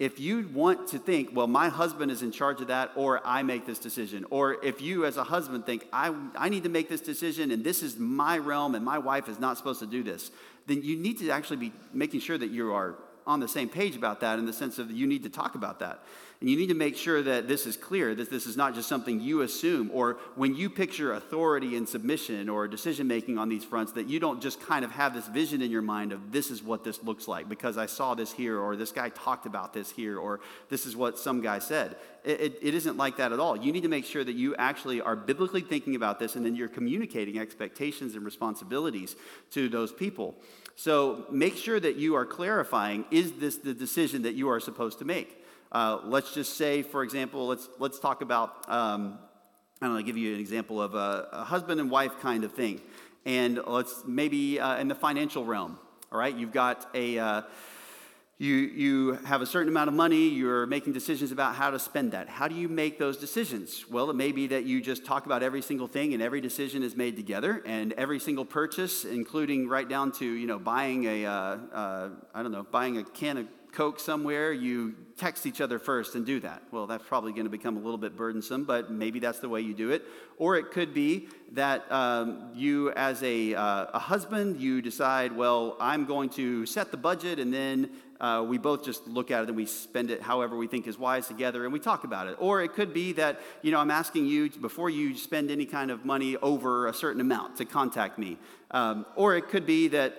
if 0.02 0.20
you 0.20 0.50
want 0.52 0.88
to 0.88 0.98
think, 0.98 1.30
well, 1.32 1.46
my 1.46 1.70
husband 1.70 2.12
is 2.12 2.24
in 2.24 2.32
charge 2.32 2.60
of 2.60 2.70
that, 2.70 2.90
or 2.96 3.22
I 3.24 3.44
make 3.44 3.68
this 3.68 3.78
decision, 3.78 4.26
or 4.32 4.58
if 4.66 4.82
you 4.82 5.06
as 5.06 5.16
a 5.16 5.24
husband 5.24 5.68
think, 5.68 5.88
I, 5.94 6.12
I 6.36 6.50
need 6.50 6.64
to 6.64 6.70
make 6.70 6.90
this 6.90 7.02
decision 7.02 7.52
and 7.52 7.64
this 7.64 7.84
is 7.84 8.00
my 8.00 8.40
realm 8.40 8.74
and 8.74 8.84
my 8.84 8.98
wife 8.98 9.30
is 9.30 9.38
not 9.38 9.60
supposed 9.60 9.80
to 9.82 9.86
do 9.86 10.02
this, 10.02 10.32
then 10.66 10.82
you 10.82 10.98
need 10.98 11.20
to 11.20 11.30
actually 11.30 11.58
be 11.58 11.72
making 11.94 12.22
sure 12.22 12.36
that 12.36 12.50
you 12.50 12.74
are 12.74 12.96
on 13.32 13.40
the 13.40 13.48
same 13.48 13.70
page 13.70 13.96
about 13.96 14.20
that 14.20 14.38
in 14.38 14.46
the 14.46 14.54
sense 14.54 14.78
of 14.78 14.92
you 14.92 15.08
need 15.08 15.24
to 15.24 15.30
talk 15.30 15.56
about 15.56 15.80
that. 15.80 16.04
And 16.42 16.50
you 16.50 16.58
need 16.58 16.70
to 16.70 16.74
make 16.74 16.98
sure 16.98 17.22
that 17.22 17.48
this 17.48 17.68
is 17.68 17.78
clear, 17.78 18.16
that 18.16 18.32
this 18.32 18.48
is 18.48 18.58
not 18.58 18.74
just 18.74 18.90
something 18.90 19.22
you 19.22 19.42
assume, 19.42 19.92
or 19.94 20.18
when 20.34 20.56
you 20.56 20.72
picture 20.72 21.14
authority 21.14 21.78
and 21.78 21.88
submission 21.88 22.50
or 22.50 22.68
decision 22.68 23.08
making 23.08 23.38
on 23.38 23.48
these 23.48 23.64
fronts, 23.64 23.92
that 23.92 24.08
you 24.08 24.20
don't 24.20 24.42
just 24.42 24.60
kind 24.60 24.84
of 24.84 24.90
have 24.90 25.14
this 25.14 25.28
vision 25.28 25.62
in 25.62 25.70
your 25.70 25.84
mind 25.84 26.12
of 26.12 26.32
this 26.32 26.50
is 26.50 26.64
what 26.64 26.84
this 26.84 27.04
looks 27.04 27.28
like 27.28 27.48
because 27.48 27.78
I 27.78 27.86
saw 27.86 28.16
this 28.16 28.34
here, 28.34 28.58
or 28.60 28.76
this 28.76 28.92
guy 28.92 29.10
talked 29.10 29.46
about 29.46 29.72
this 29.72 29.92
here, 29.92 30.18
or 30.18 30.40
this 30.70 30.88
is 30.88 30.96
what 30.96 31.20
some 31.20 31.42
guy 31.42 31.60
said. 31.60 31.96
It, 32.24 32.42
it, 32.42 32.60
it 32.60 32.74
isn't 32.74 32.98
like 32.98 33.18
that 33.18 33.32
at 33.32 33.40
all. 33.40 33.56
You 33.56 33.72
need 33.72 33.84
to 33.84 33.90
make 33.90 34.06
sure 34.06 34.24
that 34.24 34.36
you 34.36 34.56
actually 34.56 35.00
are 35.00 35.16
biblically 35.16 35.62
thinking 35.62 35.96
about 35.96 36.18
this 36.18 36.36
and 36.36 36.44
then 36.44 36.56
you're 36.56 36.68
communicating 36.68 37.38
expectations 37.38 38.16
and 38.16 38.26
responsibilities 38.26 39.16
to 39.52 39.70
those 39.70 39.92
people. 39.92 40.36
So 40.76 41.26
make 41.32 41.56
sure 41.56 41.80
that 41.80 41.98
you 41.98 42.16
are 42.16 42.26
clarifying 42.26 43.06
is 43.12 43.34
this 43.34 43.58
the 43.58 43.74
decision 43.74 44.24
that 44.24 44.36
you 44.36 44.50
are 44.50 44.60
supposed 44.60 45.00
to 45.00 45.06
make? 45.06 45.38
Uh, 45.72 46.00
let's 46.04 46.34
just 46.34 46.58
say, 46.58 46.82
for 46.82 47.04
example, 47.04 47.48
let's, 47.48 47.70
let's 47.80 48.00
talk 48.00 48.22
about, 48.22 48.70
um, 48.70 49.20
I 49.82 49.86
don't 49.86 49.96
know, 49.96 50.02
give 50.02 50.18
you 50.18 50.34
an 50.34 50.40
example 50.40 50.82
of 50.82 50.96
a, 50.96 51.30
a, 51.32 51.44
husband 51.46 51.80
and 51.80 51.90
wife 51.90 52.20
kind 52.20 52.44
of 52.44 52.54
thing. 52.54 52.82
And 53.26 53.60
let's 53.66 54.04
maybe 54.06 54.60
uh, 54.60 54.78
in 54.80 54.88
the 54.90 54.96
financial 54.96 55.46
realm. 55.46 55.80
All 56.12 56.20
right, 56.20 56.36
you've 56.36 56.52
got 56.52 56.90
a. 56.94 57.46
You, 58.42 58.56
you 58.56 59.12
have 59.26 59.44
a 59.44 59.46
certain 59.46 59.70
amount 59.70 59.90
of 59.90 59.94
money, 59.94 60.28
you're 60.28 60.66
making 60.66 60.94
decisions 60.94 61.32
about 61.32 61.54
how 61.54 61.70
to 61.70 61.78
spend 61.78 62.14
that. 62.14 62.28
How 62.28 62.48
do 62.48 62.56
you 62.56 62.68
make 62.68 62.98
those 62.98 63.18
decisions? 63.18 63.86
Well, 63.88 64.10
it 64.10 64.16
may 64.16 64.32
be 64.32 64.48
that 64.48 64.64
you 64.64 64.82
just 64.82 65.06
talk 65.06 65.28
about 65.28 65.44
every 65.44 65.62
single 65.62 65.86
thing 65.86 66.16
and 66.16 66.24
every 66.24 66.42
decision 66.42 66.82
is 66.82 66.96
made 66.96 67.16
together, 67.16 67.62
and 67.68 67.94
every 67.94 68.18
single 68.20 68.44
purchase, 68.44 69.06
including 69.06 69.68
right 69.68 69.88
down 69.88 70.12
to, 70.14 70.26
you 70.26 70.48
know, 70.48 70.58
buying 70.58 71.06
a 71.06 71.24
uh, 71.28 71.32
uh, 71.32 72.10
I 72.34 72.42
don't 72.42 72.52
know, 72.52 72.64
buying 72.64 72.98
a 72.98 73.04
can 73.04 73.38
of 73.38 73.48
Coke 73.74 74.00
somewhere, 74.00 74.52
you 74.52 74.96
text 75.18 75.46
each 75.46 75.62
other 75.62 75.80
first 75.80 76.16
and 76.16 76.26
do 76.26 76.40
that. 76.42 76.64
Well, 76.72 76.88
that's 76.88 77.06
probably 77.08 77.32
going 77.32 77.46
to 77.46 77.50
become 77.50 77.78
a 77.78 77.80
little 77.80 77.98
bit 77.98 78.18
burdensome, 78.18 78.66
but 78.66 78.92
maybe 78.92 79.20
that's 79.20 79.40
the 79.40 79.48
way 79.48 79.62
you 79.62 79.74
do 79.74 79.92
it. 79.92 80.04
Or 80.38 80.58
it 80.58 80.72
could 80.72 80.94
be 80.94 81.30
that 81.54 81.90
um, 81.90 82.50
you, 82.54 82.92
as 82.92 83.24
a, 83.24 83.56
uh, 83.56 83.86
a 83.94 84.00
husband, 84.00 84.60
you 84.60 84.82
decide, 84.82 85.32
well, 85.32 85.78
I'm 85.80 86.06
going 86.06 86.30
to 86.32 86.66
set 86.66 86.92
the 86.92 86.98
budget 86.98 87.40
and 87.40 87.54
then 87.54 87.92
uh, 88.22 88.44
we 88.48 88.60
both 88.60 88.86
just 88.86 89.08
look 89.08 89.32
at 89.32 89.42
it 89.42 89.48
and 89.48 89.58
we 89.58 89.66
spend 89.66 90.12
it 90.12 90.22
however 90.22 90.56
we 90.56 90.68
think 90.68 90.86
is 90.86 90.98
wise 90.98 91.28
together 91.28 91.64
and 91.64 91.74
we 91.74 91.80
talk 91.80 92.04
about 92.04 92.28
it. 92.28 92.36
Or 92.40 92.62
it 92.62 92.74
could 92.74 92.94
be 92.94 93.14
that, 93.14 93.42
you 93.64 93.72
know, 93.72 93.80
I'm 93.80 93.90
asking 93.90 94.28
you 94.28 94.48
before 94.52 94.92
you 94.92 95.18
spend 95.18 95.50
any 95.50 95.66
kind 95.66 95.90
of 95.90 96.06
money 96.06 96.38
over 96.38 96.88
a 96.88 96.94
certain 96.94 97.20
amount 97.20 97.58
to 97.58 97.66
contact 97.66 98.20
me. 98.20 98.38
Um, 98.70 99.08
or 99.16 99.36
it 99.36 99.50
could 99.50 99.66
be 99.66 99.88
that, 99.88 100.16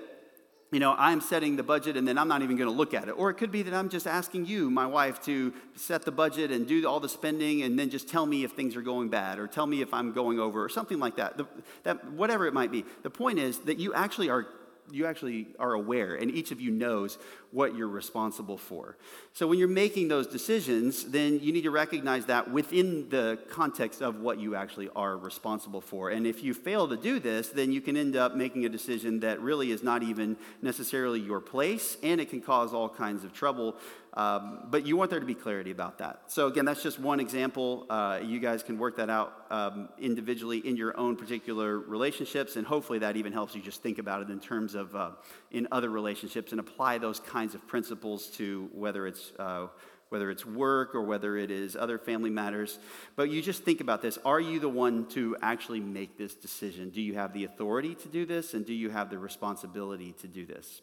you 0.72 0.80
know, 0.80 0.96
I'm 0.98 1.20
setting 1.20 1.54
the 1.54 1.62
budget 1.62 1.96
and 1.96 2.08
then 2.08 2.18
I'm 2.18 2.26
not 2.26 2.42
even 2.42 2.56
going 2.56 2.68
to 2.68 2.74
look 2.74 2.92
at 2.92 3.06
it. 3.06 3.12
Or 3.12 3.30
it 3.30 3.34
could 3.34 3.52
be 3.52 3.62
that 3.62 3.72
I'm 3.72 3.88
just 3.88 4.08
asking 4.08 4.46
you, 4.46 4.68
my 4.68 4.86
wife, 4.86 5.22
to 5.26 5.52
set 5.76 6.02
the 6.02 6.10
budget 6.10 6.50
and 6.50 6.66
do 6.66 6.84
all 6.88 6.98
the 6.98 7.08
spending 7.08 7.62
and 7.62 7.78
then 7.78 7.88
just 7.88 8.08
tell 8.08 8.26
me 8.26 8.42
if 8.42 8.52
things 8.52 8.74
are 8.74 8.82
going 8.82 9.10
bad 9.10 9.38
or 9.38 9.46
tell 9.46 9.66
me 9.66 9.80
if 9.80 9.94
I'm 9.94 10.12
going 10.12 10.40
over 10.40 10.64
or 10.64 10.68
something 10.68 10.98
like 10.98 11.18
that. 11.18 11.36
The, 11.36 11.46
that 11.84 12.10
whatever 12.10 12.48
it 12.48 12.54
might 12.54 12.72
be. 12.72 12.84
The 13.04 13.10
point 13.10 13.38
is 13.38 13.58
that 13.60 13.78
you 13.78 13.94
actually 13.94 14.28
are 14.28 14.48
you 14.90 15.06
actually 15.06 15.48
are 15.58 15.72
aware, 15.72 16.16
and 16.16 16.30
each 16.30 16.50
of 16.50 16.60
you 16.60 16.70
knows 16.70 17.18
what 17.50 17.76
you're 17.76 17.88
responsible 17.88 18.56
for. 18.56 18.96
So 19.32 19.46
when 19.46 19.58
you're 19.58 19.68
making 19.68 20.08
those 20.08 20.26
decisions, 20.26 21.04
then 21.04 21.38
you 21.40 21.52
need 21.52 21.62
to 21.62 21.70
recognize 21.70 22.26
that 22.26 22.50
within 22.50 23.08
the 23.08 23.38
context 23.48 24.02
of 24.02 24.20
what 24.20 24.38
you 24.38 24.54
actually 24.54 24.90
are 24.96 25.16
responsible 25.16 25.80
for. 25.80 26.10
And 26.10 26.26
if 26.26 26.42
you 26.42 26.54
fail 26.54 26.88
to 26.88 26.96
do 26.96 27.20
this, 27.20 27.48
then 27.48 27.72
you 27.72 27.80
can 27.80 27.96
end 27.96 28.16
up 28.16 28.34
making 28.34 28.64
a 28.64 28.68
decision 28.68 29.20
that 29.20 29.40
really 29.40 29.70
is 29.70 29.82
not 29.82 30.02
even 30.02 30.36
necessarily 30.60 31.20
your 31.20 31.40
place, 31.40 31.96
and 32.02 32.20
it 32.20 32.30
can 32.30 32.40
cause 32.40 32.74
all 32.74 32.88
kinds 32.88 33.24
of 33.24 33.32
trouble 33.32 33.76
um, 34.14 34.66
but 34.70 34.86
you 34.86 34.96
want 34.96 35.10
there 35.10 35.20
to 35.20 35.26
be 35.26 35.34
clarity 35.34 35.70
about 35.70 35.98
that. 35.98 36.24
So, 36.26 36.46
again, 36.46 36.66
that's 36.66 36.82
just 36.82 36.98
one 36.98 37.18
example. 37.18 37.86
Uh, 37.88 38.20
you 38.22 38.40
guys 38.40 38.62
can 38.62 38.78
work 38.78 38.96
that 38.96 39.08
out 39.08 39.46
um, 39.50 39.88
individually 39.98 40.58
in 40.58 40.76
your 40.76 40.98
own 40.98 41.16
particular 41.16 41.78
relationships, 41.78 42.56
and 42.56 42.66
hopefully 42.66 42.98
that 42.98 43.16
even 43.16 43.32
helps 43.32 43.54
you 43.54 43.62
just 43.62 43.82
think 43.82 43.98
about 43.98 44.20
it 44.22 44.28
in 44.28 44.38
terms 44.38 44.74
of 44.74 44.94
uh, 44.94 45.10
in 45.50 45.66
other 45.72 45.88
relationships 45.88 46.52
and 46.52 46.60
apply 46.60 46.98
those 46.98 47.20
kinds 47.20 47.54
of 47.54 47.66
principles 47.66 48.26
to 48.28 48.68
whether 48.72 49.06
it's. 49.06 49.32
Uh, 49.38 49.68
whether 50.10 50.30
it's 50.30 50.44
work 50.44 50.94
or 50.94 51.00
whether 51.00 51.38
it 51.38 51.50
is 51.50 51.74
other 51.74 51.96
family 51.96 52.28
matters. 52.28 52.78
But 53.16 53.30
you 53.30 53.40
just 53.40 53.64
think 53.64 53.80
about 53.80 54.02
this. 54.02 54.18
Are 54.26 54.40
you 54.40 54.60
the 54.60 54.68
one 54.68 55.06
to 55.12 55.38
actually 55.40 55.80
make 55.80 56.18
this 56.18 56.34
decision? 56.34 56.90
Do 56.90 57.00
you 57.00 57.14
have 57.14 57.32
the 57.32 57.44
authority 57.44 57.94
to 57.94 58.08
do 58.08 58.26
this? 58.26 58.52
And 58.52 58.66
do 58.66 58.74
you 58.74 58.90
have 58.90 59.08
the 59.08 59.16
responsibility 59.16 60.14
to 60.20 60.28
do 60.28 60.44
this? 60.44 60.82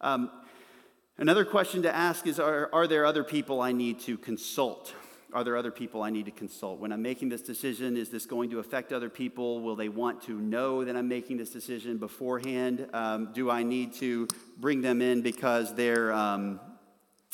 Um, 0.00 0.30
Another 1.22 1.44
question 1.44 1.82
to 1.82 1.94
ask 1.94 2.26
is 2.26 2.40
are, 2.40 2.68
are 2.72 2.88
there 2.88 3.06
other 3.06 3.22
people 3.22 3.60
I 3.60 3.70
need 3.70 4.00
to 4.00 4.18
consult? 4.18 4.92
Are 5.32 5.44
there 5.44 5.56
other 5.56 5.70
people 5.70 6.02
I 6.02 6.10
need 6.10 6.24
to 6.24 6.32
consult? 6.32 6.80
When 6.80 6.90
I'm 6.90 7.00
making 7.00 7.28
this 7.28 7.42
decision, 7.42 7.96
is 7.96 8.08
this 8.08 8.26
going 8.26 8.50
to 8.50 8.58
affect 8.58 8.92
other 8.92 9.08
people? 9.08 9.60
Will 9.60 9.76
they 9.76 9.88
want 9.88 10.22
to 10.22 10.32
know 10.32 10.84
that 10.84 10.96
I'm 10.96 11.06
making 11.06 11.36
this 11.36 11.50
decision 11.50 11.98
beforehand? 11.98 12.88
Um, 12.92 13.28
do 13.32 13.52
I 13.52 13.62
need 13.62 13.92
to 14.00 14.26
bring 14.58 14.80
them 14.80 15.00
in 15.00 15.22
because 15.22 15.72
they're, 15.76 16.12
um, 16.12 16.58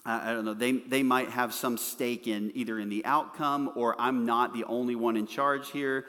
I, 0.05 0.33
I 0.33 0.35
don't 0.35 0.45
know, 0.45 0.53
they, 0.53 0.73
they 0.73 1.03
might 1.03 1.31
have 1.31 1.55
some 1.55 1.79
stake 1.79 2.27
in 2.27 2.53
either 2.55 2.79
in 2.79 2.91
the 2.91 3.07
outcome 3.07 3.73
or 3.75 3.99
I'm 3.99 4.27
not 4.27 4.53
the 4.53 4.65
only 4.65 4.97
one 4.97 5.17
in 5.17 5.27
charge 5.27 5.71
here? 5.71 6.05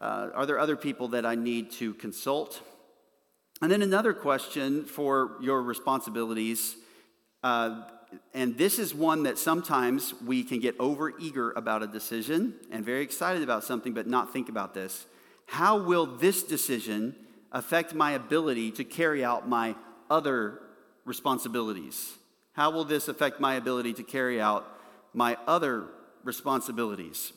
Uh, 0.00 0.30
are 0.34 0.46
there 0.46 0.58
other 0.58 0.74
people 0.74 1.06
that 1.10 1.24
I 1.24 1.36
need 1.36 1.70
to 1.74 1.94
consult? 1.94 2.60
And 3.62 3.70
then 3.70 3.82
another 3.82 4.14
question 4.14 4.84
for 4.84 5.36
your 5.40 5.62
responsibilities 5.62 6.74
uh, 7.44 7.82
and 8.32 8.56
this 8.56 8.78
is 8.78 8.94
one 8.94 9.24
that 9.24 9.38
sometimes 9.38 10.14
we 10.22 10.42
can 10.44 10.60
get 10.60 10.74
over 10.80 11.12
eager 11.18 11.52
about 11.52 11.82
a 11.82 11.86
decision 11.86 12.54
and 12.70 12.82
very 12.84 13.02
excited 13.02 13.42
about 13.42 13.64
something, 13.64 13.92
but 13.92 14.06
not 14.06 14.32
think 14.32 14.48
about 14.48 14.72
this. 14.72 15.04
How 15.46 15.76
will 15.76 16.06
this 16.06 16.42
decision 16.42 17.14
affect 17.52 17.92
my 17.92 18.12
ability 18.12 18.70
to 18.72 18.84
carry 18.84 19.22
out 19.22 19.46
my 19.46 19.76
other 20.08 20.58
responsibilities? 21.04 22.14
How 22.54 22.70
will 22.70 22.84
this 22.84 23.08
affect 23.08 23.40
my 23.40 23.56
ability 23.56 23.92
to 23.94 24.02
carry 24.02 24.40
out 24.40 24.66
my 25.12 25.36
other 25.46 25.88
responsibilities? 26.22 27.34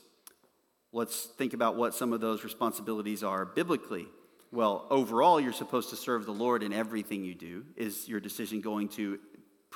Let's 0.93 1.26
think 1.26 1.53
about 1.53 1.76
what 1.76 1.93
some 1.93 2.14
of 2.14 2.22
those 2.22 2.45
responsibilities 2.45 3.24
are 3.24 3.43
biblically. 3.43 4.08
Well, 4.53 4.88
overall, 4.89 5.41
you're 5.41 5.51
supposed 5.51 5.89
to 5.89 5.97
serve 5.97 6.26
the 6.26 6.32
Lord 6.32 6.64
in 6.64 6.72
everything 6.72 7.26
you 7.26 7.36
do. 7.36 7.66
Is 7.76 8.08
your 8.08 8.22
decision 8.22 8.62
going 8.62 8.88
to 8.89 9.20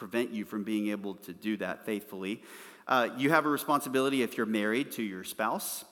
prevent 0.02 0.32
you 0.32 0.43
from 0.45 0.64
being 0.64 0.88
able 0.88 1.14
to 1.14 1.32
do 1.32 1.56
that 1.56 1.86
faithfully. 1.86 2.41
Uh, 2.88 3.10
you 3.18 3.30
have 3.30 3.45
a 3.45 3.49
responsibility 3.49 4.24
if 4.24 4.36
you're 4.36 4.47
married 4.47 4.91
to 4.91 5.04
your 5.04 5.24
spouse. 5.24 5.86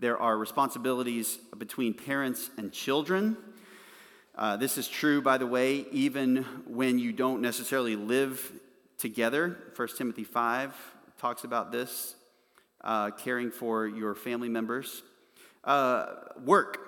There 0.00 0.18
are 0.18 0.36
responsibilities 0.36 1.38
between 1.56 1.94
parents 1.94 2.50
and 2.58 2.72
children. 2.72 3.36
Uh, 4.34 4.56
this 4.56 4.78
is 4.78 4.88
true, 4.88 5.22
by 5.22 5.38
the 5.38 5.46
way, 5.46 5.86
even 5.92 6.38
when 6.66 6.98
you 6.98 7.12
don't 7.12 7.40
necessarily 7.40 7.94
live 7.94 8.50
together. 8.98 9.56
1 9.76 9.88
Timothy 9.96 10.24
5 10.24 10.74
talks 11.16 11.44
about 11.44 11.70
this 11.70 12.16
uh, 12.80 13.12
caring 13.12 13.52
for 13.52 13.86
your 13.86 14.16
family 14.16 14.48
members. 14.48 15.04
Uh, 15.62 16.06
work, 16.44 16.78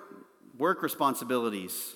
work 0.57 0.83
responsibilities, 0.83 1.93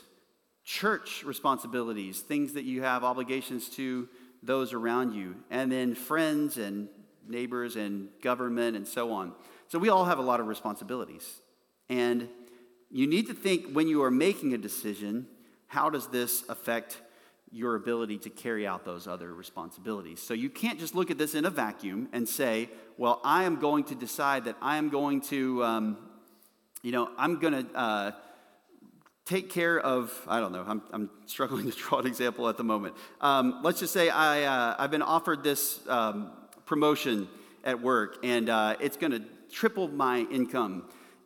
church 0.63 1.25
responsibilities, 1.25 2.21
things 2.21 2.53
that 2.53 2.63
you 2.63 2.83
have 2.83 3.03
obligations 3.03 3.67
to 3.71 4.07
those 4.41 4.73
around 4.73 5.13
you, 5.13 5.35
and 5.49 5.71
then 5.71 5.95
friends 5.95 6.57
and 6.57 6.87
neighbors 7.27 7.75
and 7.75 8.09
government 8.21 8.75
and 8.75 8.87
so 8.87 9.11
on. 9.11 9.33
So 9.67 9.77
we 9.77 9.89
all 9.89 10.05
have 10.05 10.19
a 10.19 10.23
lot 10.23 10.39
of 10.39 10.47
responsibilities. 10.47 11.41
And 11.89 12.27
you 12.89 13.07
need 13.07 13.27
to 13.27 13.33
think 13.33 13.71
when 13.71 13.87
you 13.87 14.03
are 14.03 14.11
making 14.11 14.53
a 14.53 14.57
decision, 14.57 15.27
how 15.67 15.89
does 15.89 16.07
this 16.07 16.43
affect 16.49 17.01
your 17.51 17.75
ability 17.75 18.17
to 18.19 18.29
carry 18.29 18.65
out 18.65 18.85
those 18.85 19.07
other 19.07 19.33
responsibilities? 19.33 20.21
So 20.21 20.33
you 20.33 20.49
can't 20.49 20.79
just 20.79 20.95
look 20.95 21.11
at 21.11 21.17
this 21.17 21.35
in 21.35 21.45
a 21.45 21.49
vacuum 21.49 22.09
and 22.13 22.27
say, 22.27 22.69
well, 22.97 23.21
I 23.23 23.43
am 23.43 23.59
going 23.59 23.83
to 23.85 23.95
decide 23.95 24.45
that 24.45 24.55
I 24.61 24.77
am 24.77 24.89
going 24.89 25.21
to, 25.21 25.63
um, 25.63 25.97
you 26.81 26.91
know, 26.91 27.09
I'm 27.17 27.39
going 27.39 27.65
to. 27.65 27.75
Uh, 27.77 28.11
take 29.29 29.51
care 29.51 29.79
of, 29.79 30.11
I 30.27 30.39
don't 30.39 30.51
know, 30.51 30.65
I'm, 30.67 30.81
I'm 30.91 31.09
struggling 31.27 31.69
to 31.71 31.77
draw 31.77 31.99
an 31.99 32.07
example 32.07 32.49
at 32.49 32.57
the 32.57 32.63
moment. 32.63 32.95
Um, 33.21 33.59
let's 33.63 33.79
just 33.79 33.93
say 33.93 34.09
I, 34.09 34.43
uh, 34.43 34.75
I've 34.79 34.89
been 34.89 35.03
offered 35.03 35.43
this 35.43 35.79
um, 35.87 36.31
promotion 36.65 37.27
at 37.63 37.79
work 37.79 38.17
and 38.23 38.49
uh, 38.49 38.75
it's 38.79 38.97
going 38.97 39.11
to 39.11 39.21
triple 39.51 39.87
my 39.87 40.21
income. 40.31 40.85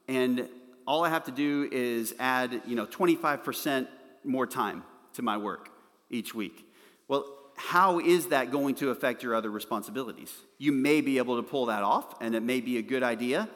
And 0.09 0.49
all 0.85 1.05
I 1.05 1.09
have 1.09 1.23
to 1.25 1.31
do 1.31 1.69
is 1.71 2.13
add, 2.19 2.63
you 2.65 2.75
know, 2.75 2.85
25% 2.85 3.87
more 4.25 4.47
time 4.47 4.83
to 5.13 5.21
my 5.21 5.37
work 5.37 5.69
each 6.09 6.35
week. 6.35 6.67
Well, 7.07 7.25
how 7.55 7.99
is 8.01 8.27
that 8.27 8.51
going 8.51 8.75
to 8.75 8.89
affect 8.89 9.23
your 9.23 9.33
other 9.33 9.49
responsibilities? 9.49 10.33
You 10.57 10.73
may 10.73 10.99
be 10.99 11.19
able 11.19 11.37
to 11.37 11.43
pull 11.43 11.67
that 11.67 11.83
off, 11.83 12.15
and 12.19 12.35
it 12.35 12.43
may 12.43 12.59
be 12.59 12.77
a 12.77 12.81
good 12.81 13.03
idea, 13.03 13.47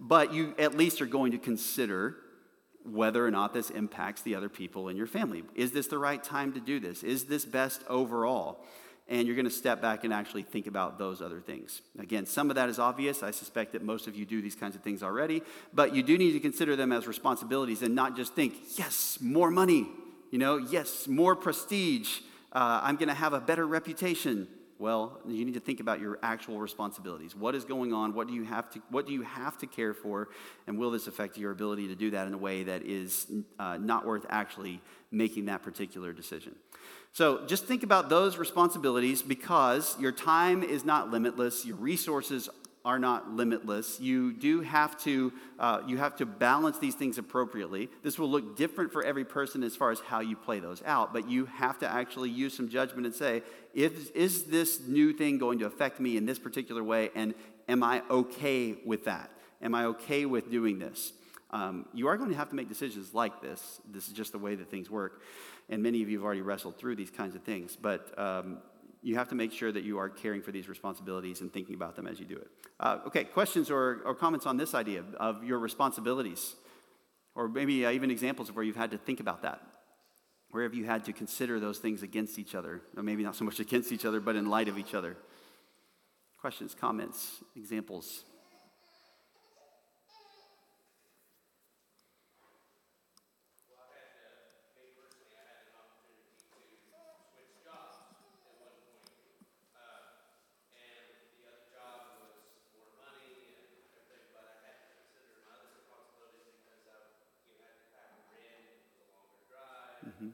but 0.00 0.32
you 0.32 0.54
at 0.58 0.76
least 0.76 1.00
are 1.02 1.06
going 1.06 1.32
to 1.32 1.38
consider 1.38 2.16
whether 2.84 3.24
or 3.24 3.30
not 3.30 3.54
this 3.54 3.70
impacts 3.70 4.22
the 4.22 4.34
other 4.34 4.48
people 4.48 4.88
in 4.88 4.96
your 4.96 5.06
family. 5.06 5.44
Is 5.54 5.72
this 5.72 5.86
the 5.86 5.98
right 5.98 6.22
time 6.22 6.52
to 6.54 6.60
do 6.60 6.80
this? 6.80 7.02
Is 7.02 7.24
this 7.24 7.44
best 7.44 7.82
overall? 7.88 8.64
And 9.08 9.26
you're 9.26 9.36
going 9.36 9.46
to 9.46 9.50
step 9.50 9.82
back 9.82 10.04
and 10.04 10.12
actually 10.12 10.42
think 10.42 10.66
about 10.66 10.98
those 10.98 11.20
other 11.20 11.40
things. 11.40 11.82
Again, 11.98 12.24
some 12.24 12.50
of 12.50 12.56
that 12.56 12.68
is 12.68 12.78
obvious. 12.78 13.22
I 13.22 13.30
suspect 13.30 13.72
that 13.72 13.82
most 13.82 14.06
of 14.06 14.16
you 14.16 14.24
do 14.24 14.40
these 14.40 14.54
kinds 14.54 14.76
of 14.76 14.82
things 14.82 15.02
already, 15.02 15.42
but 15.72 15.94
you 15.94 16.02
do 16.02 16.16
need 16.16 16.32
to 16.32 16.40
consider 16.40 16.76
them 16.76 16.92
as 16.92 17.06
responsibilities 17.06 17.82
and 17.82 17.94
not 17.94 18.16
just 18.16 18.34
think, 18.34 18.54
yes, 18.76 19.18
more 19.20 19.50
money, 19.50 19.88
you 20.30 20.38
know, 20.38 20.56
yes, 20.56 21.08
more 21.08 21.36
prestige. 21.36 22.20
Uh, 22.52 22.80
I'm 22.82 22.96
going 22.96 23.08
to 23.08 23.14
have 23.14 23.32
a 23.32 23.40
better 23.40 23.66
reputation. 23.66 24.48
Well, 24.82 25.20
you 25.28 25.44
need 25.44 25.54
to 25.54 25.60
think 25.60 25.78
about 25.78 26.00
your 26.00 26.18
actual 26.24 26.58
responsibilities. 26.58 27.36
What 27.36 27.54
is 27.54 27.64
going 27.64 27.92
on? 27.92 28.14
What 28.14 28.26
do 28.26 28.34
you 28.34 28.42
have 28.42 28.68
to, 28.70 28.82
what 28.90 29.06
do 29.06 29.12
you 29.12 29.22
have 29.22 29.56
to 29.58 29.66
care 29.68 29.94
for? 29.94 30.30
And 30.66 30.76
will 30.76 30.90
this 30.90 31.06
affect 31.06 31.38
your 31.38 31.52
ability 31.52 31.86
to 31.86 31.94
do 31.94 32.10
that 32.10 32.26
in 32.26 32.34
a 32.34 32.36
way 32.36 32.64
that 32.64 32.82
is 32.82 33.30
uh, 33.60 33.76
not 33.80 34.04
worth 34.04 34.26
actually 34.28 34.80
making 35.12 35.44
that 35.44 35.62
particular 35.62 36.12
decision? 36.12 36.56
So 37.12 37.46
just 37.46 37.66
think 37.66 37.84
about 37.84 38.08
those 38.08 38.38
responsibilities 38.38 39.22
because 39.22 39.96
your 40.00 40.10
time 40.10 40.64
is 40.64 40.84
not 40.84 41.12
limitless, 41.12 41.64
your 41.64 41.76
resources 41.76 42.48
are 42.84 42.98
not 42.98 43.30
limitless. 43.30 44.00
You 44.00 44.32
do 44.32 44.60
have 44.60 44.98
to 45.04 45.32
uh, 45.58 45.82
you 45.86 45.98
have 45.98 46.16
to 46.16 46.26
balance 46.26 46.78
these 46.78 46.94
things 46.94 47.18
appropriately. 47.18 47.88
This 48.02 48.18
will 48.18 48.28
look 48.28 48.56
different 48.56 48.92
for 48.92 49.04
every 49.04 49.24
person 49.24 49.62
as 49.62 49.76
far 49.76 49.90
as 49.90 50.00
how 50.00 50.20
you 50.20 50.36
play 50.36 50.58
those 50.58 50.82
out, 50.84 51.12
but 51.12 51.28
you 51.28 51.46
have 51.46 51.78
to 51.80 51.88
actually 51.88 52.30
use 52.30 52.54
some 52.56 52.68
judgment 52.68 53.06
and 53.06 53.14
say, 53.14 53.42
is, 53.72 54.10
is 54.10 54.44
this 54.44 54.80
new 54.86 55.12
thing 55.12 55.38
going 55.38 55.60
to 55.60 55.66
affect 55.66 56.00
me 56.00 56.16
in 56.16 56.26
this 56.26 56.38
particular 56.38 56.82
way, 56.82 57.10
and 57.14 57.34
am 57.68 57.82
I 57.82 58.02
okay 58.10 58.76
with 58.84 59.04
that? 59.04 59.30
Am 59.60 59.74
I 59.74 59.84
okay 59.86 60.26
with 60.26 60.50
doing 60.50 60.78
this? 60.78 61.12
Um, 61.52 61.86
you 61.92 62.08
are 62.08 62.16
going 62.16 62.30
to 62.30 62.36
have 62.36 62.48
to 62.48 62.56
make 62.56 62.68
decisions 62.68 63.14
like 63.14 63.42
this. 63.42 63.80
This 63.90 64.08
is 64.08 64.14
just 64.14 64.32
the 64.32 64.38
way 64.38 64.54
that 64.56 64.70
things 64.70 64.90
work, 64.90 65.22
and 65.68 65.82
many 65.82 66.02
of 66.02 66.08
you 66.08 66.18
have 66.18 66.24
already 66.24 66.40
wrestled 66.40 66.78
through 66.78 66.96
these 66.96 67.10
kinds 67.10 67.36
of 67.36 67.42
things. 67.42 67.76
But 67.80 68.18
um, 68.18 68.58
you 69.02 69.16
have 69.16 69.28
to 69.28 69.34
make 69.34 69.52
sure 69.52 69.72
that 69.72 69.82
you 69.82 69.98
are 69.98 70.08
caring 70.08 70.40
for 70.40 70.52
these 70.52 70.68
responsibilities 70.68 71.40
and 71.40 71.52
thinking 71.52 71.74
about 71.74 71.96
them 71.96 72.06
as 72.06 72.20
you 72.20 72.24
do 72.24 72.36
it. 72.36 72.46
Uh, 72.78 72.98
okay, 73.06 73.24
questions 73.24 73.70
or, 73.70 74.00
or 74.04 74.14
comments 74.14 74.46
on 74.46 74.56
this 74.56 74.74
idea 74.74 75.02
of, 75.18 75.42
your 75.42 75.58
responsibilities? 75.58 76.54
Or 77.34 77.48
maybe 77.48 77.84
uh, 77.84 77.90
even 77.90 78.10
examples 78.10 78.48
of 78.48 78.54
where 78.56 78.64
you've 78.64 78.76
had 78.76 78.92
to 78.92 78.98
think 78.98 79.18
about 79.18 79.42
that. 79.42 79.60
Where 80.50 80.62
have 80.62 80.74
you 80.74 80.84
had 80.84 81.04
to 81.06 81.12
consider 81.12 81.58
those 81.58 81.78
things 81.78 82.02
against 82.02 82.38
each 82.38 82.54
other? 82.54 82.82
Or 82.96 83.02
maybe 83.02 83.24
not 83.24 83.34
so 83.34 83.44
much 83.44 83.58
against 83.66 83.90
each 83.90 84.04
other, 84.04 84.20
but 84.20 84.36
in 84.36 84.46
light 84.46 84.68
of 84.68 84.78
each 84.78 84.94
other. 84.94 85.16
Questions, 86.40 86.74
comments, 86.78 87.42
examples? 87.56 88.24
Mm-hmm. 110.12 110.28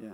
Yeah. 0.00 0.10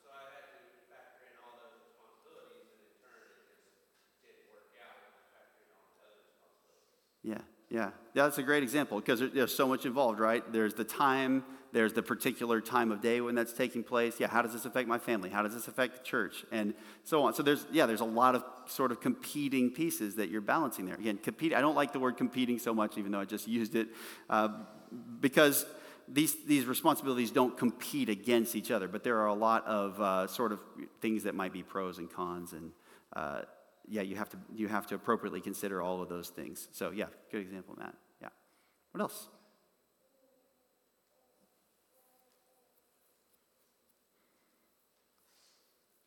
So 0.00 0.12
I 0.12 0.28
had 0.32 0.44
to 0.48 0.60
factor 0.88 1.24
in 1.28 1.36
all 1.44 1.56
those 1.60 1.76
responsibilities, 1.76 2.68
and 2.72 2.80
in 2.84 2.92
turn, 3.00 3.20
it 3.20 3.40
just 3.40 4.20
didn't 4.24 4.48
work 4.52 4.72
out 4.80 4.96
when 4.96 5.12
I 5.12 5.24
factored 5.32 5.66
in 5.66 5.72
all 5.76 5.88
the 5.92 6.04
other 6.04 6.20
responsibilities. 6.24 7.12
Yeah, 7.24 7.44
yeah. 7.68 7.90
That's 8.14 8.38
a 8.38 8.44
great 8.44 8.62
example 8.62 9.00
because 9.00 9.20
there's 9.20 9.54
so 9.54 9.66
much 9.66 9.84
involved, 9.84 10.20
right? 10.20 10.44
There's 10.52 10.74
the 10.74 10.84
time, 10.84 11.44
there's 11.72 11.92
the 11.92 12.02
particular 12.02 12.60
time 12.60 12.92
of 12.92 13.00
day 13.00 13.20
when 13.20 13.34
that's 13.34 13.52
taking 13.52 13.82
place. 13.82 14.20
Yeah, 14.20 14.28
how 14.28 14.42
does 14.42 14.52
this 14.52 14.64
affect 14.64 14.88
my 14.88 14.98
family? 14.98 15.30
How 15.30 15.42
does 15.42 15.54
this 15.54 15.68
affect 15.68 15.96
the 15.98 16.04
church? 16.04 16.44
And 16.52 16.74
so 17.04 17.24
on. 17.24 17.34
So 17.34 17.42
there's, 17.42 17.66
yeah, 17.72 17.86
there's 17.86 18.00
a 18.00 18.04
lot 18.04 18.34
of 18.34 18.44
sort 18.68 18.92
of 18.92 19.00
competing 19.00 19.70
pieces 19.70 20.16
that 20.16 20.30
you're 20.30 20.40
balancing 20.40 20.86
there. 20.86 20.94
Again, 20.94 21.18
compete, 21.18 21.54
I 21.54 21.60
don't 21.60 21.74
like 21.74 21.92
the 21.92 22.00
word 22.00 22.16
competing 22.16 22.58
so 22.58 22.74
much, 22.74 22.98
even 22.98 23.12
though 23.12 23.20
I 23.20 23.24
just 23.24 23.48
used 23.58 23.74
it, 23.74 23.88
uh, 24.30 24.48
because 25.20 25.66
these, 26.08 26.36
these 26.44 26.66
responsibilities 26.66 27.30
don't 27.30 27.56
compete 27.56 28.08
against 28.08 28.54
each 28.54 28.70
other, 28.70 28.88
but 28.88 29.02
there 29.02 29.18
are 29.18 29.26
a 29.26 29.34
lot 29.34 29.66
of 29.66 30.00
uh, 30.00 30.26
sort 30.26 30.52
of 30.52 30.60
things 31.00 31.24
that 31.24 31.34
might 31.34 31.52
be 31.52 31.62
pros 31.62 31.98
and 31.98 32.10
cons. 32.10 32.52
And 32.52 32.72
uh, 33.14 33.42
yeah, 33.88 34.02
you 34.02 34.16
have, 34.16 34.28
to, 34.30 34.38
you 34.54 34.68
have 34.68 34.86
to 34.88 34.94
appropriately 34.94 35.40
consider 35.40 35.82
all 35.82 36.02
of 36.02 36.08
those 36.08 36.28
things. 36.28 36.68
So, 36.72 36.90
yeah, 36.90 37.06
good 37.30 37.40
example, 37.40 37.74
Matt. 37.78 37.94
Yeah. 38.20 38.28
What 38.92 39.00
else? 39.00 39.28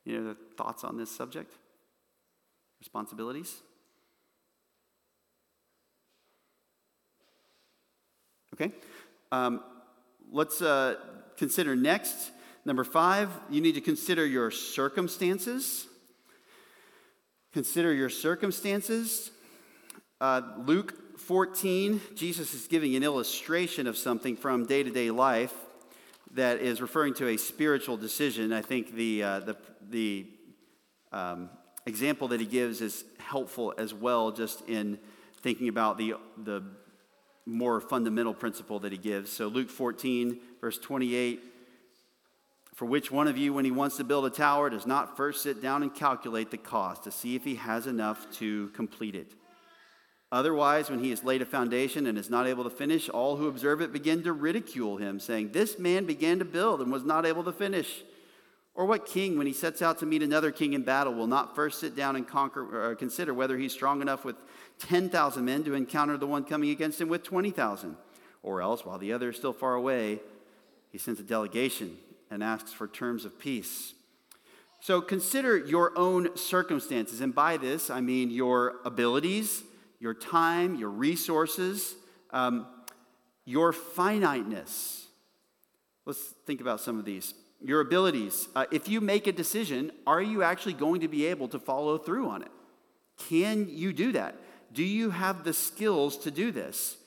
Any 0.08 0.18
other 0.18 0.36
thoughts 0.58 0.84
on 0.84 0.98
this 0.98 1.12
subject? 1.12 1.54
Responsibilities? 2.80 3.62
Okay. 8.54 8.74
Um, 9.32 9.62
let's 10.32 10.62
uh, 10.62 10.96
consider 11.38 11.76
next. 11.76 12.32
Number 12.66 12.84
five, 12.84 13.30
you 13.50 13.62
need 13.62 13.76
to 13.76 13.82
consider 13.82 14.26
your 14.26 14.52
circumstances. 14.52 15.88
Consider 17.54 17.94
your 17.94 18.10
circumstances. 18.10 19.32
Uh, 20.22 20.42
Luke 20.66 21.20
14, 21.20 22.02
Jesus 22.16 22.54
is 22.54 22.68
giving 22.68 22.96
an 22.96 23.04
illustration 23.04 23.88
of 23.88 23.98
something 23.98 24.36
from 24.36 24.66
day 24.66 24.84
to 24.84 24.92
day 24.92 25.12
life 25.12 25.54
that 26.32 26.60
is 26.60 26.82
referring 26.82 27.14
to 27.16 27.28
a 27.30 27.38
spiritual 27.38 27.98
decision. 27.98 28.54
I 28.54 28.62
think 28.62 28.94
the, 28.94 29.24
uh, 29.24 29.40
the, 29.40 29.58
the 29.90 30.28
um, 31.12 31.50
example 31.86 32.28
that 32.30 32.40
he 32.40 32.46
gives 32.46 32.82
is 32.82 33.04
helpful 33.20 33.74
as 33.78 33.94
well, 33.94 34.32
just 34.32 34.68
in 34.68 35.00
thinking 35.42 35.68
about 35.68 35.98
the, 35.98 36.16
the 36.38 36.64
more 37.46 37.80
fundamental 37.82 38.34
principle 38.34 38.80
that 38.80 38.92
he 38.92 38.98
gives. 38.98 39.32
So, 39.32 39.48
Luke 39.48 39.70
14, 39.70 40.40
verse 40.62 40.78
28 40.78 41.42
For 42.76 42.86
which 42.86 43.12
one 43.12 43.28
of 43.28 43.38
you, 43.38 43.54
when 43.54 43.66
he 43.66 43.72
wants 43.72 43.98
to 43.98 44.04
build 44.04 44.26
a 44.26 44.30
tower, 44.30 44.70
does 44.70 44.86
not 44.86 45.18
first 45.18 45.44
sit 45.44 45.62
down 45.62 45.84
and 45.84 45.94
calculate 45.94 46.52
the 46.52 46.58
cost 46.58 47.04
to 47.04 47.12
see 47.12 47.36
if 47.36 47.44
he 47.44 47.56
has 47.56 47.88
enough 47.88 48.32
to 48.38 48.70
complete 48.70 49.16
it? 49.16 49.34
Otherwise, 50.32 50.92
when 50.92 51.04
he 51.04 51.10
has 51.10 51.24
laid 51.24 51.42
a 51.42 51.46
foundation 51.46 52.06
and 52.06 52.18
is 52.18 52.30
not 52.30 52.46
able 52.46 52.64
to 52.64 52.70
finish, 52.70 53.10
all 53.10 53.38
who 53.38 53.48
observe 53.48 53.82
it 53.82 53.92
begin 53.92 54.22
to 54.22 54.32
ridicule 54.32 54.98
him, 54.98 55.20
saying, 55.20 55.52
This 55.52 55.80
man 55.80 56.06
began 56.06 56.38
to 56.38 56.46
build 56.46 56.82
and 56.82 56.92
was 56.92 57.04
not 57.04 57.26
able 57.26 57.44
to 57.46 57.52
finish. 57.52 58.04
Or 58.80 58.86
what 58.86 59.06
king, 59.06 59.38
when 59.38 59.46
he 59.46 59.52
sets 59.52 59.82
out 59.82 60.00
to 60.00 60.06
meet 60.06 60.24
another 60.24 60.54
king 60.54 60.72
in 60.72 60.84
battle, 60.84 61.14
will 61.14 61.28
not 61.28 61.54
first 61.54 61.82
sit 61.82 61.98
down 61.98 62.16
and 62.16 62.26
conquer, 62.26 62.96
consider 62.98 63.34
whether 63.34 63.58
he's 63.58 63.74
strong 63.74 64.02
enough 64.02 64.24
with 64.24 64.38
10,000 64.80 65.44
men 65.44 65.66
to 65.66 65.74
encounter 65.74 66.16
the 66.16 66.26
one 66.26 66.46
coming 66.46 66.70
against 66.70 67.02
him 67.02 67.10
with 67.10 67.22
20,000? 67.22 67.98
Or 68.42 68.62
else, 68.62 68.86
while 68.86 68.98
the 68.98 69.12
other 69.12 69.32
is 69.32 69.36
still 69.36 69.52
far 69.52 69.74
away, 69.74 70.22
he 70.94 70.98
sends 70.98 71.20
a 71.20 71.24
delegation 71.24 71.98
and 72.32 72.42
asks 72.42 72.72
for 72.72 72.88
terms 72.88 73.26
of 73.26 73.38
peace. 73.38 73.96
So 74.80 75.02
consider 75.02 75.58
your 75.58 75.92
own 75.98 76.38
circumstances. 76.38 77.20
And 77.20 77.36
by 77.36 77.58
this, 77.58 77.90
I 77.90 78.00
mean 78.00 78.32
your 78.32 78.76
abilities, 78.86 79.62
your 80.00 80.14
time, 80.14 80.76
your 80.76 80.90
resources, 80.90 81.96
um, 82.32 82.66
your 83.44 83.74
finiteness. 83.74 85.08
Let's 86.06 86.22
think 86.48 86.62
about 86.62 86.80
some 86.80 86.98
of 86.98 87.04
these 87.04 87.34
your 87.62 87.82
abilities. 87.82 88.48
Uh, 88.56 88.66
if 88.72 88.88
you 88.88 89.02
make 89.02 89.28
a 89.28 89.32
decision, 89.32 89.92
are 90.08 90.22
you 90.22 90.44
actually 90.44 90.74
going 90.74 91.02
to 91.02 91.08
be 91.08 91.26
able 91.26 91.48
to 91.50 91.60
follow 91.60 91.98
through 91.98 92.30
on 92.30 92.42
it? 92.42 92.52
Can 93.28 93.68
you 93.70 93.92
do 93.94 94.14
that? 94.14 94.36
Do 94.72 94.84
you 94.84 95.10
have 95.10 95.44
the 95.44 95.54
skills 95.54 96.18
to 96.20 96.32
do 96.32 96.52
this? 96.52 96.98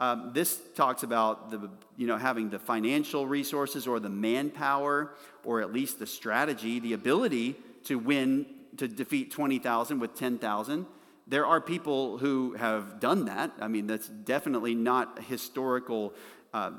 Um, 0.00 0.32
this 0.34 0.60
talks 0.74 1.04
about 1.04 1.50
the, 1.50 1.70
you 1.96 2.08
know, 2.08 2.18
having 2.18 2.50
the 2.50 2.58
financial 2.58 3.26
resources 3.26 3.86
or 3.86 4.00
the 4.00 4.08
manpower 4.08 5.14
or 5.44 5.60
at 5.60 5.72
least 5.72 5.98
the 5.98 6.06
strategy, 6.06 6.80
the 6.80 6.92
ability 6.92 7.54
to 7.84 7.98
win, 7.98 8.46
to 8.78 8.88
defeat 8.88 9.30
20,000 9.30 10.00
with 10.00 10.16
10,000. 10.16 10.86
There 11.28 11.46
are 11.46 11.60
people 11.60 12.18
who 12.18 12.54
have 12.54 12.98
done 12.98 13.26
that. 13.26 13.52
I 13.60 13.68
mean, 13.68 13.86
that's 13.86 14.08
definitely 14.08 14.74
not 14.74 15.22
historical 15.22 16.14
uh, 16.52 16.70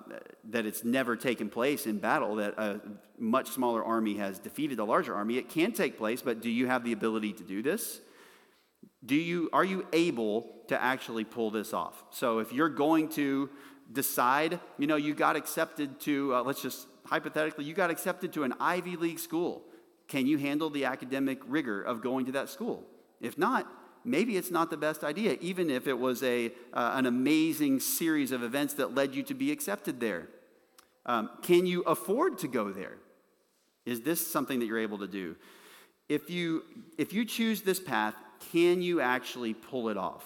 that 0.46 0.66
it's 0.66 0.84
never 0.84 1.16
taken 1.16 1.50
place 1.50 1.88
in 1.88 1.98
battle, 1.98 2.36
that 2.36 2.54
a 2.58 2.82
much 3.18 3.50
smaller 3.50 3.84
army 3.84 4.18
has 4.18 4.40
defeated 4.40 4.80
a 4.80 4.84
larger 4.84 5.16
army. 5.16 5.38
It 5.38 5.50
can 5.50 5.72
take 5.72 5.98
place, 5.98 6.22
but 6.22 6.42
do 6.42 6.50
you 6.50 6.68
have 6.68 6.84
the 6.84 6.92
ability 6.92 7.34
to 7.34 7.44
do 7.44 7.62
this? 7.62 8.00
Do 9.06 9.16
you, 9.16 9.50
are 9.52 9.66
you 9.66 9.86
able 9.92 10.48
to 10.68 10.82
actually 10.82 11.24
pull 11.24 11.52
this 11.52 11.74
off? 11.74 12.04
So 12.12 12.40
if 12.40 12.54
you're 12.54 12.70
going 12.70 13.10
to 13.10 13.50
decide, 13.92 14.60
you 14.78 14.88
know, 14.88 14.96
you 14.96 15.14
got 15.14 15.36
accepted 15.36 16.00
to, 16.02 16.36
uh, 16.36 16.44
let's 16.44 16.62
just 16.62 16.88
hypothetically, 17.06 17.66
you 17.66 17.74
got 17.74 17.90
accepted 17.90 18.32
to 18.34 18.44
an 18.44 18.54
Ivy 18.60 18.96
League 18.96 19.20
school. 19.20 19.64
Can 20.08 20.28
you 20.28 20.38
handle 20.38 20.70
the 20.70 20.86
academic 20.86 21.40
rigor 21.48 21.82
of 21.82 22.02
going 22.02 22.28
to 22.28 22.32
that 22.34 22.50
school? 22.50 22.84
If 23.20 23.38
not, 23.38 23.68
maybe 24.06 24.38
it's 24.38 24.51
not 24.51 24.70
the 24.70 24.78
best 24.78 25.04
idea, 25.04 25.38
even 25.41 25.70
if 25.70 25.88
it 25.88 25.97
was 25.97 26.24
a, 26.24 26.47
uh, 26.74 26.91
an 26.95 27.06
amazing 27.06 27.80
series 27.80 28.32
of 28.32 28.43
events 28.43 28.74
that 28.76 28.95
led 28.95 29.16
you 29.16 29.24
to 29.24 29.34
be 29.34 29.51
accepted 29.51 29.99
there. 29.99 30.28
Um, 31.06 31.30
can 31.41 31.66
you 31.66 31.82
afford 31.82 32.38
to 32.39 32.47
go 32.47 32.72
there? 32.72 32.97
Is 33.86 34.01
this 34.01 34.26
something 34.26 34.60
that 34.60 34.66
you're 34.66 34.80
able 34.80 34.99
to 34.99 35.08
do? 35.08 35.36
If 36.10 36.30
you, 36.30 36.64
if 36.97 37.14
you 37.14 37.26
choose 37.26 37.62
this 37.62 37.80
path, 37.80 38.16
can 38.51 38.82
you 38.82 39.01
actually 39.01 39.54
pull 39.54 39.89
it 39.89 39.97
off? 39.97 40.26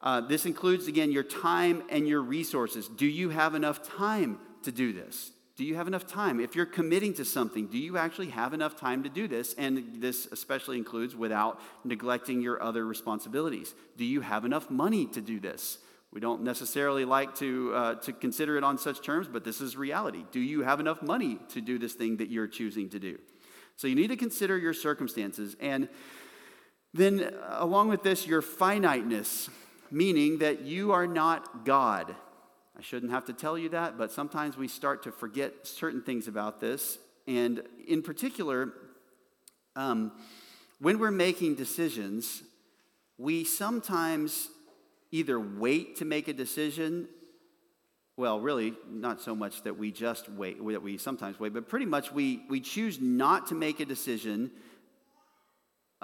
Uh, 0.00 0.20
this 0.20 0.44
includes, 0.44 0.86
again, 0.86 1.10
your 1.10 1.22
time 1.22 1.82
and 1.88 2.06
your 2.06 2.20
resources. 2.20 2.88
Do 2.88 3.06
you 3.06 3.30
have 3.30 3.54
enough 3.54 3.82
time 3.96 4.38
to 4.62 4.70
do 4.70 4.92
this? 4.92 5.32
Do 5.56 5.64
you 5.64 5.76
have 5.76 5.86
enough 5.86 6.06
time? 6.06 6.40
If 6.40 6.56
you're 6.56 6.66
committing 6.66 7.14
to 7.14 7.24
something, 7.24 7.68
do 7.68 7.78
you 7.78 7.96
actually 7.96 8.30
have 8.30 8.52
enough 8.54 8.74
time 8.74 9.04
to 9.04 9.08
do 9.08 9.28
this? 9.28 9.54
And 9.54 10.00
this 10.00 10.26
especially 10.32 10.78
includes 10.78 11.14
without 11.14 11.60
neglecting 11.84 12.42
your 12.42 12.60
other 12.60 12.84
responsibilities. 12.84 13.74
Do 13.96 14.04
you 14.04 14.20
have 14.20 14.44
enough 14.44 14.68
money 14.68 15.06
to 15.06 15.20
do 15.20 15.38
this? 15.38 15.78
We 16.12 16.20
don't 16.20 16.42
necessarily 16.42 17.04
like 17.04 17.36
to, 17.36 17.72
uh, 17.74 17.94
to 17.96 18.12
consider 18.12 18.56
it 18.56 18.64
on 18.64 18.78
such 18.78 19.00
terms, 19.00 19.28
but 19.28 19.44
this 19.44 19.60
is 19.60 19.76
reality. 19.76 20.24
Do 20.32 20.40
you 20.40 20.62
have 20.62 20.80
enough 20.80 21.02
money 21.02 21.38
to 21.50 21.60
do 21.60 21.78
this 21.78 21.94
thing 21.94 22.16
that 22.16 22.30
you're 22.30 22.48
choosing 22.48 22.88
to 22.90 22.98
do? 22.98 23.18
So 23.76 23.86
you 23.86 23.94
need 23.94 24.08
to 24.08 24.16
consider 24.16 24.56
your 24.56 24.74
circumstances. 24.74 25.56
And 25.60 25.88
then, 26.92 27.20
uh, 27.20 27.56
along 27.58 27.88
with 27.88 28.02
this, 28.02 28.26
your 28.26 28.42
finiteness, 28.42 29.50
meaning 29.90 30.38
that 30.38 30.62
you 30.62 30.92
are 30.92 31.06
not 31.06 31.64
God. 31.64 32.14
I 32.76 32.82
shouldn't 32.82 33.12
have 33.12 33.24
to 33.26 33.32
tell 33.32 33.56
you 33.56 33.68
that, 33.70 33.96
but 33.96 34.10
sometimes 34.10 34.56
we 34.56 34.66
start 34.66 35.04
to 35.04 35.12
forget 35.12 35.66
certain 35.66 36.02
things 36.02 36.26
about 36.26 36.60
this. 36.60 36.98
And 37.26 37.62
in 37.86 38.02
particular, 38.02 38.72
um, 39.76 40.12
when 40.80 40.98
we're 40.98 41.12
making 41.12 41.54
decisions, 41.54 42.42
we 43.16 43.44
sometimes 43.44 44.48
either 45.12 45.38
wait 45.38 45.96
to 45.96 46.04
make 46.04 46.26
a 46.26 46.32
decision. 46.32 47.08
Well, 48.16 48.40
really, 48.40 48.74
not 48.90 49.20
so 49.20 49.36
much 49.36 49.62
that 49.62 49.78
we 49.78 49.92
just 49.92 50.28
wait, 50.28 50.58
that 50.58 50.82
we 50.82 50.98
sometimes 50.98 51.38
wait, 51.38 51.54
but 51.54 51.68
pretty 51.68 51.86
much 51.86 52.12
we, 52.12 52.42
we 52.48 52.60
choose 52.60 53.00
not 53.00 53.46
to 53.48 53.54
make 53.54 53.78
a 53.78 53.84
decision 53.84 54.50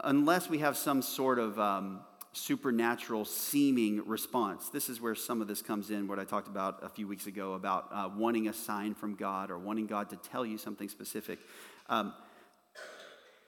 unless 0.03 0.49
we 0.49 0.59
have 0.59 0.77
some 0.77 1.03
sort 1.03 1.39
of 1.39 1.59
um, 1.59 2.01
supernatural 2.33 3.25
seeming 3.25 4.07
response. 4.07 4.69
This 4.69 4.89
is 4.89 5.01
where 5.01 5.15
some 5.15 5.41
of 5.41 5.49
this 5.49 5.63
comes 5.63 5.91
in, 5.91 6.07
what 6.07 6.19
I 6.19 6.25
talked 6.25 6.49
about 6.49 6.79
a 6.83 6.89
few 6.89 7.09
weeks 7.09 7.27
ago 7.27 7.55
about 7.55 7.89
uh, 7.93 8.09
wanting 8.17 8.49
a 8.49 8.53
sign 8.53 8.95
from 8.95 9.17
God 9.17 9.51
or 9.51 9.59
wanting 9.59 9.87
God 9.87 10.11
to 10.11 10.17
tell 10.17 10.47
you 10.47 10.57
something 10.57 10.89
specific. 10.89 11.41
Um, 11.89 12.15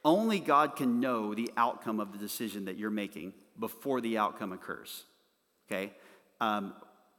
only 0.05 0.41
God 0.41 0.75
can 0.75 0.99
know 0.99 1.33
the 1.35 1.51
outcome 1.57 2.01
of 2.01 2.13
the 2.13 2.19
decision 2.19 2.65
that 2.65 2.77
you're 2.77 2.91
making 2.91 3.35
before 3.59 4.01
the 4.01 4.19
outcome 4.19 4.53
occurs. 4.53 5.05
Okay? 5.71 5.93
Um, 6.41 6.75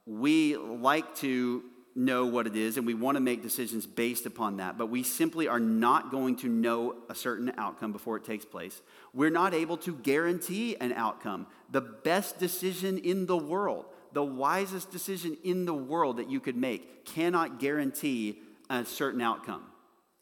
we 0.06 0.56
like 0.56 1.14
to 1.16 1.64
know 1.96 2.26
what 2.26 2.46
it 2.46 2.56
is 2.56 2.76
and 2.76 2.86
we 2.86 2.94
want 2.94 3.16
to 3.16 3.20
make 3.20 3.42
decisions 3.42 3.86
based 3.86 4.26
upon 4.26 4.56
that, 4.56 4.76
but 4.76 4.86
we 4.86 5.02
simply 5.02 5.48
are 5.48 5.60
not 5.60 6.10
going 6.10 6.36
to 6.36 6.48
know 6.48 6.96
a 7.08 7.14
certain 7.14 7.52
outcome 7.56 7.92
before 7.92 8.16
it 8.16 8.24
takes 8.24 8.44
place. 8.44 8.80
We're 9.12 9.30
not 9.30 9.54
able 9.54 9.76
to 9.78 9.94
guarantee 9.94 10.76
an 10.80 10.92
outcome. 10.92 11.46
The 11.70 11.80
best 11.80 12.38
decision 12.38 12.98
in 12.98 13.26
the 13.26 13.36
world, 13.36 13.86
the 14.12 14.24
wisest 14.24 14.90
decision 14.90 15.36
in 15.44 15.64
the 15.64 15.74
world 15.74 16.16
that 16.16 16.30
you 16.30 16.40
could 16.40 16.56
make, 16.56 17.04
cannot 17.04 17.60
guarantee 17.60 18.40
a 18.68 18.84
certain 18.84 19.20
outcome. 19.20 19.62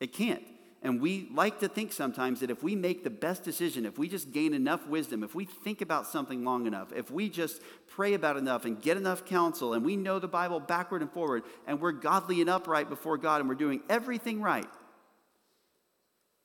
It 0.00 0.12
can't. 0.12 0.42
And 0.84 1.00
we 1.00 1.28
like 1.32 1.60
to 1.60 1.68
think 1.68 1.92
sometimes 1.92 2.40
that 2.40 2.50
if 2.50 2.64
we 2.64 2.74
make 2.74 3.04
the 3.04 3.10
best 3.10 3.44
decision, 3.44 3.86
if 3.86 3.98
we 3.98 4.08
just 4.08 4.32
gain 4.32 4.52
enough 4.52 4.84
wisdom, 4.88 5.22
if 5.22 5.32
we 5.32 5.44
think 5.44 5.80
about 5.80 6.08
something 6.08 6.44
long 6.44 6.66
enough, 6.66 6.92
if 6.92 7.08
we 7.08 7.28
just 7.28 7.62
pray 7.86 8.14
about 8.14 8.36
enough 8.36 8.64
and 8.64 8.82
get 8.82 8.96
enough 8.96 9.24
counsel, 9.24 9.74
and 9.74 9.84
we 9.84 9.94
know 9.94 10.18
the 10.18 10.26
Bible 10.26 10.58
backward 10.58 11.00
and 11.00 11.12
forward, 11.12 11.44
and 11.68 11.80
we're 11.80 11.92
godly 11.92 12.40
and 12.40 12.50
upright 12.50 12.88
before 12.88 13.16
God, 13.16 13.40
and 13.40 13.48
we're 13.48 13.54
doing 13.54 13.80
everything 13.88 14.42
right, 14.42 14.66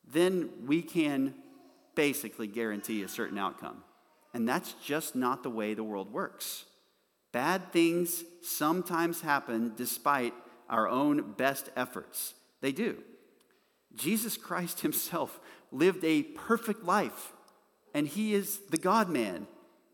then 0.08 0.52
we 0.68 0.84
can 0.84 1.34
basically 1.96 2.46
guarantee 2.46 3.02
a 3.02 3.08
certain 3.08 3.40
outcome. 3.40 3.84
And 4.36 4.48
that's 4.48 4.74
just 4.86 5.16
not 5.16 5.42
the 5.42 5.50
way 5.50 5.74
the 5.74 5.84
world 5.84 6.14
works. 6.14 6.66
Bad 7.32 7.74
things 7.74 8.24
sometimes 8.44 9.22
happen 9.22 9.74
despite 9.76 10.36
our 10.70 10.88
own 10.88 11.34
best 11.34 11.70
efforts. 11.76 12.36
They 12.62 12.72
do. 12.72 13.04
Jesus 13.98 14.38
Christ 14.38 14.82
himself 14.82 15.40
lived 15.72 16.04
a 16.04 16.24
perfect 16.24 16.84
life, 16.84 17.34
and 17.94 18.08
he 18.08 18.34
is 18.34 18.60
the 18.70 18.78
God 18.78 19.10
man. 19.10 19.48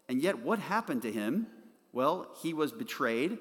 And 0.08 0.22
yet, 0.22 0.40
what 0.40 0.60
happened 0.60 1.02
to 1.04 1.12
him? 1.12 1.48
Well, 1.92 2.28
he 2.42 2.54
was 2.54 2.72
betrayed 2.72 3.38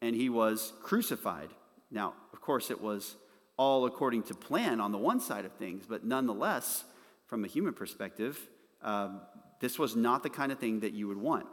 and 0.00 0.14
he 0.14 0.28
was 0.28 0.72
crucified. 0.82 1.48
Now, 1.90 2.14
of 2.32 2.40
course, 2.40 2.70
it 2.70 2.80
was 2.80 3.16
all 3.56 3.86
according 3.86 4.22
to 4.24 4.34
plan 4.34 4.80
on 4.80 4.92
the 4.92 4.98
one 4.98 5.20
side 5.20 5.44
of 5.44 5.52
things, 5.52 5.86
but 5.88 6.04
nonetheless, 6.04 6.84
from 7.26 7.44
a 7.44 7.48
human 7.48 7.72
perspective, 7.72 8.38
um, 8.82 9.22
this 9.60 9.78
was 9.78 9.96
not 9.96 10.22
the 10.22 10.30
kind 10.30 10.52
of 10.52 10.58
thing 10.58 10.80
that 10.80 10.92
you 10.92 11.08
would 11.08 11.16
want. 11.16 11.46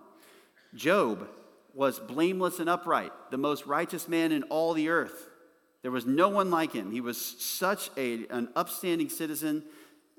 Job 0.76 1.28
was 1.74 2.00
blameless 2.00 2.60
and 2.60 2.70
upright, 2.70 3.12
the 3.32 3.38
most 3.38 3.66
righteous 3.66 4.08
man 4.08 4.32
in 4.32 4.44
all 4.44 4.74
the 4.74 4.90
earth. 4.90 5.28
There 5.84 5.92
was 5.92 6.06
no 6.06 6.30
one 6.30 6.50
like 6.50 6.74
him. 6.74 6.92
He 6.92 7.02
was 7.02 7.18
such 7.24 7.92
a, 7.98 8.26
an 8.30 8.50
upstanding 8.56 9.10
citizen 9.10 9.64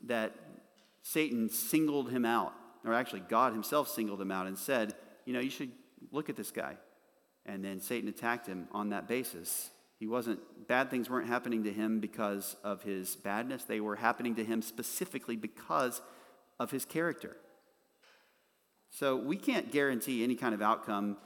that 0.05 0.33
Satan 1.03 1.49
singled 1.49 2.11
him 2.11 2.25
out, 2.25 2.53
or 2.85 2.93
actually, 2.93 3.21
God 3.21 3.53
himself 3.53 3.89
singled 3.89 4.21
him 4.21 4.31
out 4.31 4.47
and 4.47 4.57
said, 4.57 4.95
You 5.25 5.33
know, 5.33 5.41
you 5.41 5.51
should 5.51 5.73
look 6.13 6.29
at 6.29 6.37
this 6.37 6.51
guy. 6.51 6.77
And 7.47 7.65
then 7.65 7.81
Satan 7.81 8.09
attacked 8.09 8.47
him 8.47 8.69
on 8.73 8.91
that 8.91 9.09
basis. 9.09 9.71
He 9.99 10.07
wasn't, 10.07 10.41
bad 10.69 10.91
things 10.91 11.09
weren't 11.09 11.29
happening 11.29 11.65
to 11.65 11.73
him 11.73 11.99
because 12.01 12.57
of 12.63 12.83
his 12.83 13.17
badness, 13.17 13.65
they 13.65 13.81
were 13.81 13.97
happening 13.97 14.35
to 14.37 14.45
him 14.45 14.61
specifically 14.61 15.37
because 15.37 16.01
of 16.61 16.71
his 16.71 16.85
character. 16.85 17.37
So 18.91 19.17
we 19.17 19.37
can't 19.37 19.73
guarantee 19.73 20.23
any 20.23 20.37
kind 20.37 20.55
of 20.55 20.63
outcome 20.63 21.17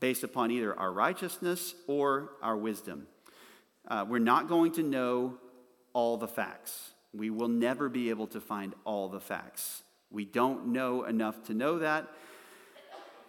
based 0.00 0.24
upon 0.24 0.50
either 0.50 0.78
our 0.78 0.92
righteousness 0.92 1.74
or 1.86 2.30
our 2.42 2.56
wisdom. 2.56 3.06
Uh, 3.86 4.04
we're 4.08 4.18
not 4.18 4.48
going 4.48 4.72
to 4.72 4.82
know 4.82 5.38
all 5.92 6.16
the 6.16 6.28
facts. 6.28 6.92
We 7.12 7.30
will 7.30 7.48
never 7.48 7.88
be 7.88 8.10
able 8.10 8.26
to 8.28 8.40
find 8.40 8.74
all 8.84 9.08
the 9.08 9.20
facts. 9.20 9.82
We 10.10 10.24
don't 10.24 10.68
know 10.68 11.04
enough 11.04 11.44
to 11.44 11.54
know 11.54 11.78
that. 11.78 12.08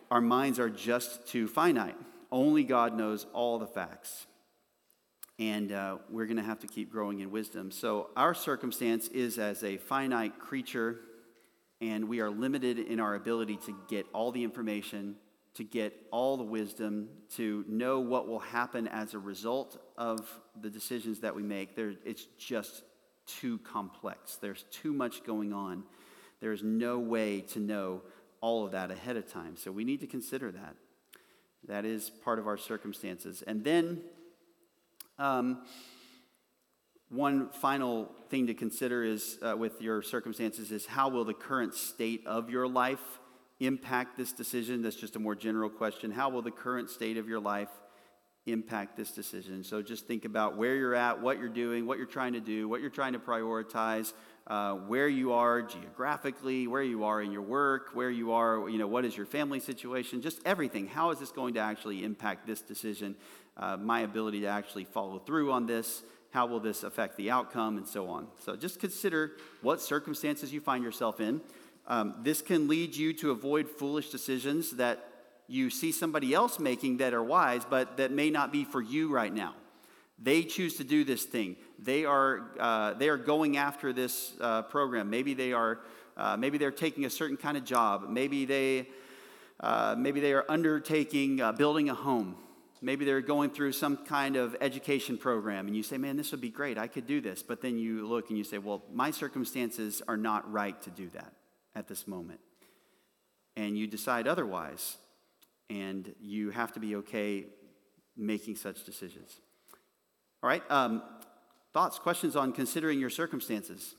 Our 0.09 0.21
minds 0.21 0.59
are 0.59 0.69
just 0.69 1.27
too 1.27 1.47
finite. 1.47 1.95
Only 2.31 2.63
God 2.63 2.97
knows 2.97 3.25
all 3.33 3.59
the 3.59 3.67
facts. 3.67 4.27
And 5.37 5.71
uh, 5.71 5.97
we're 6.09 6.25
going 6.25 6.37
to 6.37 6.43
have 6.43 6.59
to 6.59 6.67
keep 6.67 6.91
growing 6.91 7.19
in 7.19 7.31
wisdom. 7.31 7.69
So, 7.69 8.09
our 8.15 8.33
circumstance 8.33 9.09
is 9.09 9.37
as 9.37 9.63
a 9.63 9.75
finite 9.77 10.39
creature, 10.39 11.01
and 11.81 12.07
we 12.07 12.21
are 12.21 12.29
limited 12.29 12.79
in 12.79 13.01
our 13.01 13.15
ability 13.15 13.57
to 13.65 13.75
get 13.89 14.05
all 14.13 14.31
the 14.31 14.43
information 14.43 15.17
to 15.55 15.63
get 15.63 15.93
all 16.11 16.37
the 16.37 16.43
wisdom, 16.43 17.07
to 17.35 17.63
know 17.67 17.99
what 17.99 18.27
will 18.27 18.39
happen 18.39 18.87
as 18.87 19.13
a 19.13 19.19
result 19.19 19.81
of 19.97 20.29
the 20.61 20.69
decisions 20.69 21.21
that 21.21 21.35
we 21.35 21.43
make. 21.43 21.75
There, 21.75 21.93
it's 22.03 22.25
just 22.37 22.83
too 23.25 23.57
complex. 23.59 24.35
There's 24.35 24.65
too 24.69 24.93
much 24.93 25.23
going 25.23 25.53
on. 25.53 25.83
There's 26.41 26.61
no 26.61 26.99
way 26.99 27.41
to 27.41 27.59
know 27.59 28.01
all 28.41 28.65
of 28.65 28.71
that 28.73 28.91
ahead 28.91 29.15
of 29.15 29.31
time. 29.31 29.55
So 29.55 29.71
we 29.71 29.85
need 29.85 30.01
to 30.01 30.07
consider 30.07 30.51
that. 30.51 30.75
That 31.67 31.85
is 31.85 32.09
part 32.09 32.37
of 32.37 32.47
our 32.47 32.57
circumstances. 32.57 33.41
And 33.47 33.63
then, 33.63 34.01
um, 35.17 35.63
one 37.09 37.49
final 37.49 38.11
thing 38.29 38.47
to 38.47 38.53
consider 38.53 39.03
is 39.03 39.37
uh, 39.41 39.55
with 39.55 39.81
your 39.81 40.01
circumstances 40.01 40.71
is 40.71 40.85
how 40.85 41.07
will 41.07 41.23
the 41.23 41.33
current 41.33 41.73
state 41.73 42.25
of 42.25 42.49
your 42.49 42.67
life 42.67 43.19
impact 43.59 44.17
this 44.17 44.31
decision? 44.31 44.81
That's 44.81 44.95
just 44.95 45.15
a 45.15 45.19
more 45.19 45.35
general 45.35 45.69
question. 45.69 46.11
How 46.11 46.29
will 46.29 46.41
the 46.41 46.51
current 46.51 46.89
state 46.89 47.17
of 47.17 47.27
your 47.27 47.39
life 47.39 47.69
impact 48.45 48.97
this 48.97 49.11
decision? 49.11 49.63
So 49.63 49.81
just 49.81 50.07
think 50.07 50.25
about 50.25 50.57
where 50.57 50.75
you're 50.75 50.95
at, 50.95 51.21
what 51.21 51.39
you're 51.39 51.49
doing, 51.49 51.85
what 51.85 51.97
you're 51.97 52.07
trying 52.07 52.33
to 52.33 52.39
do, 52.39 52.67
what 52.67 52.81
you're 52.81 52.89
trying 52.89 53.13
to 53.13 53.19
prioritize, 53.19 54.13
uh, 54.47 54.73
where 54.73 55.07
you 55.07 55.33
are 55.33 55.61
geographically, 55.61 56.67
where 56.67 56.83
you 56.83 57.05
are 57.05 57.21
in 57.21 57.31
your 57.31 57.41
work, 57.41 57.89
where 57.93 58.11
you 58.11 58.31
are, 58.33 58.69
you 58.69 58.77
know, 58.77 58.87
what 58.87 59.05
is 59.05 59.17
your 59.17 59.25
family 59.25 59.59
situation, 59.59 60.21
just 60.21 60.39
everything. 60.45 60.87
How 60.87 61.11
is 61.11 61.19
this 61.19 61.31
going 61.31 61.55
to 61.55 61.59
actually 61.59 62.03
impact 62.03 62.45
this 62.45 62.61
decision? 62.61 63.15
Uh, 63.57 63.77
my 63.77 64.01
ability 64.01 64.41
to 64.41 64.47
actually 64.47 64.83
follow 64.83 65.17
through 65.17 65.51
on 65.51 65.65
this. 65.65 66.03
How 66.29 66.45
will 66.45 66.59
this 66.59 66.83
affect 66.83 67.15
the 67.15 67.31
outcome, 67.31 67.77
and 67.77 67.87
so 67.87 68.09
on? 68.09 68.27
So 68.43 68.57
just 68.57 68.81
consider 68.81 69.37
what 69.61 69.81
circumstances 69.81 70.51
you 70.51 70.59
find 70.59 70.83
yourself 70.83 71.21
in. 71.21 71.39
Um, 71.87 72.15
this 72.23 72.41
can 72.41 72.67
lead 72.67 72.95
you 72.95 73.13
to 73.13 73.31
avoid 73.31 73.69
foolish 73.69 74.09
decisions 74.09 74.71
that 74.77 75.07
you 75.47 75.69
see 75.69 75.91
somebody 75.91 76.33
else 76.33 76.59
making 76.59 76.97
that 76.97 77.13
are 77.13 77.23
wise, 77.23 77.63
but 77.69 77.97
that 77.97 78.11
may 78.11 78.29
not 78.29 78.51
be 78.51 78.63
for 78.63 78.81
you 78.81 79.11
right 79.11 79.33
now. 79.33 79.53
They 80.17 80.43
choose 80.43 80.77
to 80.77 80.83
do 80.83 81.03
this 81.03 81.23
thing. 81.25 81.57
They 81.77 82.05
are, 82.05 82.49
uh, 82.59 82.93
they 82.93 83.09
are 83.09 83.17
going 83.17 83.57
after 83.57 83.91
this 83.93 84.33
uh, 84.39 84.63
program. 84.63 85.09
Maybe 85.09 85.33
they 85.33 85.53
are, 85.53 85.79
uh, 86.15 86.37
maybe 86.37 86.57
they're 86.57 86.71
taking 86.71 87.05
a 87.05 87.09
certain 87.09 87.37
kind 87.37 87.57
of 87.57 87.65
job. 87.65 88.09
Maybe 88.09 88.45
they, 88.45 88.87
uh, 89.59 89.95
maybe 89.97 90.21
they 90.21 90.33
are 90.33 90.45
undertaking 90.49 91.41
uh, 91.41 91.51
building 91.51 91.89
a 91.89 91.93
home. 91.93 92.37
Maybe 92.81 93.05
they're 93.05 93.21
going 93.21 93.49
through 93.49 93.73
some 93.73 93.97
kind 93.97 94.35
of 94.35 94.55
education 94.61 95.17
program, 95.17 95.65
and 95.67 95.75
you 95.75 95.81
say, 95.81 95.97
"Man, 95.97 96.17
this 96.17 96.31
would 96.31 96.41
be 96.41 96.49
great. 96.49 96.77
I 96.77 96.87
could 96.87 97.07
do 97.07 97.19
this." 97.19 97.41
But 97.41 97.61
then 97.61 97.79
you 97.79 98.05
look 98.05 98.29
and 98.29 98.37
you 98.37 98.43
say, 98.43 98.57
"Well, 98.57 98.83
my 98.93 99.11
circumstances 99.11 100.03
are 100.07 100.17
not 100.17 100.51
right 100.51 100.79
to 100.83 100.91
do 100.91 101.09
that." 101.11 101.33
At 101.75 101.87
this 101.87 102.07
moment. 102.07 102.39
And 103.55 103.77
you 103.77 103.87
decide 103.87 104.27
otherwise, 104.27 104.97
and 105.69 106.13
you 106.19 106.51
have 106.51 106.73
to 106.73 106.79
be 106.79 106.95
okay 106.97 107.45
making 108.17 108.55
such 108.55 108.83
decisions. 108.83 109.39
All 110.41 110.49
right, 110.49 110.63
um, 110.69 111.01
thoughts, 111.73 111.99
questions 111.99 112.35
on 112.35 112.51
considering 112.51 112.99
your 112.99 113.09
circumstances? 113.09 113.95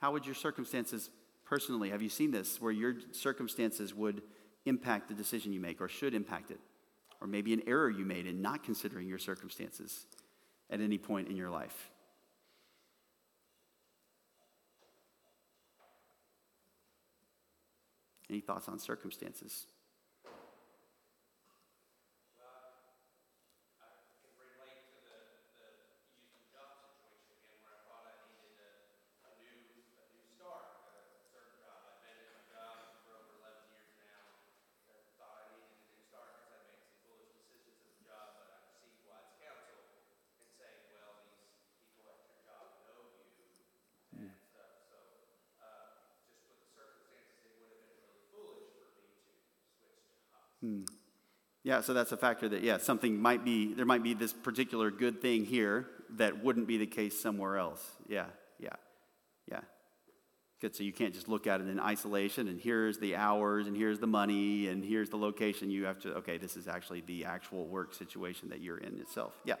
How 0.00 0.12
would 0.12 0.26
your 0.26 0.34
circumstances 0.34 1.10
personally, 1.44 1.90
have 1.90 2.02
you 2.02 2.08
seen 2.08 2.30
this, 2.30 2.60
where 2.60 2.72
your 2.72 2.96
circumstances 3.12 3.94
would 3.94 4.22
impact 4.66 5.08
the 5.08 5.14
decision 5.14 5.52
you 5.52 5.60
make 5.60 5.80
or 5.80 5.88
should 5.88 6.14
impact 6.14 6.50
it? 6.50 6.60
Or 7.20 7.26
maybe 7.26 7.52
an 7.52 7.62
error 7.66 7.90
you 7.90 8.04
made 8.04 8.26
in 8.26 8.42
not 8.42 8.62
considering 8.62 9.08
your 9.08 9.18
circumstances 9.18 10.06
at 10.70 10.80
any 10.80 10.98
point 10.98 11.28
in 11.28 11.36
your 11.36 11.50
life? 11.50 11.90
Any 18.30 18.40
thoughts 18.40 18.68
on 18.68 18.78
circumstances? 18.78 19.66
I 23.80 23.88
can 24.20 24.36
relate 24.36 24.84
to 24.92 25.00
the, 25.00 25.16
the, 25.56 25.68
you 26.12 26.28
used 26.28 26.36
the 26.36 26.44
job 26.52 26.76
situation 26.76 27.24
again, 27.40 27.56
where 27.64 27.72
I 27.72 27.80
thought 27.88 28.04
I 28.04 28.20
needed 28.28 28.60
a, 28.60 28.68
a 29.24 29.40
new, 29.40 29.80
a 29.96 30.04
new 30.12 30.28
start, 30.36 30.76
a 30.92 31.24
certain 31.32 31.56
job. 31.64 31.88
I've 31.88 32.04
been 32.04 32.20
in 32.20 32.28
my 32.36 32.44
job 32.52 33.00
for 33.08 33.16
over 33.16 33.40
eleven 33.40 33.64
years 33.72 33.96
now. 33.96 34.44
I 34.92 35.00
thought 35.16 35.48
I 35.48 35.56
needed 35.56 35.72
a 35.72 35.88
new 35.88 36.04
start 36.12 36.28
because 36.36 36.52
I 36.52 36.60
made 36.68 36.84
some 36.84 37.00
foolish 37.08 37.32
decisions 37.32 37.80
at 37.80 37.96
the 37.96 38.04
job, 38.12 38.36
but 38.36 38.44
I 38.52 38.60
received 38.68 39.08
wise 39.08 39.32
counsel 39.40 40.04
in 40.36 40.52
saying, 40.52 40.84
well, 40.92 41.16
these 41.32 41.48
people 41.80 42.12
at 42.12 42.20
your 42.28 42.44
job 42.44 42.76
know 42.84 43.08
you 43.40 43.48
and 44.20 44.36
stuff. 44.52 44.84
So, 44.92 45.00
uh, 45.64 46.12
just 46.28 46.44
with 46.44 46.60
the 46.60 46.68
circumstances, 46.76 47.40
it 47.40 47.56
would 47.56 47.72
have 47.72 47.88
been 47.88 48.04
really 48.04 48.20
foolish 48.28 48.68
for 48.76 48.92
me 48.92 49.08
to 49.08 49.24
switch 49.80 50.04
jobs. 50.28 50.60
Yeah, 51.68 51.82
so 51.82 51.92
that's 51.92 52.12
a 52.12 52.16
factor 52.16 52.48
that, 52.48 52.62
yeah, 52.62 52.78
something 52.78 53.20
might 53.20 53.44
be, 53.44 53.74
there 53.74 53.84
might 53.84 54.02
be 54.02 54.14
this 54.14 54.32
particular 54.32 54.90
good 54.90 55.20
thing 55.20 55.44
here 55.44 55.86
that 56.16 56.42
wouldn't 56.42 56.66
be 56.66 56.78
the 56.78 56.86
case 56.86 57.20
somewhere 57.20 57.58
else. 57.58 57.86
Yeah, 58.08 58.24
yeah, 58.58 58.76
yeah. 59.50 59.60
Good, 60.62 60.74
so 60.74 60.82
you 60.82 60.94
can't 60.94 61.12
just 61.12 61.28
look 61.28 61.46
at 61.46 61.60
it 61.60 61.68
in 61.68 61.78
isolation 61.78 62.48
and 62.48 62.58
here's 62.58 62.96
the 62.96 63.16
hours 63.16 63.66
and 63.66 63.76
here's 63.76 63.98
the 63.98 64.06
money 64.06 64.68
and 64.68 64.82
here's 64.82 65.10
the 65.10 65.18
location. 65.18 65.70
You 65.70 65.84
have 65.84 65.98
to, 66.04 66.14
okay, 66.14 66.38
this 66.38 66.56
is 66.56 66.68
actually 66.68 67.02
the 67.02 67.26
actual 67.26 67.66
work 67.66 67.92
situation 67.92 68.48
that 68.48 68.62
you're 68.62 68.78
in 68.78 68.98
itself. 68.98 69.34
Yeah, 69.44 69.56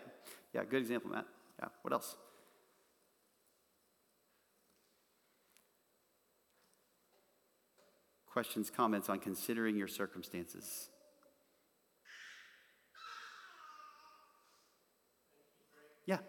yeah, 0.54 0.64
good 0.64 0.80
example, 0.80 1.10
Matt. 1.10 1.26
Yeah, 1.60 1.68
what 1.82 1.92
else? 1.92 2.16
Questions, 8.32 8.70
comments 8.70 9.10
on 9.10 9.18
considering 9.18 9.76
your 9.76 9.88
circumstances? 9.88 10.88
Yeah. 16.08 16.20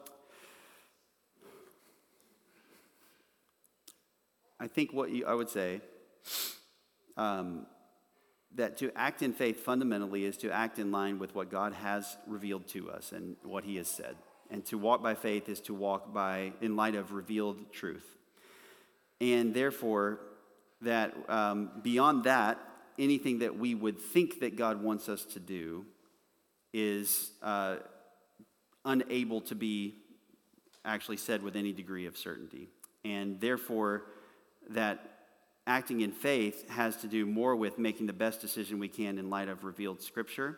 I 4.57 4.67
think 4.67 4.93
what 4.93 5.11
you, 5.11 5.25
I 5.25 5.33
would 5.33 5.49
say 5.49 5.81
um, 7.17 7.65
that 8.55 8.77
to 8.77 8.91
act 8.95 9.21
in 9.21 9.33
faith 9.33 9.59
fundamentally 9.59 10.23
is 10.23 10.37
to 10.37 10.51
act 10.51 10.79
in 10.79 10.89
line 10.89 11.19
with 11.19 11.35
what 11.35 11.51
God 11.51 11.73
has 11.73 12.15
revealed 12.25 12.67
to 12.69 12.89
us 12.89 13.11
and 13.11 13.35
what 13.43 13.65
He 13.65 13.75
has 13.75 13.89
said. 13.89 14.15
And 14.49 14.63
to 14.67 14.77
walk 14.77 15.03
by 15.03 15.15
faith 15.15 15.49
is 15.49 15.59
to 15.61 15.73
walk 15.73 16.13
by 16.13 16.53
in 16.61 16.77
light 16.77 16.95
of 16.95 17.11
revealed 17.11 17.73
truth. 17.73 18.05
And 19.19 19.53
therefore, 19.53 20.19
that 20.81 21.13
um, 21.27 21.71
beyond 21.81 22.23
that, 22.25 22.59
anything 22.99 23.39
that 23.39 23.57
we 23.57 23.75
would 23.75 23.99
think 23.99 24.39
that 24.41 24.55
God 24.55 24.81
wants 24.81 25.09
us 25.09 25.25
to 25.25 25.39
do 25.39 25.85
is 26.73 27.31
uh, 27.41 27.77
unable 28.85 29.41
to 29.41 29.55
be 29.55 29.95
actually 30.85 31.17
said 31.17 31.41
with 31.43 31.55
any 31.55 31.71
degree 31.71 32.05
of 32.05 32.17
certainty. 32.17 32.67
And 33.05 33.39
therefore, 33.39 34.03
that 34.69 35.09
acting 35.65 36.01
in 36.01 36.11
faith 36.11 36.69
has 36.69 36.97
to 36.97 37.07
do 37.07 37.25
more 37.25 37.55
with 37.55 37.77
making 37.77 38.07
the 38.07 38.13
best 38.13 38.41
decision 38.41 38.79
we 38.79 38.87
can 38.87 39.17
in 39.17 39.29
light 39.29 39.47
of 39.47 39.63
revealed 39.63 40.01
scripture. 40.01 40.57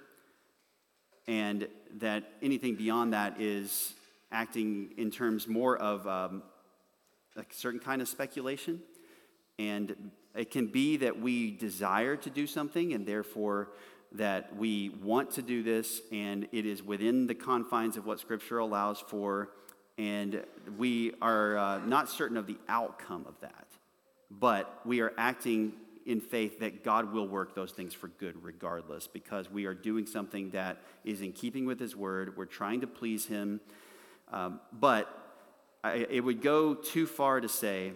And 1.27 1.67
that 1.95 2.31
anything 2.41 2.75
beyond 2.75 3.13
that 3.13 3.39
is 3.39 3.93
acting 4.31 4.93
in 4.97 5.11
terms 5.11 5.47
more 5.47 5.77
of 5.77 6.07
um, 6.07 6.43
a 7.35 7.43
certain 7.51 7.79
kind 7.79 8.01
of 8.01 8.07
speculation. 8.07 8.81
And 9.57 10.11
it 10.35 10.51
can 10.51 10.67
be 10.67 10.97
that 10.97 11.19
we 11.19 11.51
desire 11.51 12.15
to 12.17 12.29
do 12.29 12.45
something 12.45 12.93
and 12.93 13.05
therefore 13.05 13.69
that 14.11 14.55
we 14.55 14.89
want 15.01 15.31
to 15.31 15.41
do 15.41 15.63
this 15.63 16.01
and 16.11 16.47
it 16.51 16.65
is 16.65 16.83
within 16.83 17.27
the 17.27 17.35
confines 17.35 17.97
of 17.97 18.05
what 18.05 18.19
Scripture 18.19 18.59
allows 18.59 18.99
for. 18.99 19.49
And 19.97 20.43
we 20.77 21.13
are 21.21 21.57
uh, 21.57 21.77
not 21.85 22.09
certain 22.09 22.37
of 22.37 22.47
the 22.47 22.57
outcome 22.67 23.25
of 23.27 23.39
that, 23.41 23.67
but 24.29 24.81
we 24.85 25.01
are 25.01 25.13
acting 25.17 25.73
in 26.05 26.19
faith 26.21 26.59
that 26.59 26.83
God 26.83 27.11
will 27.13 27.27
work 27.27 27.55
those 27.55 27.71
things 27.71 27.93
for 27.93 28.09
good 28.09 28.43
regardless 28.43 29.07
because 29.07 29.49
we 29.49 29.65
are 29.65 29.73
doing 29.73 30.05
something 30.05 30.51
that 30.51 30.77
is 31.03 31.21
in 31.21 31.31
keeping 31.31 31.65
with 31.65 31.79
His 31.79 31.95
Word. 31.95 32.37
We're 32.37 32.45
trying 32.45 32.81
to 32.81 32.87
please 32.87 33.25
Him. 33.25 33.59
Um, 34.31 34.59
but 34.71 35.09
I, 35.83 36.05
it 36.09 36.23
would 36.23 36.41
go 36.41 36.73
too 36.73 37.07
far 37.07 37.39
to 37.39 37.49
say 37.49 37.93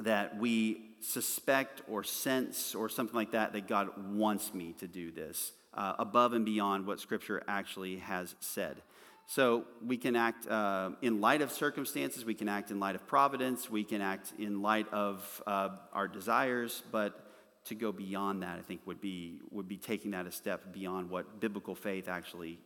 that 0.00 0.38
we 0.38 0.89
suspect 1.00 1.82
or 1.88 2.04
sense 2.04 2.74
or 2.74 2.88
something 2.88 3.16
like 3.16 3.32
that 3.32 3.52
that 3.52 3.68
God 3.68 3.88
wants 4.12 4.54
me 4.54 4.74
to 4.80 4.86
do 4.86 5.10
this 5.10 5.52
uh, 5.74 5.94
above 5.98 6.32
and 6.32 6.44
beyond 6.44 6.86
what 6.86 7.00
Scripture 7.00 7.42
actually 7.48 7.98
has 7.98 8.34
said. 8.40 8.82
So 9.26 9.64
we 9.84 9.96
can 9.96 10.16
act 10.16 10.48
uh, 10.48 10.90
in 11.02 11.20
light 11.20 11.40
of 11.40 11.52
circumstances, 11.52 12.24
we 12.24 12.34
can 12.34 12.48
act 12.48 12.72
in 12.72 12.80
light 12.80 12.96
of 12.96 13.06
providence, 13.06 13.70
we 13.70 13.84
can 13.84 14.00
act 14.00 14.32
in 14.38 14.60
light 14.60 14.92
of 14.92 15.42
uh, 15.46 15.68
our 15.92 16.08
desires, 16.08 16.82
but 16.90 17.30
to 17.66 17.76
go 17.76 17.92
beyond 17.92 18.42
that, 18.42 18.58
I 18.58 18.62
think, 18.62 18.80
would 18.86 19.00
be, 19.00 19.38
would 19.50 19.68
be 19.68 19.76
taking 19.76 20.10
that 20.12 20.26
a 20.26 20.32
step 20.32 20.72
beyond 20.72 21.10
what 21.10 21.38
biblical 21.38 21.76
faith 21.76 22.08
actually, 22.08 22.58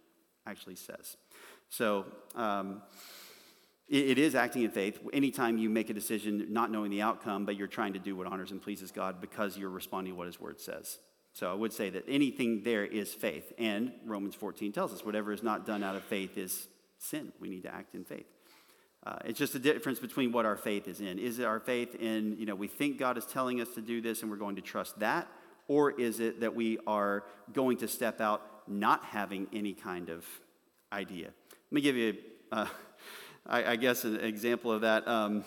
actually 0.46 0.76
says. 0.76 1.18
So, 1.68 2.06
um, 2.34 2.80
it, 3.88 4.18
is 4.18 4.34
acting 4.34 4.62
in 4.62 4.70
faith. 4.70 4.98
Anytime 5.12 5.58
you 5.58 5.68
make 5.68 5.90
a 5.90 5.94
decision 5.94 6.46
not 6.50 6.70
knowing 6.70 6.90
the 6.90 7.02
outcome, 7.02 7.44
but 7.44 7.56
you're 7.56 7.66
trying 7.66 7.92
to 7.92 7.98
do 7.98 8.16
what 8.16 8.26
honors 8.26 8.50
and 8.50 8.60
pleases 8.60 8.90
God 8.90 9.20
because 9.20 9.58
you're 9.58 9.70
responding 9.70 10.14
to 10.14 10.16
what 10.16 10.26
His 10.26 10.40
Word 10.40 10.60
says. 10.60 10.98
So 11.32 11.50
I 11.50 11.54
would 11.54 11.72
say 11.72 11.90
that 11.90 12.04
anything 12.08 12.62
there 12.62 12.84
is 12.84 13.12
faith. 13.12 13.52
And 13.58 13.92
Romans 14.06 14.34
14 14.36 14.72
tells 14.72 14.92
us 14.92 15.04
whatever 15.04 15.32
is 15.32 15.42
not 15.42 15.66
done 15.66 15.82
out 15.82 15.96
of 15.96 16.04
faith 16.04 16.38
is 16.38 16.68
sin. 16.98 17.32
We 17.40 17.50
need 17.50 17.62
to 17.64 17.74
act 17.74 17.94
in 17.94 18.04
faith. 18.04 18.26
Uh, 19.04 19.16
it's 19.26 19.38
just 19.38 19.54
a 19.54 19.58
difference 19.58 19.98
between 19.98 20.32
what 20.32 20.46
our 20.46 20.56
faith 20.56 20.88
is 20.88 21.00
in. 21.00 21.18
Is 21.18 21.38
it 21.38 21.44
our 21.44 21.60
faith 21.60 21.94
in, 21.96 22.36
you 22.38 22.46
know, 22.46 22.54
we 22.54 22.68
think 22.68 22.98
God 22.98 23.18
is 23.18 23.26
telling 23.26 23.60
us 23.60 23.68
to 23.74 23.82
do 23.82 24.00
this 24.00 24.22
and 24.22 24.30
we're 24.30 24.38
going 24.38 24.56
to 24.56 24.62
trust 24.62 24.98
that? 25.00 25.28
Or 25.68 25.90
is 25.90 26.20
it 26.20 26.40
that 26.40 26.54
we 26.54 26.78
are 26.86 27.24
going 27.52 27.78
to 27.78 27.88
step 27.88 28.20
out 28.20 28.42
not 28.66 29.04
having 29.04 29.46
any 29.52 29.74
kind 29.74 30.08
of 30.08 30.24
idea? 30.92 31.26
Let 31.26 31.72
me 31.72 31.80
give 31.80 31.96
you, 31.96 32.16
uh, 32.50 32.66
I, 33.46 33.72
I 33.72 33.76
guess, 33.76 34.04
an 34.04 34.20
example 34.20 34.72
of 34.72 34.80
that. 34.80 35.06
Um, 35.06 35.44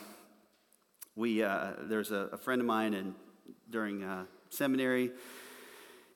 we, 1.16 1.42
uh, 1.42 1.72
there's 1.82 2.12
a, 2.12 2.30
a 2.32 2.38
friend 2.38 2.62
of 2.62 2.68
mine 2.68 2.94
and 2.94 3.16
during 3.70 4.04
uh, 4.04 4.26
seminary, 4.50 5.12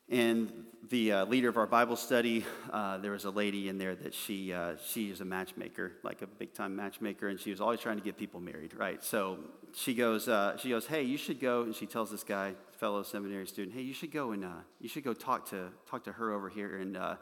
and 0.07 0.51
the 0.89 1.11
uh, 1.11 1.25
leader 1.25 1.49
of 1.49 1.57
our 1.57 1.65
Bible 1.65 1.95
study, 1.95 2.45
uh, 2.71 2.97
there 2.97 3.11
was 3.11 3.25
a 3.25 3.31
lady 3.31 3.67
in 3.67 3.77
there 3.77 3.95
that 3.95 4.13
she, 4.13 4.53
uh, 4.53 4.75
she 4.85 5.09
is 5.09 5.21
a 5.21 5.25
matchmaker, 5.25 5.93
like 6.03 6.21
a 6.21 6.27
big 6.27 6.53
time 6.53 6.75
matchmaker, 6.75 7.29
and 7.29 7.39
she 7.39 7.49
was 7.49 7.59
always 7.61 7.79
trying 7.79 7.97
to 7.97 8.03
get 8.03 8.17
people 8.17 8.39
married, 8.39 8.73
right? 8.75 9.03
So 9.03 9.39
she 9.73 9.95
goes, 9.95 10.27
uh, 10.27 10.57
she 10.57 10.69
goes, 10.69 10.85
hey, 10.85 11.01
you 11.01 11.17
should 11.17 11.39
go, 11.39 11.63
and 11.63 11.73
she 11.73 11.87
tells 11.87 12.11
this 12.11 12.23
guy, 12.23 12.53
fellow 12.77 13.03
seminary 13.03 13.47
student, 13.47 13.75
hey, 13.75 13.81
you 13.81 13.93
should 13.93 14.11
go 14.11 14.31
and 14.31 14.43
uh, 14.43 14.49
you 14.79 14.89
should 14.89 15.03
go 15.03 15.13
talk 15.13 15.49
to 15.49 15.69
talk 15.89 16.03
to 16.03 16.11
her 16.11 16.31
over 16.31 16.49
here 16.49 16.77
and 16.77 16.97
uh, 16.97 17.15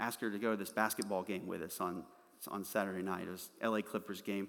ask 0.00 0.20
her 0.20 0.30
to 0.30 0.38
go 0.38 0.52
to 0.52 0.56
this 0.56 0.70
basketball 0.70 1.22
game 1.22 1.46
with 1.46 1.62
us 1.62 1.80
on 1.80 2.04
on 2.48 2.64
Saturday 2.64 3.02
night. 3.02 3.26
It 3.26 3.30
was 3.30 3.50
L.A. 3.60 3.82
Clippers 3.82 4.22
game, 4.22 4.48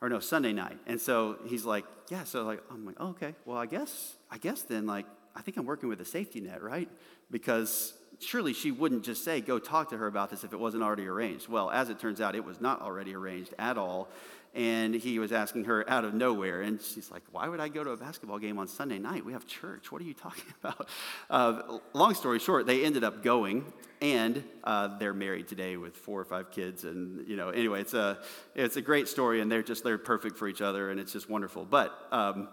or 0.00 0.08
no 0.08 0.20
Sunday 0.20 0.52
night. 0.52 0.78
And 0.86 1.00
so 1.00 1.38
he's 1.46 1.64
like, 1.64 1.84
yeah. 2.08 2.24
So 2.24 2.44
like 2.44 2.62
I'm 2.70 2.84
like, 2.86 2.96
oh, 2.98 3.08
okay. 3.08 3.34
Well, 3.44 3.58
I 3.58 3.66
guess 3.66 4.16
I 4.30 4.38
guess 4.38 4.62
then 4.62 4.86
like 4.86 5.06
I 5.36 5.42
think 5.42 5.56
I'm 5.56 5.66
working 5.66 5.88
with 5.88 6.00
a 6.00 6.04
safety 6.04 6.40
net, 6.40 6.62
right? 6.62 6.88
Because 7.30 7.94
surely 8.20 8.52
she 8.52 8.70
wouldn't 8.70 9.04
just 9.04 9.24
say, 9.24 9.40
go 9.40 9.58
talk 9.58 9.90
to 9.90 9.96
her 9.96 10.06
about 10.06 10.30
this 10.30 10.44
if 10.44 10.52
it 10.52 10.58
wasn't 10.58 10.82
already 10.82 11.06
arranged. 11.06 11.48
Well, 11.48 11.70
as 11.70 11.90
it 11.90 11.98
turns 11.98 12.20
out, 12.20 12.34
it 12.34 12.44
was 12.44 12.60
not 12.60 12.80
already 12.80 13.14
arranged 13.14 13.54
at 13.58 13.76
all. 13.78 14.08
And 14.54 14.94
he 14.94 15.18
was 15.18 15.32
asking 15.32 15.64
her 15.64 15.88
out 15.90 16.04
of 16.04 16.14
nowhere. 16.14 16.62
And 16.62 16.80
she's 16.80 17.10
like, 17.10 17.22
Why 17.32 17.48
would 17.48 17.60
I 17.60 17.68
go 17.68 17.82
to 17.82 17.90
a 17.90 17.96
basketball 17.96 18.38
game 18.38 18.58
on 18.58 18.68
Sunday 18.68 18.98
night? 18.98 19.24
We 19.24 19.32
have 19.32 19.46
church. 19.46 19.90
What 19.90 20.00
are 20.00 20.04
you 20.04 20.14
talking 20.14 20.44
about? 20.62 20.88
Uh, 21.28 21.78
long 21.92 22.14
story 22.14 22.38
short, 22.38 22.66
they 22.66 22.84
ended 22.84 23.02
up 23.04 23.22
going, 23.22 23.72
and 24.00 24.44
uh, 24.62 24.96
they're 24.98 25.14
married 25.14 25.48
today 25.48 25.76
with 25.76 25.96
four 25.96 26.20
or 26.20 26.24
five 26.24 26.50
kids. 26.50 26.84
And, 26.84 27.26
you 27.28 27.36
know, 27.36 27.48
anyway, 27.50 27.80
it's 27.80 27.94
a, 27.94 28.18
it's 28.54 28.76
a 28.76 28.82
great 28.82 29.08
story, 29.08 29.40
and 29.40 29.50
they're 29.50 29.62
just, 29.62 29.82
they're 29.82 29.98
perfect 29.98 30.36
for 30.36 30.46
each 30.46 30.62
other, 30.62 30.90
and 30.90 31.00
it's 31.00 31.12
just 31.12 31.28
wonderful. 31.28 31.64
But, 31.64 31.92
um, 32.12 32.48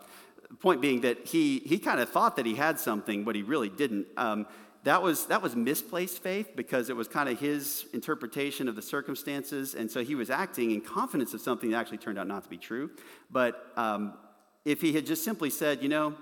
point 0.59 0.81
being 0.81 1.01
that 1.01 1.27
he, 1.27 1.59
he 1.59 1.79
kind 1.79 1.99
of 1.99 2.09
thought 2.09 2.35
that 2.35 2.45
he 2.45 2.55
had 2.55 2.79
something, 2.79 3.23
but 3.23 3.35
he 3.35 3.41
really 3.41 3.69
didn't. 3.69 4.07
Um, 4.17 4.47
that 4.83 5.03
was, 5.03 5.27
that 5.27 5.41
was 5.41 5.55
misplaced 5.55 6.23
faith 6.23 6.55
because 6.55 6.89
it 6.89 6.95
was 6.95 7.07
kind 7.07 7.29
of 7.29 7.39
his 7.39 7.85
interpretation 7.93 8.67
of 8.67 8.75
the 8.75 8.81
circumstances. 8.81 9.75
And 9.75 9.91
so 9.91 10.03
he 10.03 10.15
was 10.15 10.29
acting 10.29 10.71
in 10.71 10.81
confidence 10.81 11.33
of 11.33 11.41
something 11.41 11.71
that 11.71 11.77
actually 11.77 11.99
turned 11.99 12.17
out 12.17 12.27
not 12.27 12.43
to 12.43 12.49
be 12.49 12.57
true. 12.57 12.89
But 13.29 13.71
um, 13.75 14.15
if 14.65 14.81
he 14.81 14.93
had 14.93 15.05
just 15.05 15.23
simply 15.23 15.49
said, 15.49 15.83
you 15.83 15.89
know, 15.89 16.15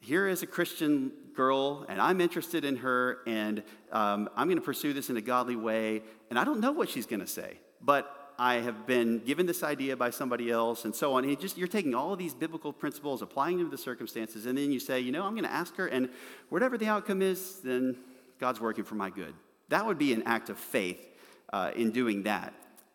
here 0.00 0.28
is 0.28 0.42
a 0.42 0.46
Christian 0.46 1.12
girl, 1.34 1.86
and 1.88 2.00
I'm 2.00 2.20
interested 2.20 2.64
in 2.64 2.76
her, 2.76 3.18
and 3.26 3.62
um, 3.92 4.28
I'm 4.36 4.46
going 4.46 4.58
to 4.58 4.64
pursue 4.64 4.92
this 4.92 5.10
in 5.10 5.16
a 5.16 5.20
godly 5.22 5.56
way, 5.56 6.02
and 6.28 6.38
I 6.38 6.44
don't 6.44 6.60
know 6.60 6.72
what 6.72 6.88
she's 6.88 7.06
going 7.06 7.20
to 7.20 7.26
say, 7.26 7.58
but 7.80 8.19
I 8.40 8.54
have 8.54 8.86
been 8.86 9.18
given 9.18 9.44
this 9.44 9.62
idea 9.62 9.98
by 9.98 10.08
somebody 10.08 10.50
else, 10.50 10.86
and 10.86 10.94
so 10.94 11.12
on. 11.12 11.24
And 11.24 11.38
just, 11.38 11.58
you're 11.58 11.68
taking 11.68 11.94
all 11.94 12.14
of 12.14 12.18
these 12.18 12.32
biblical 12.32 12.72
principles, 12.72 13.20
applying 13.20 13.58
them 13.58 13.66
to 13.66 13.70
the 13.70 13.82
circumstances, 13.82 14.46
and 14.46 14.56
then 14.56 14.72
you 14.72 14.80
say, 14.80 14.98
you 14.98 15.12
know, 15.12 15.24
I'm 15.24 15.32
going 15.32 15.44
to 15.44 15.52
ask 15.52 15.76
her, 15.76 15.86
and 15.86 16.08
whatever 16.48 16.78
the 16.78 16.86
outcome 16.86 17.20
is, 17.20 17.60
then 17.60 17.98
God's 18.38 18.58
working 18.58 18.84
for 18.84 18.94
my 18.94 19.10
good. 19.10 19.34
That 19.68 19.84
would 19.84 19.98
be 19.98 20.14
an 20.14 20.22
act 20.22 20.48
of 20.48 20.58
faith 20.58 21.06
uh, 21.52 21.72
in 21.76 21.90
doing 21.90 22.22
that, 22.22 22.54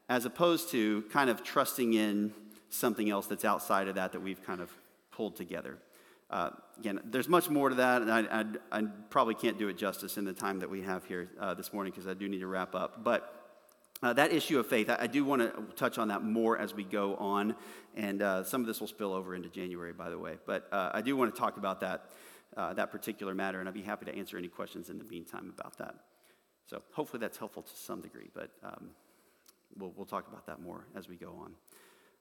as 0.10 0.26
opposed 0.26 0.72
to 0.72 1.04
kind 1.12 1.30
of 1.30 1.43
trusting 1.43 1.93
in 1.93 2.34
something 2.72 3.12
else 3.12 3.28
that's 3.28 3.46
outside 3.46 3.88
of 3.88 3.93
that 3.96 4.14
that 4.14 4.22
we've 4.22 4.41
kind 4.41 4.62
of 4.62 4.72
pulled 5.12 5.36
together. 5.36 5.78
Uh, 6.32 6.50
again, 6.80 7.00
there's 7.06 7.30
much 7.30 7.52
more 7.52 7.70
to 7.70 7.76
that, 7.76 8.02
and 8.02 8.12
I, 8.12 8.22
I, 8.22 8.80
I, 8.80 8.84
probably 9.12 9.36
can't 9.36 9.60
do 9.60 9.68
it 9.68 9.78
justice 9.78 10.18
in 10.18 10.26
the 10.26 10.34
time 10.34 10.58
that 10.62 10.72
we 10.72 10.82
have 10.82 11.06
here 11.06 11.30
uh, 11.39 11.54
this 11.54 11.72
morning 11.72 11.91
because 11.91 12.08
I 12.08 12.16
do 12.16 12.28
need 12.28 12.39
to 12.39 12.48
wrap 12.48 12.74
up. 12.74 13.04
But 13.04 13.45
uh, 14.04 14.14
that 14.14 14.32
issue 14.32 14.60
of 14.60 14.68
faith, 14.68 14.89
I, 14.89 14.98
I 15.02 15.08
do 15.08 15.24
want 15.24 15.41
to 15.41 15.76
touch 15.76 15.98
on 15.98 16.10
that 16.10 16.24
more 16.24 16.58
as 16.58 16.74
we 16.74 16.84
go 16.84 17.16
on, 17.16 17.56
and 17.96 18.22
uh, 18.22 18.43
some 18.43 18.62
of 18.62 18.68
this 18.68 18.80
will 18.80 18.88
spill 18.88 19.14
over 19.14 19.36
into 19.36 19.50
January, 19.50 19.93
by 19.93 20.10
the 20.10 20.18
way. 20.18 20.38
But 20.46 20.68
uh, 20.72 20.91
I 20.93 21.02
do 21.02 21.16
want 21.16 21.34
to 21.34 21.39
talk 21.39 21.58
about 21.58 21.80
that, 21.82 22.10
uh, 22.58 22.74
that 22.74 22.91
particular 22.91 23.34
matter, 23.34 23.60
and 23.60 23.70
I'd 23.70 23.76
be 23.76 23.82
happy 23.82 24.06
to 24.06 24.16
answer 24.16 24.38
any 24.38 24.48
questions 24.48 24.89
in 24.89 24.98
the 24.98 25.06
meantime 25.06 25.54
about 25.58 25.78
that. 25.78 25.96
So 26.68 26.82
hopefully 26.91 27.22
that's 27.22 27.38
helpful 27.38 27.64
to 27.64 27.76
some 27.76 28.02
degree, 28.02 28.30
but 28.34 28.50
um, 28.64 28.89
we'll, 29.78 29.93
we'll 29.96 30.06
talk 30.06 30.28
about 30.28 30.46
that 30.48 30.62
more 30.62 30.88
as 30.96 31.08
we 31.08 31.16
go 31.16 31.38
on. 31.41 31.54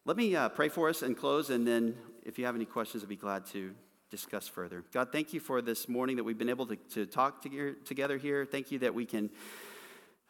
Let 0.04 0.16
me 0.16 0.36
uh, 0.36 0.50
pray 0.50 0.68
for 0.68 0.90
us 0.90 1.02
and 1.02 1.16
close, 1.16 1.50
and 1.50 1.66
then 1.66 1.96
if 2.24 2.38
you 2.38 2.44
have 2.44 2.54
any 2.54 2.66
questions, 2.66 3.02
I'd 3.02 3.08
be 3.08 3.16
glad 3.16 3.46
to 3.46 3.74
discuss 4.10 4.46
further. 4.46 4.84
God, 4.92 5.10
thank 5.10 5.32
you 5.32 5.40
for 5.40 5.62
this 5.62 5.88
morning 5.88 6.16
that 6.16 6.24
we've 6.24 6.38
been 6.38 6.50
able 6.50 6.66
to, 6.66 6.76
to 6.76 7.06
talk 7.06 7.42
together 7.84 8.18
here. 8.18 8.44
Thank 8.44 8.70
you 8.70 8.78
that 8.80 8.94
we 8.94 9.06
can 9.06 9.30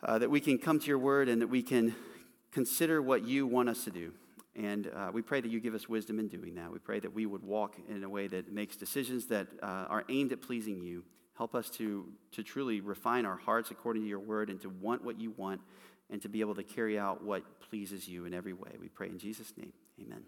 uh, 0.05 0.19
that 0.19 0.31
we 0.31 0.41
can 0.41 0.59
come 0.59 0.79
to 0.79 0.87
your 0.87 0.99
word 0.99 1.29
and 1.29 1.41
that 1.41 1.49
we 1.49 1.63
can 1.63 1.95
consider 2.53 3.01
what 3.01 3.25
you 3.25 3.47
want 3.47 3.69
us 3.69 3.85
to 3.85 3.91
do. 3.91 4.13
And 4.57 4.91
uh, 4.95 5.11
we 5.13 5.23
pray 5.23 5.41
that 5.41 5.51
you 5.51 5.59
give 5.59 5.75
us 5.75 5.89
wisdom 5.89 6.19
in 6.21 6.29
doing 6.29 6.55
that. 6.55 6.71
We 6.71 6.79
pray 6.79 7.01
that 7.01 7.13
we 7.13 7.27
would 7.27 7.43
walk 7.43 7.77
in 7.89 8.05
a 8.05 8.09
way 8.09 8.29
that 8.29 8.53
makes 8.53 8.77
decisions 8.77 9.27
that 9.27 9.49
uh, 9.63 9.67
are 9.67 10.05
aimed 10.09 10.33
at 10.33 10.41
pleasing 10.41 10.81
you. 10.81 11.05
Help 11.37 11.57
us 11.57 11.69
to, 11.71 12.07
to 12.33 12.45
truly 12.45 12.81
refine 12.81 13.27
our 13.27 13.37
hearts 13.37 13.73
according 13.73 14.03
to 14.03 14.09
your 14.09 14.21
word 14.21 14.51
and 14.51 14.61
to 14.61 14.69
want 14.69 15.05
what 15.05 15.21
you 15.21 15.33
want 15.37 15.61
and 16.11 16.23
to 16.23 16.29
be 16.29 16.41
able 16.41 16.55
to 16.55 16.63
carry 16.63 16.97
out 16.97 17.25
what 17.25 17.43
pleases 17.61 18.07
you 18.07 18.27
in 18.27 18.35
every 18.35 18.53
way. 18.53 18.71
We 18.81 18.89
pray 18.89 19.09
in 19.09 19.19
Jesus' 19.19 19.53
name. 19.57 19.73
Amen. 20.01 20.23